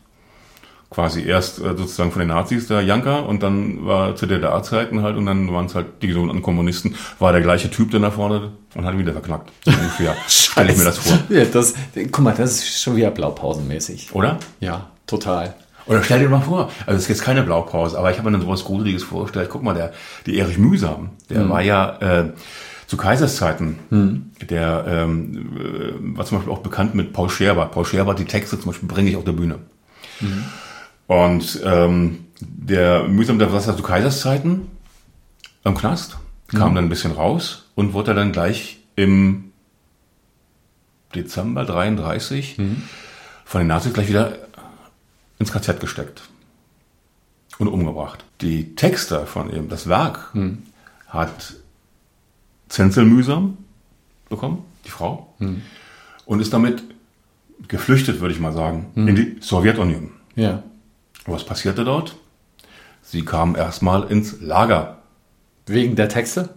[0.89, 5.17] Quasi erst äh, sozusagen von den Nazis, der Janker, und dann war zu DDR-Zeiten halt,
[5.17, 8.51] und dann waren es halt die sogenannten Kommunisten, war der gleiche Typ dann da vorne
[8.73, 9.51] und hat ihn wieder verknackt.
[9.65, 10.15] Ungefähr.
[10.27, 11.19] Stelle ich mir das vor.
[11.29, 11.75] Ja, das,
[12.11, 14.09] guck mal, das ist schon wieder Blaupausenmäßig.
[14.13, 14.39] Oder?
[14.59, 15.53] Ja, total.
[15.85, 18.37] Oder stell dir mal vor, also es ist jetzt keine Blaupause, aber ich habe mir
[18.37, 19.49] dann sowas Gruseliges vorgestellt.
[19.51, 19.91] Guck mal, der,
[20.25, 22.33] die Erich Mühsam, der war ja äh,
[22.85, 23.77] zu Kaiserszeiten,
[24.49, 27.71] der ähm, äh, war zum Beispiel auch bekannt mit Paul Scherbert.
[27.71, 29.59] Paul Scherbert, die Texte zum Beispiel bringe ich auf der Bühne.
[31.09, 34.67] Und ähm, der Mühsam, der war ja zu Kaiserszeiten
[35.63, 39.45] am Knast, kam dann ein bisschen raus und wurde dann gleich im
[41.15, 42.57] Dezember 33
[43.43, 44.37] von den Nazis gleich wieder
[45.39, 46.29] ins KZ gesteckt
[47.57, 48.23] und umgebracht.
[48.41, 50.31] Die Texte von ihm, das Werk,
[51.07, 51.55] hat
[52.67, 53.57] Zenzel mühsam
[54.29, 55.33] bekommen, die Frau,
[56.27, 56.83] und ist damit
[57.67, 60.11] geflüchtet, würde ich mal sagen, in die Sowjetunion.
[60.35, 60.61] Ja.
[61.29, 62.15] Was passierte dort?
[63.01, 64.97] Sie kam erstmal ins Lager.
[65.65, 66.49] Wegen der Texte?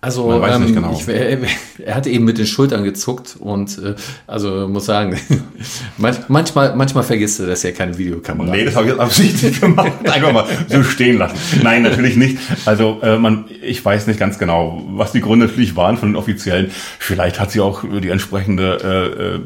[0.00, 0.92] Also, Man weiß ähm, nicht genau.
[0.92, 1.38] ich, er,
[1.84, 3.96] er hat eben mit den Schultern gezuckt und äh,
[4.28, 5.18] also muss sagen,
[5.98, 9.60] man, manchmal, manchmal vergisst du, dass er keine Videokamera Nee, das habe ich jetzt absichtlich
[9.60, 9.92] gemacht.
[10.04, 11.36] Einfach mal so stehen lassen.
[11.64, 12.38] Nein, natürlich nicht.
[12.64, 16.16] Also äh, man, ich weiß nicht ganz genau, was die Gründe natürlich waren von den
[16.16, 16.70] Offiziellen.
[17.00, 19.40] Vielleicht hat sie auch die entsprechende, äh, äh,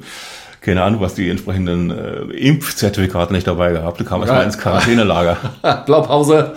[0.63, 3.99] keine Ahnung, was die entsprechenden äh, Impfzertifikate nicht dabei gehabt.
[3.99, 4.47] Die kam erstmal Ja.
[4.47, 5.37] ins Quarantänelager.
[5.87, 6.55] Blaupause,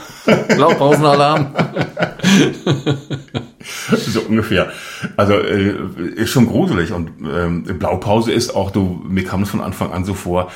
[0.55, 1.47] Blaupausenalarm.
[3.91, 4.69] so ungefähr.
[5.17, 5.75] Also äh,
[6.15, 6.91] ist schon gruselig.
[6.91, 10.51] Und ähm, Blaupause ist auch, du, mir kam es von Anfang an so vor,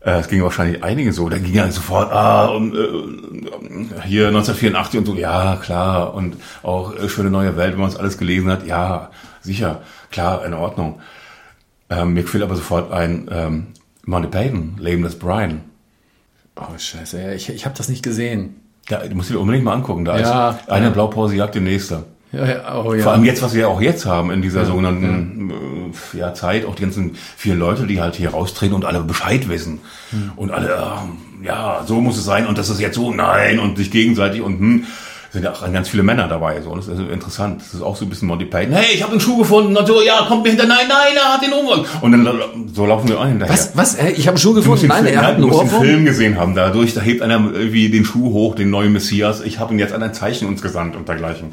[0.00, 5.00] äh, es ging wahrscheinlich einigen so, da ging ja sofort, ah, und äh, hier 1984
[5.00, 8.50] und so, ja, klar, und auch äh, Schöne neue Welt, wenn man es alles gelesen
[8.50, 9.82] hat, ja, sicher,
[10.12, 11.00] klar, in Ordnung.
[11.94, 13.66] Ähm, mir fiel aber sofort ein ähm,
[14.04, 15.60] Monty Python, Leben des Brian.
[16.56, 18.56] Oh, scheiße, ja, ich, ich habe das nicht gesehen.
[18.88, 20.90] Da, du musst dir unbedingt mal angucken, da Ja, ist eine ja.
[20.92, 22.04] Blaupause jagt die nächste.
[22.32, 23.02] Ja, ja, oh, ja.
[23.02, 26.64] Vor allem jetzt, was wir ja auch jetzt haben in dieser sogenannten äh, ja, Zeit,
[26.64, 29.80] auch die ganzen vielen Leute, die halt hier raustreten und alle Bescheid wissen.
[30.36, 33.76] Und alle, ähm, ja, so muss es sein und das ist jetzt so, nein, und
[33.76, 34.84] sich gegenseitig und hm,
[35.34, 36.62] sind ja auch ganz viele Männer dabei.
[36.62, 36.74] So.
[36.76, 37.60] Das ist interessant.
[37.60, 38.72] Das ist auch so ein bisschen Monty Python.
[38.72, 39.76] Hey, ich habe den Schuh gefunden.
[39.76, 40.64] Und so, ja, kommt mir hinter.
[40.66, 41.84] Nein, nein, er hat den Ohrwurm.
[42.00, 42.28] Und dann
[42.72, 43.52] so laufen wir auch hinterher.
[43.52, 43.76] was?
[43.76, 43.96] Was?
[43.96, 44.82] Äh, Ich habe einen Schuh Du gefunden.
[44.82, 45.82] den, Nein, Film, er hat einen du musst den Ohrwurm.
[45.82, 46.54] Film gesehen haben.
[46.54, 49.40] Dadurch, da hebt einer irgendwie den Schuh hoch, den neuen Messias.
[49.40, 51.52] Ich habe ihn jetzt an ein Zeichen uns gesandt und dergleichen.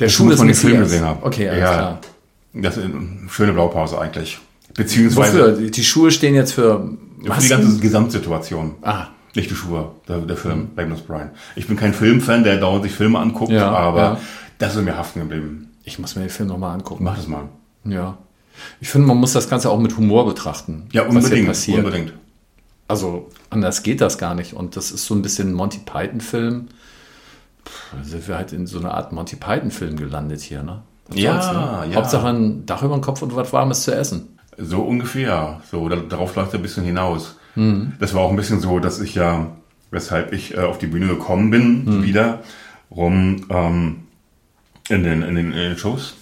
[0.00, 1.18] Der Schuh des man den Film gesehen haben.
[1.22, 1.98] Okay, alles ja, klar.
[2.54, 2.94] Das ist eine
[3.30, 4.38] schöne Blaupause eigentlich.
[4.74, 5.68] Beziehungsweise Wofür?
[5.70, 6.88] Die, Schuhe stehen jetzt für
[7.22, 8.76] für die ganze Gesamtsituation.
[8.82, 11.30] Ah, Nicht die Schuhe, der, der Film, Magnus Brian.
[11.56, 14.20] Ich bin kein Filmfan, der dauernd sich Filme anguckt, Ja, aber ja.
[14.58, 15.70] das ist mir haften geblieben.
[15.84, 17.04] ich muss mir den Film nochmal angucken.
[17.04, 17.44] Mach das mal.
[17.84, 18.18] Ja.
[18.80, 20.88] Ich finde, man muss das Ganze auch mit Humor betrachten.
[20.92, 22.12] Ja, unbedingt, unbedingt.
[22.88, 24.52] Also anders geht das gar nicht.
[24.52, 26.68] Und das ist so ein bisschen ein Monty Python-Film.
[27.96, 30.82] Da sind wir halt in so einer Art Monty Python-Film gelandet hier, ne?
[31.08, 31.86] Was Ja, soll's, ne?
[31.92, 31.96] ja.
[31.96, 34.38] Hauptsache ein Dach über dem Kopf und was Warmes zu essen.
[34.58, 35.60] So ungefähr.
[35.70, 37.36] So, da, darauf läuft er ein bisschen hinaus.
[37.54, 37.92] Mhm.
[38.00, 39.48] Das war auch ein bisschen so, dass ich ja,
[39.90, 42.02] weshalb ich äh, auf die Bühne gekommen bin, Mhm.
[42.02, 42.40] wieder
[42.90, 43.96] rum ähm,
[44.88, 46.14] in, den, in, den, in den Shows.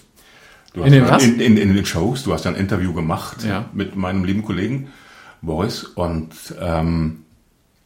[0.73, 1.23] Du In den was?
[1.23, 2.23] In, in, in den Shows.
[2.23, 3.65] Du hast ja ein Interview gemacht Ja.
[3.73, 4.87] mit meinem lieben Kollegen
[5.41, 6.29] Boris und
[6.61, 7.23] ähm,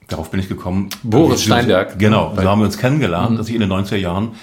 [0.07, 0.89] darauf bin ich gekommen.
[1.03, 1.97] Boris Sie- Steinberg.
[1.97, 4.33] Genau, Bei- so haben wir uns kennengelernt, dass ich in den 90er Jahren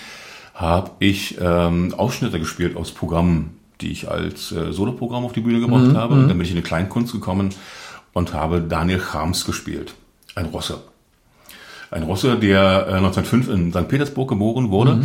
[0.55, 5.61] habe ich ähm, Ausschnitte gespielt aus Programmen, die ich als äh, Soloprogramm auf die Bühne
[5.61, 6.15] gebracht habe.
[6.15, 7.51] Und dann bin ich in die Kleinkunst gekommen
[8.13, 9.95] und habe Daniel Chams gespielt,
[10.35, 10.83] ein Russe.
[11.91, 13.89] Ein Russe, der äh, 1905 in St.
[13.89, 15.03] Petersburg geboren wurde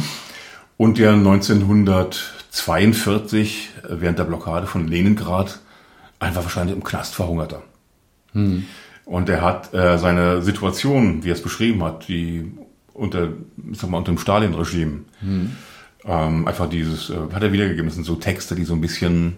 [0.77, 5.59] und der 1942 äh, während der Blockade von Leningrad
[6.19, 7.61] einfach wahrscheinlich im Knast verhungerte.
[9.05, 12.51] Und er hat äh, seine Situation, wie er es beschrieben hat, die
[12.93, 13.29] unter,
[13.71, 14.99] ich sag mal, unter dem Stalin-Regime,
[16.05, 17.87] ähm, einfach dieses, äh, hat er wiedergegeben.
[17.87, 19.35] Das sind so Texte, die so ein bisschen,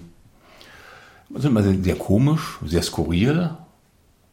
[1.35, 3.51] sind immer sehr, sehr komisch, sehr skurril.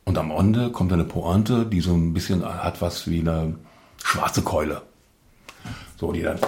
[0.05, 3.57] Und am Ende kommt eine Pointe, die so ein bisschen hat was wie eine
[4.03, 4.83] schwarze Keule.
[5.99, 6.39] So, die dann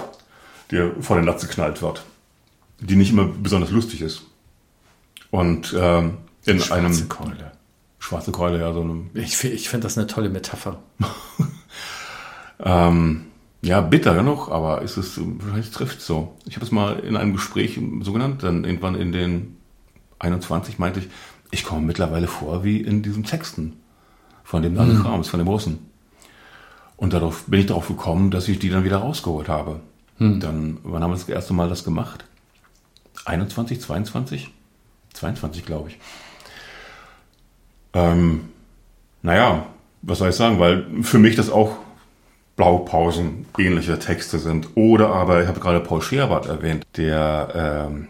[0.71, 2.03] dir vor den Latz geknallt wird.
[2.79, 4.21] Die nicht immer besonders lustig ist.
[5.31, 7.51] Und ähm, in einem Keule.
[7.99, 10.79] schwarze Keule, ja, so einem Ich, ich finde das eine tolle Metapher.
[12.59, 13.25] Ähm,
[13.61, 16.35] ja, bitter genug, aber ist es, vielleicht trifft so.
[16.45, 19.57] Ich habe es mal in einem Gespräch so genannt, dann irgendwann in den
[20.19, 21.09] 21 meinte ich,
[21.51, 23.73] ich komme mittlerweile vor wie in diesen Texten
[24.43, 25.89] von dem Daniel Krams, von dem Russen.
[26.97, 29.79] Und darauf bin ich darauf gekommen, dass ich die dann wieder rausgeholt habe.
[30.39, 32.25] Dann, wann haben wir das erste Mal das gemacht?
[33.25, 34.49] 21, 22?
[35.13, 35.99] 22, glaube ich.
[37.93, 38.49] Ähm,
[39.21, 39.65] naja,
[40.01, 41.77] was soll ich sagen, weil für mich das auch
[42.55, 44.69] Blaupausen ähnliche Texte sind.
[44.75, 48.07] Oder aber, ich habe gerade Paul Scherbart erwähnt, der ähm,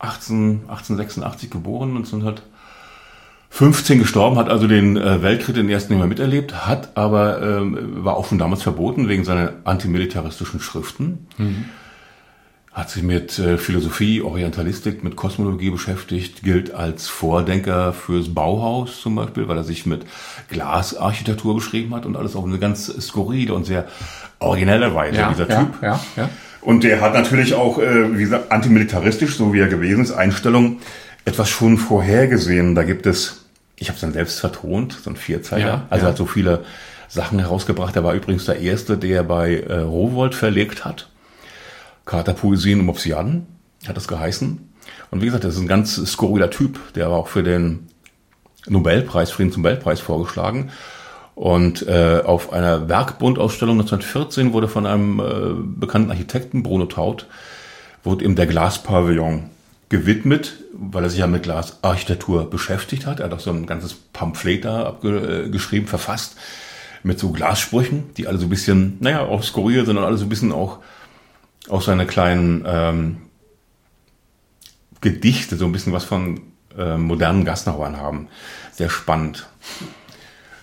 [0.00, 6.66] 18, 1886 geboren, 1915 gestorben, hat also den äh, Weltkrieg den ersten nicht mehr miterlebt,
[6.66, 11.26] hat aber, ähm, war auch schon damals verboten wegen seiner antimilitaristischen Schriften.
[12.72, 19.16] Hat sich mit äh, Philosophie, Orientalistik, mit Kosmologie beschäftigt, gilt als Vordenker fürs Bauhaus zum
[19.16, 20.06] Beispiel, weil er sich mit
[20.48, 23.86] Glasarchitektur beschrieben hat und alles auf eine ganz skurrile und sehr
[24.38, 25.82] originelle Weise, dieser Typ.
[25.82, 26.30] ja, ja.
[26.60, 30.78] Und der hat natürlich auch, äh, wie gesagt, antimilitaristisch, so wie er gewesen ist, Einstellung,
[31.24, 32.74] etwas schon vorhergesehen.
[32.74, 33.46] Da gibt es,
[33.76, 35.66] ich habe es dann selbst vertont, so ein Vierzeiler.
[35.66, 36.10] Ja, also ja.
[36.10, 36.64] hat so viele
[37.08, 37.96] Sachen herausgebracht.
[37.96, 41.08] Er war übrigens der Erste, der bei äh, Rowold verlegt hat.
[42.04, 43.46] Katerpoesien um Obsiaden
[43.86, 44.70] hat das geheißen.
[45.10, 46.78] Und wie gesagt, das ist ein ganz skurriler Typ.
[46.94, 47.88] Der war auch für den
[48.68, 50.70] Nobelpreis, Friedensnobelpreis vorgeschlagen.
[51.40, 57.28] Und äh, auf einer Werkbundausstellung 1914 wurde von einem äh, bekannten Architekten, Bruno Taut,
[58.04, 59.48] wurde ihm der Glaspavillon
[59.88, 63.20] gewidmet, weil er sich ja mit Glasarchitektur beschäftigt hat.
[63.20, 66.36] Er hat auch so ein ganzes Pamphlet da abgeschrieben, verfasst,
[67.04, 70.26] mit so Glassprüchen, die alle so ein bisschen, naja, auch skurril sind und alle so
[70.26, 70.80] ein bisschen auch,
[71.70, 73.16] auch seine kleinen ähm,
[75.00, 76.42] Gedichte, so ein bisschen was von
[76.76, 78.28] äh, modernen Gassenhauern haben.
[78.72, 79.48] Sehr spannend.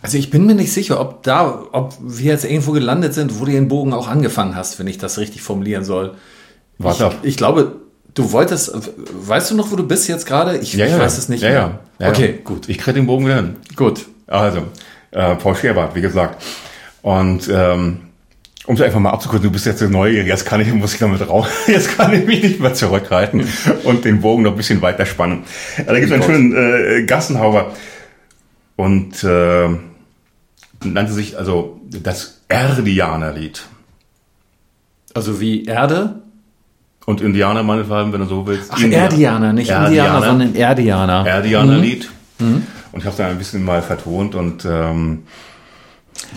[0.02, 3.46] Also ich bin mir nicht sicher, ob da, ob wir jetzt irgendwo gelandet sind, wo
[3.46, 6.14] du den Bogen auch angefangen hast, wenn ich das richtig formulieren soll.
[6.78, 7.12] Warte.
[7.24, 7.78] Ich, ich glaube,
[8.14, 8.72] du wolltest,
[9.12, 10.58] weißt du noch, wo du bist jetzt gerade?
[10.58, 11.80] Ich, ich weiß es nicht ja, mehr.
[12.00, 12.44] Ja, ja, okay, ja.
[12.44, 12.70] gut.
[12.70, 13.56] Ich kriege den Bogen wieder hin.
[13.76, 14.06] Gut.
[14.28, 14.64] Also,
[15.12, 16.44] äh, Paul Scherbart, wie gesagt.
[17.02, 18.02] Und ähm,
[18.68, 21.28] um es einfach mal abzukürzen, du bist jetzt neugierig, jetzt kann ich, muss ich damit
[21.28, 23.48] raus, jetzt kann ich mich nicht mehr zurückhalten
[23.84, 25.44] und den Bogen noch ein bisschen weiter spannen.
[25.78, 27.74] Ja, da gibt es einen schönen äh, Gassenhauer
[28.78, 29.68] und äh,
[30.84, 33.66] nannte sich also das Erdianerlied.
[35.14, 36.22] Also wie Erde?
[37.06, 38.72] Und Indianer meinetwegen, wenn du so willst.
[38.72, 41.26] Ach, Erdianer, nicht Indianer, sondern Erdianer.
[41.26, 42.10] Erdianerlied.
[42.40, 45.24] Und ich habe es dann ein bisschen mal vertont und ähm,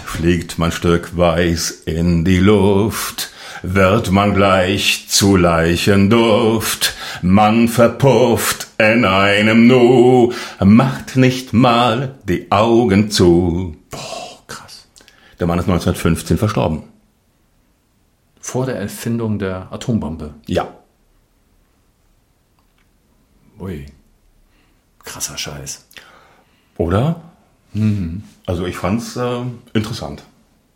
[0.04, 3.30] fliegt man Stück Weiß in die Luft,
[3.62, 13.10] wird man gleich zu Leichenduft, man verpufft in einem Nu, macht nicht mal die Augen
[13.10, 13.76] zu.
[13.92, 14.88] Oh, krass.
[15.38, 16.84] Der Mann ist 1915 verstorben.
[18.40, 20.34] Vor der Erfindung der Atombombe.
[20.46, 20.68] Ja.
[23.58, 23.86] Ui.
[25.04, 25.86] Krasser Scheiß.
[26.78, 27.20] Oder?
[28.46, 29.42] Also ich fand's äh,
[29.74, 30.24] interessant.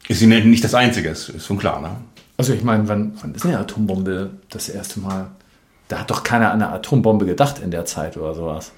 [0.06, 1.96] Ist sie nicht das Einzige, ist, ist schon klar, ne?
[2.36, 5.26] Also ich meine, wann, wann ist die Atombombe das erste Mal?
[5.88, 8.72] Da hat doch keiner an eine Atombombe gedacht in der Zeit oder sowas.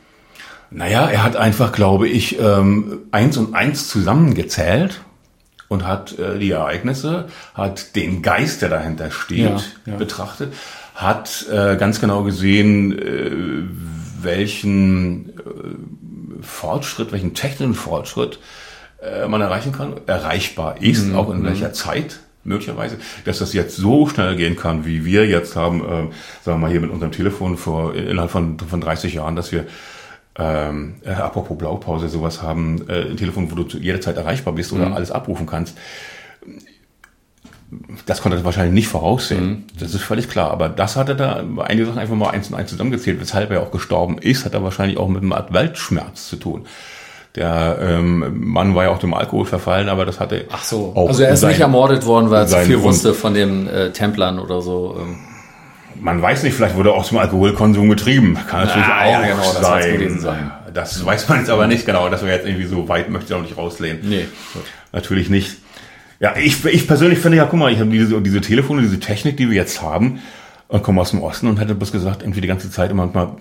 [0.70, 5.00] Naja, er hat einfach, glaube ich, ähm, eins und eins zusammengezählt
[5.68, 9.60] und hat äh, die Ereignisse, hat den Geist, der dahinter steht, Ja,
[9.92, 9.96] ja.
[9.96, 10.52] betrachtet,
[10.94, 13.30] hat äh, ganz genau gesehen, äh,
[14.22, 15.32] welchen
[16.42, 18.38] Fortschritt, welchen technischen Fortschritt
[19.28, 24.36] man erreichen kann, erreichbar ist, auch in welcher Zeit möglicherweise, dass das jetzt so schnell
[24.36, 26.10] gehen kann, wie wir jetzt haben, äh, sagen
[26.44, 29.66] wir mal hier mit unserem Telefon vor innerhalb von, von 30 Jahren, dass wir
[30.38, 34.54] ähm, äh, apropos Blaupause sowas haben, äh, ein Telefon, wo du zu jeder Zeit erreichbar
[34.54, 35.78] bist oder alles abrufen kannst.
[38.04, 39.64] Das konnte er wahrscheinlich nicht voraussehen.
[39.80, 40.50] Das ist völlig klar.
[40.50, 43.62] Aber das hat er da einige Sachen einfach mal eins und eins zusammengezählt, weshalb er
[43.62, 46.66] auch gestorben ist, hat er wahrscheinlich auch mit einem Art Weltschmerz zu tun.
[47.36, 50.92] Der ähm, Mann war ja auch dem Alkohol verfallen, aber das hatte Ach so.
[50.94, 52.86] auch also er ist sein- nicht ermordet worden, weil er zu viel Grund.
[52.88, 54.96] wusste von den äh, Templern oder so.
[54.98, 55.16] Ähm.
[56.00, 58.36] Man weiß nicht, vielleicht wurde er aus dem Alkoholkonsum getrieben.
[58.48, 59.92] Kann natürlich Ah, auch ja, genau, das sein.
[59.92, 60.50] gewesen sein.
[60.74, 62.08] Das weiß man jetzt aber nicht genau.
[62.10, 64.00] Das wäre jetzt irgendwie so weit, möchte ich auch nicht rauslehnen.
[64.02, 64.26] Nee.
[64.92, 65.56] Natürlich nicht.
[66.20, 69.36] Ja, ich, ich persönlich finde ja, guck mal, ich habe diese, diese Telefone, diese Technik,
[69.36, 70.20] die wir jetzt haben,
[70.68, 73.36] und komme aus dem Osten und hätte bloß gesagt, irgendwie die ganze Zeit immer mal,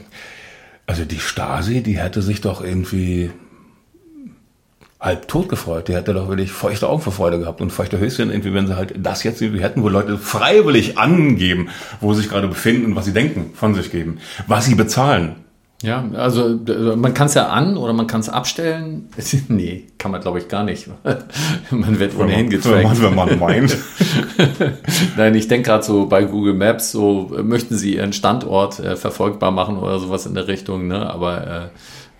[0.85, 3.31] also die Stasi, die hätte sich doch irgendwie
[5.05, 5.87] halb tot gefreut.
[5.87, 8.75] Die hätte doch wirklich feuchte Augen vor Freude gehabt und feuchte Höschen, irgendwie, wenn sie
[8.75, 11.69] halt das jetzt irgendwie hätten, wo Leute freiwillig angeben,
[12.01, 15.35] wo sie sich gerade befinden und was sie denken, von sich geben, was sie bezahlen.
[15.83, 16.57] Ja, also
[16.95, 19.09] man kann es ja an oder man kann es abstellen.
[19.49, 20.87] nee, kann man glaube ich gar nicht.
[21.69, 22.83] man wird ohnehin Wenn getrackt.
[22.83, 23.77] man, wenn man meint.
[25.17, 28.95] Nein, ich denke gerade so bei Google Maps, so äh, möchten sie ihren Standort äh,
[28.95, 31.07] verfolgbar machen oder sowas in der Richtung, ne?
[31.07, 31.67] Aber äh,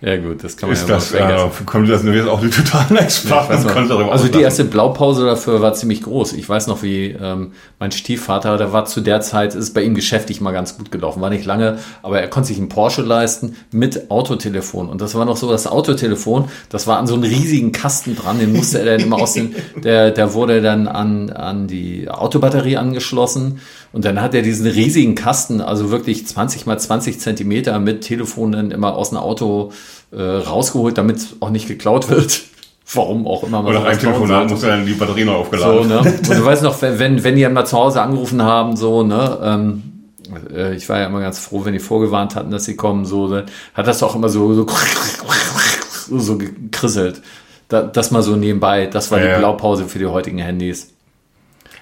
[0.02, 2.50] ja gut, das kann man Ist ja das, äh, kommen das nur jetzt auch die
[2.50, 3.88] totalen Experten?
[3.88, 6.34] darüber also die erste Blaupause dafür war ziemlich groß.
[6.34, 9.94] Ich weiß noch, wie ähm, mein Stiefvater, der war zu der Zeit, ist bei ihm
[9.94, 11.22] geschäftlich mal ganz gut gelaufen.
[11.22, 14.90] War nicht lange, aber er konnte sich einen Porsche leisten mit Autotelefon.
[14.90, 18.38] Und das war noch so, das Autotelefon, das war an so einem riesigen Kasten dran,
[18.38, 22.76] den musste er dann immer aus dem, der, der wurde dann an, an die Autobatterie
[22.76, 23.60] angeschlossen.
[23.92, 28.70] Und dann hat er diesen riesigen Kasten, also wirklich 20 mal 20 Zentimeter mit Telefonen
[28.70, 29.72] immer aus dem Auto
[30.12, 32.42] äh, rausgeholt, damit auch nicht geklaut wird.
[32.92, 35.98] Warum auch immer Oder ein Telefonat muss dann die Batterie noch So, aufgeladen ne?
[36.18, 39.38] Und du weißt noch, wenn, wenn, die dann mal zu Hause angerufen haben, so, ne,
[39.42, 39.82] ähm,
[40.54, 43.26] äh, ich war ja immer ganz froh, wenn die vorgewarnt hatten, dass sie kommen, so,
[43.26, 44.66] ne, hat das auch immer so, so,
[46.06, 47.22] so, so gekrisselt.
[47.68, 49.38] Da, das mal so nebenbei, das war Ja, die.
[49.40, 50.92] Blaupause für die heutigen Handys.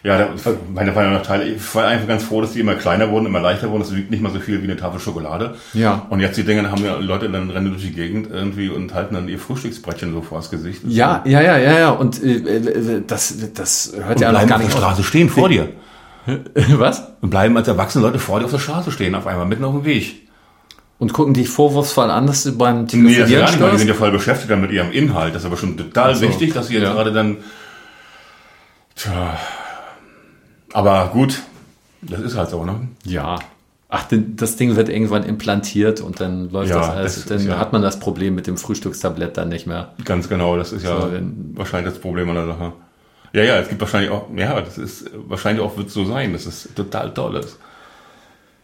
[0.05, 0.29] Ja, da,
[0.75, 1.45] meine waren ja noch Teile.
[1.45, 3.81] Ich war einfach ganz froh, dass die immer kleiner wurden, immer leichter wurden.
[3.81, 5.55] Das wiegt nicht mal so viel wie eine Tafel Schokolade.
[5.73, 6.07] Ja.
[6.11, 9.15] Und jetzt die Dinger haben ja Leute dann rennen durch die Gegend irgendwie und halten
[9.15, 10.83] dann ihr Frühstücksbrettchen so vors Gesicht.
[10.87, 14.43] Ja, ja, ja, ja, ja, und äh, äh, das, das hört Und ja noch gar
[14.43, 15.69] auf der nicht Straße stehen vor dir.
[16.27, 16.39] auf.
[16.79, 17.03] Was?
[17.23, 19.73] Und bleiben als erwachsene Leute vor dir auf der Straße stehen, auf einmal mitten auf
[19.75, 20.29] dem Weg.
[20.99, 23.71] Und gucken dich vorwurfsvoll an, dass du beim Nee, das Telefonieren ja gar nicht, weil
[23.71, 25.35] die sind ja voll beschäftigt dann mit ihrem Inhalt.
[25.35, 26.29] Das ist aber schon total Ach so.
[26.29, 26.93] wichtig, dass sie jetzt Ja.
[26.93, 27.39] gerade dann.
[28.97, 29.37] Tja.
[30.75, 31.41] Aber gut,
[32.03, 32.89] das ist halt so, ne?
[33.05, 33.39] Ja.
[33.89, 37.15] Ach, denn das Ding wird irgendwann implantiert und dann läuft Ja, das alles.
[37.15, 39.93] das dann ja- hat man das Problem mit dem Frühstückstablett dann nicht mehr.
[40.05, 41.11] Ganz genau, das ist ja So,
[41.55, 42.73] wahrscheinlich das Problem an der Sache.
[43.33, 46.47] Ja, ja, es gibt wahrscheinlich auch, ja, das ist wahrscheinlich auch wird so sein, dass
[46.47, 47.57] es total toll ist.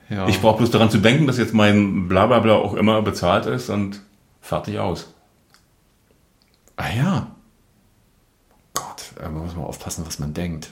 [0.09, 0.27] Ja.
[0.27, 4.01] Ich brauche bloß daran zu denken, dass jetzt mein Blablabla auch immer bezahlt ist und
[4.41, 5.13] fertig aus.
[6.77, 7.27] ah ja.
[8.75, 10.71] Gott, da muss man aufpassen, was man denkt.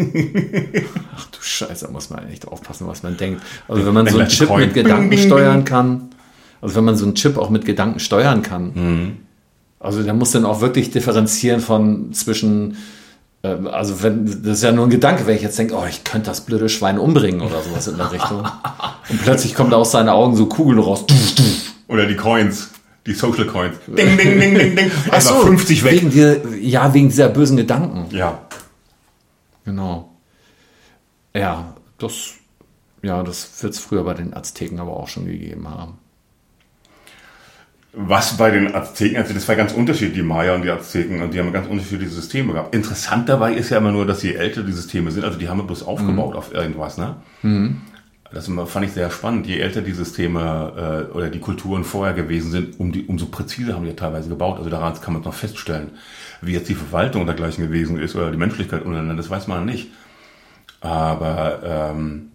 [1.16, 3.42] Ach du Scheiße, da muss man echt aufpassen, was man denkt.
[3.68, 4.60] Also wenn man so einen Ein Chip Coin.
[4.60, 6.08] mit Gedanken steuern kann,
[6.60, 9.16] also wenn man so einen Chip auch mit Gedanken steuern kann, Mhm.
[9.78, 12.76] also der muss dann auch wirklich differenzieren von zwischen,
[13.42, 16.04] äh, also wenn, das ist ja nur ein Gedanke, wenn ich jetzt denke, oh, ich
[16.04, 18.40] könnte das blöde Schwein umbringen oder sowas in der Richtung.
[19.10, 21.04] Und plötzlich kommt aus seinen Augen so Kugeln raus.
[21.88, 22.70] Oder die Coins,
[23.06, 23.74] die Social Coins.
[23.88, 24.90] Ding, ding, ding, ding, ding.
[25.10, 25.92] Ach so, Einfach 50 weg.
[25.94, 28.14] Wegen dir, ja, wegen dieser bösen Gedanken.
[28.14, 28.38] Ja.
[29.70, 30.10] Genau.
[31.32, 32.34] Ja, das,
[33.02, 35.98] ja, das wird es früher bei den Azteken aber auch schon gegeben haben.
[37.92, 41.32] Was bei den Azteken, also das war ganz unterschiedlich, die Maya und die Azteken, und
[41.32, 42.74] die haben ganz unterschiedliche Systeme gehabt.
[42.74, 45.64] Interessant dabei ist ja immer nur, dass je älter die Systeme sind, also die haben
[45.64, 47.16] bloß aufgebaut auf irgendwas, ne?
[48.32, 49.46] Das immer- fand ich sehr spannend.
[49.46, 53.74] Je älter die Systeme äh, oder die Kulturen vorher gewesen sind, um die, umso präziser
[53.74, 54.58] haben die ja teilweise gebaut.
[54.58, 55.90] Also daran kann man noch feststellen,
[56.42, 59.88] wie jetzt die Verwaltung dergleichen gewesen ist oder die Menschlichkeit untereinander, das weiß man nicht.
[60.80, 62.30] Aber ähm,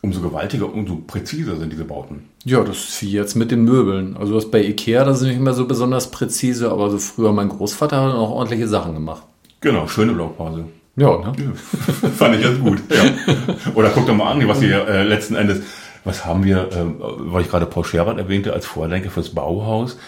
[0.00, 2.28] umso gewaltiger, umso präziser sind diese Bauten.
[2.44, 4.16] Ja, das ist wie jetzt mit den Möbeln.
[4.16, 7.48] Also das bei Ikea, das ist nicht mehr so besonders präzise, aber so früher mein
[7.48, 9.22] Großvater hat auch ordentliche Sachen gemacht.
[9.60, 10.66] Genau, schöne Blaupause.
[10.96, 11.54] Ja, ne?
[12.16, 12.82] Fand ich ganz gut.
[12.90, 13.72] Ja.
[13.74, 15.62] Oder guck doch mal an, was sie äh, letzten Endes
[16.04, 16.84] Was haben wir, äh,
[17.32, 19.98] weil ich gerade Paul Scherbert erwähnte, als Vordenker fürs Bauhaus.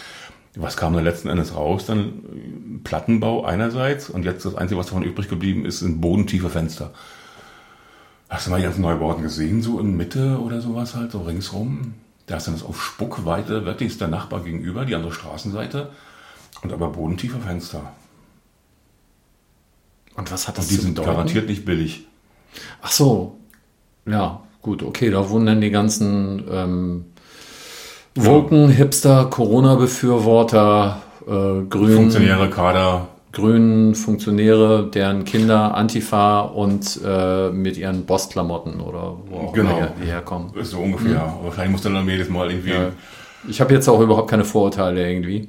[0.56, 1.84] Was kam da letzten Endes raus?
[1.86, 6.92] Dann Plattenbau einerseits und jetzt das Einzige, was davon übrig geblieben ist, sind bodentiefe Fenster.
[8.28, 11.94] Hast du mal die ganzen Neubauten gesehen, so in Mitte oder sowas halt, so ringsrum?
[12.26, 15.90] Da ist dann das auf Spuckweite, wirklich ist der Nachbar gegenüber, die andere Straßenseite.
[16.62, 17.92] Und aber bodentiefe Fenster.
[20.16, 22.06] Und was hat das Und die zu sind garantiert nicht billig.
[22.80, 23.38] Ach so.
[24.06, 27.04] Ja, gut, okay, da wurden dann die ganzen ähm,
[28.16, 31.30] Woken, Hipster, Corona-Befürworter, äh,
[31.68, 39.38] Grünen, Funktionäre Kader, Grünen Funktionäre, deren Kinder Antifa und äh, mit ihren Bossklamotten oder wo
[39.48, 39.76] auch Genau.
[39.78, 40.50] immer die herkommen.
[40.62, 41.34] so ungefähr.
[41.42, 42.88] Wahrscheinlich muss dann dann jedes Mal irgendwie, Ja.
[43.48, 45.48] Ich habe jetzt auch überhaupt keine Vorurteile irgendwie.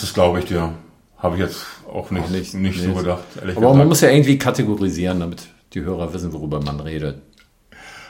[0.00, 0.72] das glaube ich dir.
[1.18, 2.94] Habe ich jetzt auch nicht, Auch nicht, nicht, so nee.
[2.94, 3.88] gedacht, ehrlich Aber man gesagt.
[3.88, 7.20] muss ja irgendwie kategorisieren, damit die Hörer wissen, worüber man redet.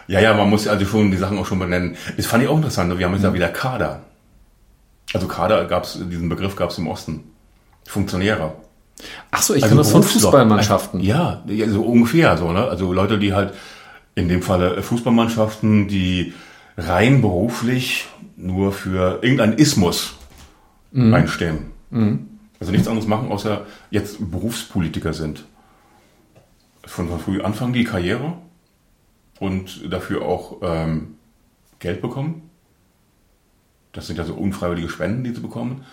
[0.08, 1.96] Ja, ja, man muss also schon die Sachen auch schon benennen.
[2.16, 2.98] Das fand ich auch interessant.
[2.98, 4.00] Wir haben jetzt ja wieder Kader.
[5.14, 7.24] Also Kader gab's, diesen Begriff gab es im Osten.
[7.86, 8.54] Funktionäre.
[9.30, 10.02] Ach so, ich Also kann das von.
[10.02, 11.00] Fußballmannschaften.
[11.00, 12.64] Ja, ja, so ungefähr so, ne?
[12.64, 13.54] Also Leute, die halt
[14.14, 16.32] in dem Falle Fußballmannschaften, die
[16.76, 18.06] rein beruflich
[18.36, 20.14] nur für irgendeinen Ismus
[20.94, 21.72] einstehen.
[22.60, 25.44] Also nichts anderes machen, außer jetzt Berufspolitiker sind.
[26.84, 28.34] Von, von früh anfangen die Karriere
[29.40, 31.16] und dafür auch ähm,
[31.78, 32.50] Geld bekommen.
[33.92, 35.84] Das sind ja so unfreiwillige Spenden, die sie bekommen.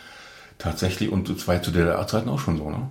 [0.57, 2.87] Tatsächlich, und das war zu DDR-Zeiten auch schon so, ne?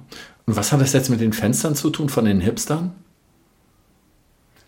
[0.46, 2.92] Und was hat das jetzt mit den Fenstern zu tun von den Hipstern?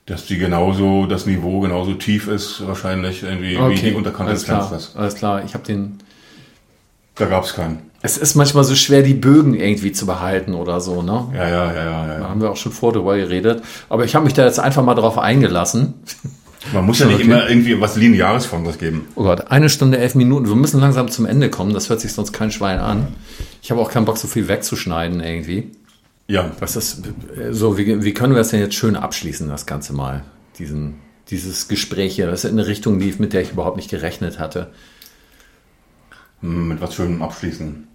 [0.07, 4.49] dass die genauso, das Niveau genauso tief ist, wahrscheinlich irgendwie wie die Unterkante alles des
[4.49, 4.97] klar, Fensters.
[4.97, 5.45] alles klar.
[5.45, 5.99] Ich habe den.
[7.17, 7.91] Da gab es keinen.
[8.07, 11.27] Es ist manchmal so schwer, die Bögen irgendwie zu behalten oder so, ne?
[11.35, 12.29] Ja, ja, ja, ja, Da ja.
[12.29, 13.63] haben wir auch schon vor drüber geredet.
[13.89, 15.95] Aber ich habe mich da jetzt einfach mal drauf eingelassen.
[16.73, 17.25] Man muss ja nicht Okay.
[17.25, 19.09] immer irgendwie was Lineares von was geben.
[19.17, 20.47] Oh Gott, eine Stunde, elf Minuten.
[20.49, 21.75] Wir müssen langsam zum Ende kommen.
[21.75, 23.09] Das hört sich sonst kein Schwein an.
[23.63, 25.73] Ich habe auch keinen Bock, so viel wegzuschneiden irgendwie.
[26.29, 27.03] Ja, Was ist
[27.51, 27.77] so?
[27.79, 30.23] Wie, wie können wir das denn jetzt schön abschließen, das Ganze mal?
[30.59, 30.95] Diesen,
[31.31, 34.71] dieses Gespräch hier, das in eine Richtung lief, mit der ich überhaupt nicht gerechnet hatte.
[36.41, 37.87] hm, mit was Schönem abschließen.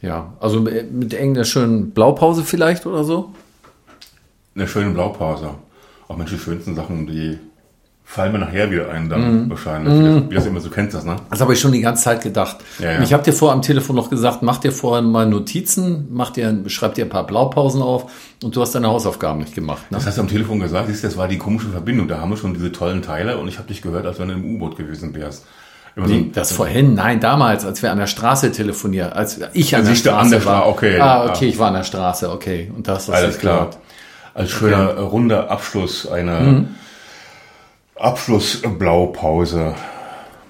[0.00, 3.32] Ja, also mit irgendeiner schönen Blaupause vielleicht oder so?
[4.54, 5.50] Eine schöne Blaupause.
[6.06, 7.38] Auch Mensch, die schönsten Sachen, die
[8.04, 9.50] fallen mir nachher wieder ein, dann Mhm.
[9.50, 9.92] wahrscheinlich.
[9.92, 11.16] Wie, das, wie das immer so kennst, das, ne?
[11.30, 12.56] Das habe ich schon die ganze Zeit gedacht.
[12.78, 13.02] Ja, ja.
[13.02, 16.62] Ich habe dir vor am Telefon noch gesagt, mach dir vorher mal Notizen, mach dir,
[16.68, 18.10] schreib dir ein paar Blaupausen auf
[18.42, 19.82] und du hast deine Hausaufgaben nicht gemacht.
[19.90, 19.98] Ne?
[19.98, 22.08] Das hast du am Telefon gesagt, siehst, das war die komische Verbindung.
[22.08, 24.34] Da haben wir schon diese tollen Teile und ich habe dich gehört, als wenn du
[24.34, 25.44] im U-Boot gewesen wärst.
[25.96, 29.38] Immer so Nee, ein- das vorhin, nein, damals, als wir an der Straße telefoniert, als
[29.52, 30.62] ich an der Siehst du, Straße an der war.
[30.64, 32.70] Stra- okay, Ah, okay, ich war an der Straße, okay.
[32.74, 33.56] Und das ist Alles klar.
[33.66, 33.78] gehört.
[34.34, 36.68] Als schöner äh, runder Abschluss einer Mhm.
[37.96, 39.74] Abschlussblaupause.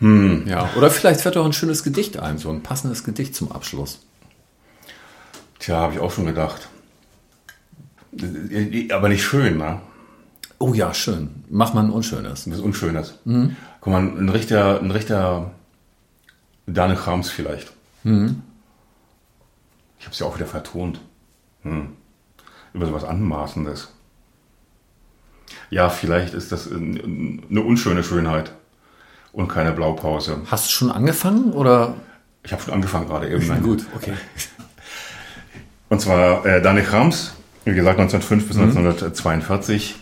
[0.01, 3.99] Ja, oder vielleicht fällt doch ein schönes Gedicht ein, so ein passendes Gedicht zum Abschluss.
[5.59, 6.69] Tja, habe ich auch schon gedacht.
[8.17, 9.81] Äh, Aber nicht schön, ne?
[10.59, 11.45] Oh ja, schön.
[11.49, 12.45] Mach mal ein unschönes.
[12.47, 13.15] Das Unschönes.
[13.25, 13.57] Mhm.
[13.81, 15.53] Guck mal, ein Richter, ein Richter
[16.67, 17.73] Dane Krams vielleicht.
[18.03, 18.43] Mhm.
[19.99, 21.01] Ich habe es ja auch wieder vertont.
[21.63, 21.89] Hm.
[22.73, 23.89] Über sowas Anmaßendes.
[25.71, 28.53] Ja, vielleicht ist das ein- eine unschöne Schönheit
[29.33, 30.39] und keine Blaupause.
[30.51, 31.95] Hast du schon angefangen oder?
[32.45, 33.63] Ich habe schon angefangen gerade eben.
[33.63, 34.15] Gut, okay.
[35.89, 37.33] Und zwar äh, Daniel Krams,
[37.69, 39.95] wie gesagt 1905 bis 1942.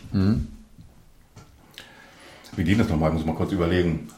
[2.54, 3.10] Wie ging das nochmal?
[3.10, 4.08] Ich muss mal kurz überlegen.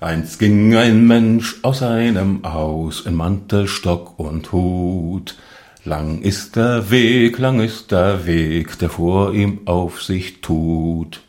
[0.00, 5.36] Einst ging ein Mensch aus seinem Haus in Mantel, Stock und Hut.
[5.84, 11.23] Lang ist der Weg, lang ist der Weg, der vor ihm auf sich tut.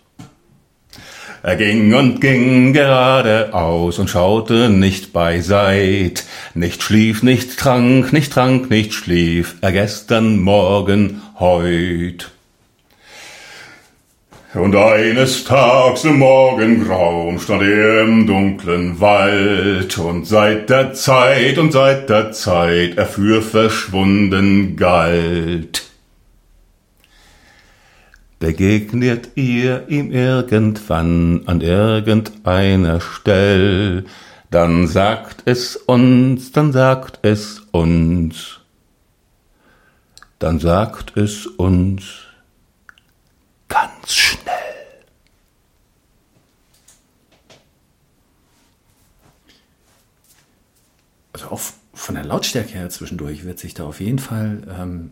[1.45, 6.23] Er ging und ging geradeaus und schaute nicht beiseit,
[6.55, 12.31] nicht schlief, nicht trank, nicht trank, nicht schlief, er gestern, morgen, heut.
[14.55, 21.71] Und eines Tags im Morgengrauen stand er im dunklen Wald und seit der Zeit und
[21.71, 25.84] seit der Zeit er für verschwunden galt.
[28.39, 34.05] Begegnet ihr ihm irgendwann an irgendeiner Stell,
[34.51, 38.59] dann sagt es uns, dann sagt es uns,
[40.39, 42.03] dann sagt es uns
[43.67, 44.53] ganz schnell.
[51.33, 51.61] Also auch
[51.93, 55.11] von der Lautstärke her zwischendurch wird sich da auf jeden Fall ähm,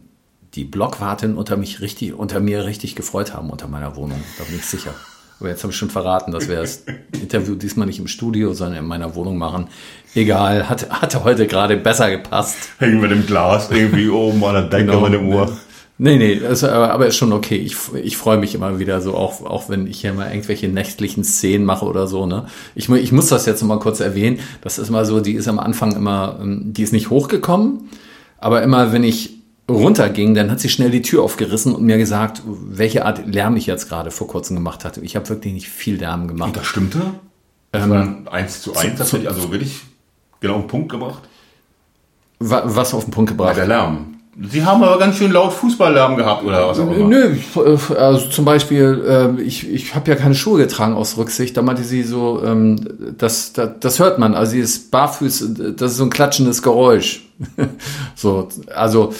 [0.55, 4.23] die Blockwartin unter mich richtig, unter mir richtig gefreut haben unter meiner Wohnung.
[4.37, 4.93] Da bin ich sicher.
[5.39, 8.79] Aber jetzt habe ich schon verraten, dass wir das Interview diesmal nicht im Studio, sondern
[8.79, 9.67] in meiner Wohnung machen.
[10.15, 12.69] Egal, hat, hatte heute gerade besser gepasst.
[12.77, 15.51] Hängen wir dem Glas irgendwie oben an der Decke genau, mit dem Ohr.
[15.97, 17.55] Nee, nee, also, aber ist schon okay.
[17.55, 21.23] Ich, ich freue mich immer wieder so, auch, auch wenn ich hier mal irgendwelche nächtlichen
[21.23, 22.25] Szenen mache oder so.
[22.25, 22.45] Ne?
[22.73, 24.39] Ich, ich muss das jetzt mal kurz erwähnen.
[24.61, 27.89] Das ist mal so, die ist am Anfang immer, ähm, die ist nicht hochgekommen,
[28.37, 32.41] aber immer wenn ich runterging, dann hat sie schnell die Tür aufgerissen und mir gesagt,
[32.45, 35.01] welche Art Lärm ich jetzt gerade vor kurzem gemacht hatte.
[35.01, 36.49] Ich habe wirklich nicht viel Lärm gemacht.
[36.49, 37.01] Und das stimmte?
[37.71, 39.81] Das ähm, war eins zu eins, also wirklich
[40.39, 41.23] genau auf den Punkt gebracht?
[42.39, 43.55] Was auf den Punkt gebracht?
[43.55, 44.13] Der Lärm.
[44.49, 47.07] Sie haben aber ganz schön laut Fußballlärm gehabt oder was auch immer.
[47.07, 47.35] Nö,
[47.95, 51.55] also zum Beispiel, äh, ich, ich habe ja keine Schuhe getragen aus Rücksicht.
[51.55, 52.79] Da meinte sie so, ähm,
[53.15, 54.33] das, das, das hört man.
[54.33, 57.27] Also sie ist barfuß, das ist so ein klatschendes Geräusch.
[58.15, 59.13] so, also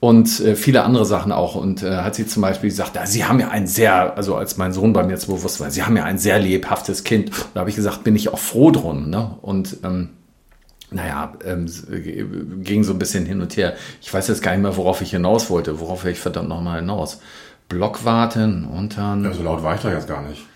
[0.00, 1.56] und äh, viele andere Sachen auch.
[1.56, 4.56] Und äh, hat sie zum Beispiel gesagt, ja, Sie haben ja ein sehr, also als
[4.56, 7.30] mein Sohn bei mir jetzt bewusst war, Sie haben ja ein sehr lebhaftes Kind.
[7.30, 9.10] Und da habe ich gesagt, bin ich auch froh drum.
[9.10, 9.36] Ne?
[9.42, 10.10] Und ähm,
[10.90, 11.66] naja, ähm,
[12.62, 13.74] ging so ein bisschen hin und her.
[14.00, 15.80] Ich weiß jetzt gar nicht mehr, worauf ich hinaus wollte.
[15.80, 17.20] Worauf will ich verdammt nochmal hinaus?
[17.68, 19.24] Blockwarten und dann.
[19.24, 20.46] Ja, so laut war ich da jetzt gar nicht.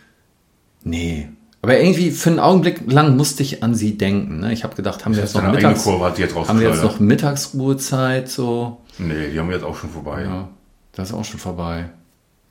[0.84, 1.28] Nee.
[1.60, 4.40] Aber irgendwie für einen Augenblick lang musste ich an sie denken.
[4.40, 4.52] Ne?
[4.52, 5.84] Ich habe gedacht, haben wir jetzt noch Mittags
[6.18, 8.81] jetzt haben wir jetzt noch Mittagsruhezeit so?
[8.98, 10.22] Nee, die haben wir jetzt auch schon vorbei.
[10.22, 10.48] Ja,
[10.92, 11.90] das ist auch schon vorbei.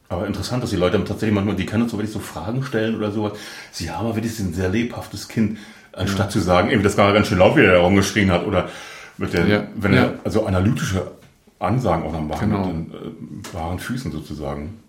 [0.10, 2.98] Aber interessant, dass die Leute tatsächlich manchmal, die können uns so wirklich so Fragen stellen
[2.98, 3.34] oder sowas.
[3.72, 5.58] Sie haben aber wirklich ein sehr lebhaftes Kind.
[5.94, 6.30] Anstatt ja.
[6.30, 8.70] zu sagen, irgendwie das gerade ganz schön laut, wie er rumgeschrien hat, oder
[9.18, 9.68] mit der, ja.
[9.76, 11.12] wenn er also analytische
[11.60, 12.66] Ansagen auch noch machen genau.
[12.66, 14.80] mit den äh, wahren Füßen sozusagen.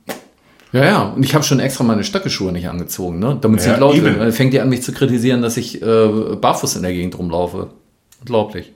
[0.72, 3.36] Ja, ja, und ich habe schon extra meine Stöckeschuhe nicht angezogen, ne?
[3.40, 4.18] damit sie ja, laut sind.
[4.18, 7.68] Dann fängt die an, mich zu kritisieren, dass ich äh, barfuß in der Gegend rumlaufe.
[8.20, 8.72] Unglaublich.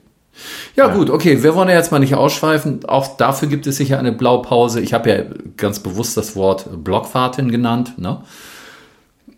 [0.75, 2.85] Ja, ja, gut, okay, wir wollen ja jetzt mal nicht ausschweifen.
[2.85, 4.79] Auch dafür gibt es sicher eine Blaupause.
[4.81, 5.23] Ich habe ja
[5.57, 7.93] ganz bewusst das Wort Blockfahrtin genannt.
[7.97, 8.21] Ne?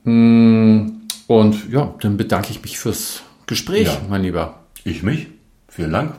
[0.04, 3.98] Hm, und ja, dann bedanke ich mich fürs Gespräch, ja.
[4.10, 4.60] mein Lieber.
[4.84, 5.28] Ich mich.
[5.68, 6.16] Vielen Dank.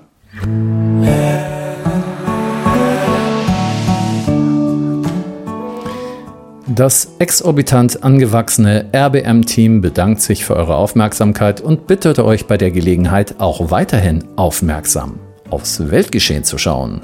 [6.73, 13.35] Das exorbitant angewachsene RBM-Team bedankt sich für eure Aufmerksamkeit und bittet euch bei der Gelegenheit
[13.39, 15.19] auch weiterhin aufmerksam
[15.51, 17.01] aufs Weltgeschehen zu schauen.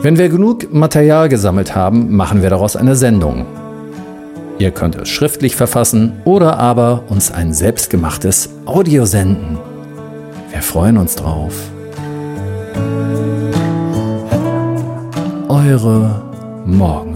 [0.01, 3.45] Wenn wir genug Material gesammelt haben, machen wir daraus eine Sendung.
[4.57, 9.57] Ihr könnt es schriftlich verfassen oder aber uns ein selbstgemachtes Audio senden.
[10.51, 11.53] Wir freuen uns drauf.
[15.49, 16.21] Eure
[16.65, 17.08] Morgen.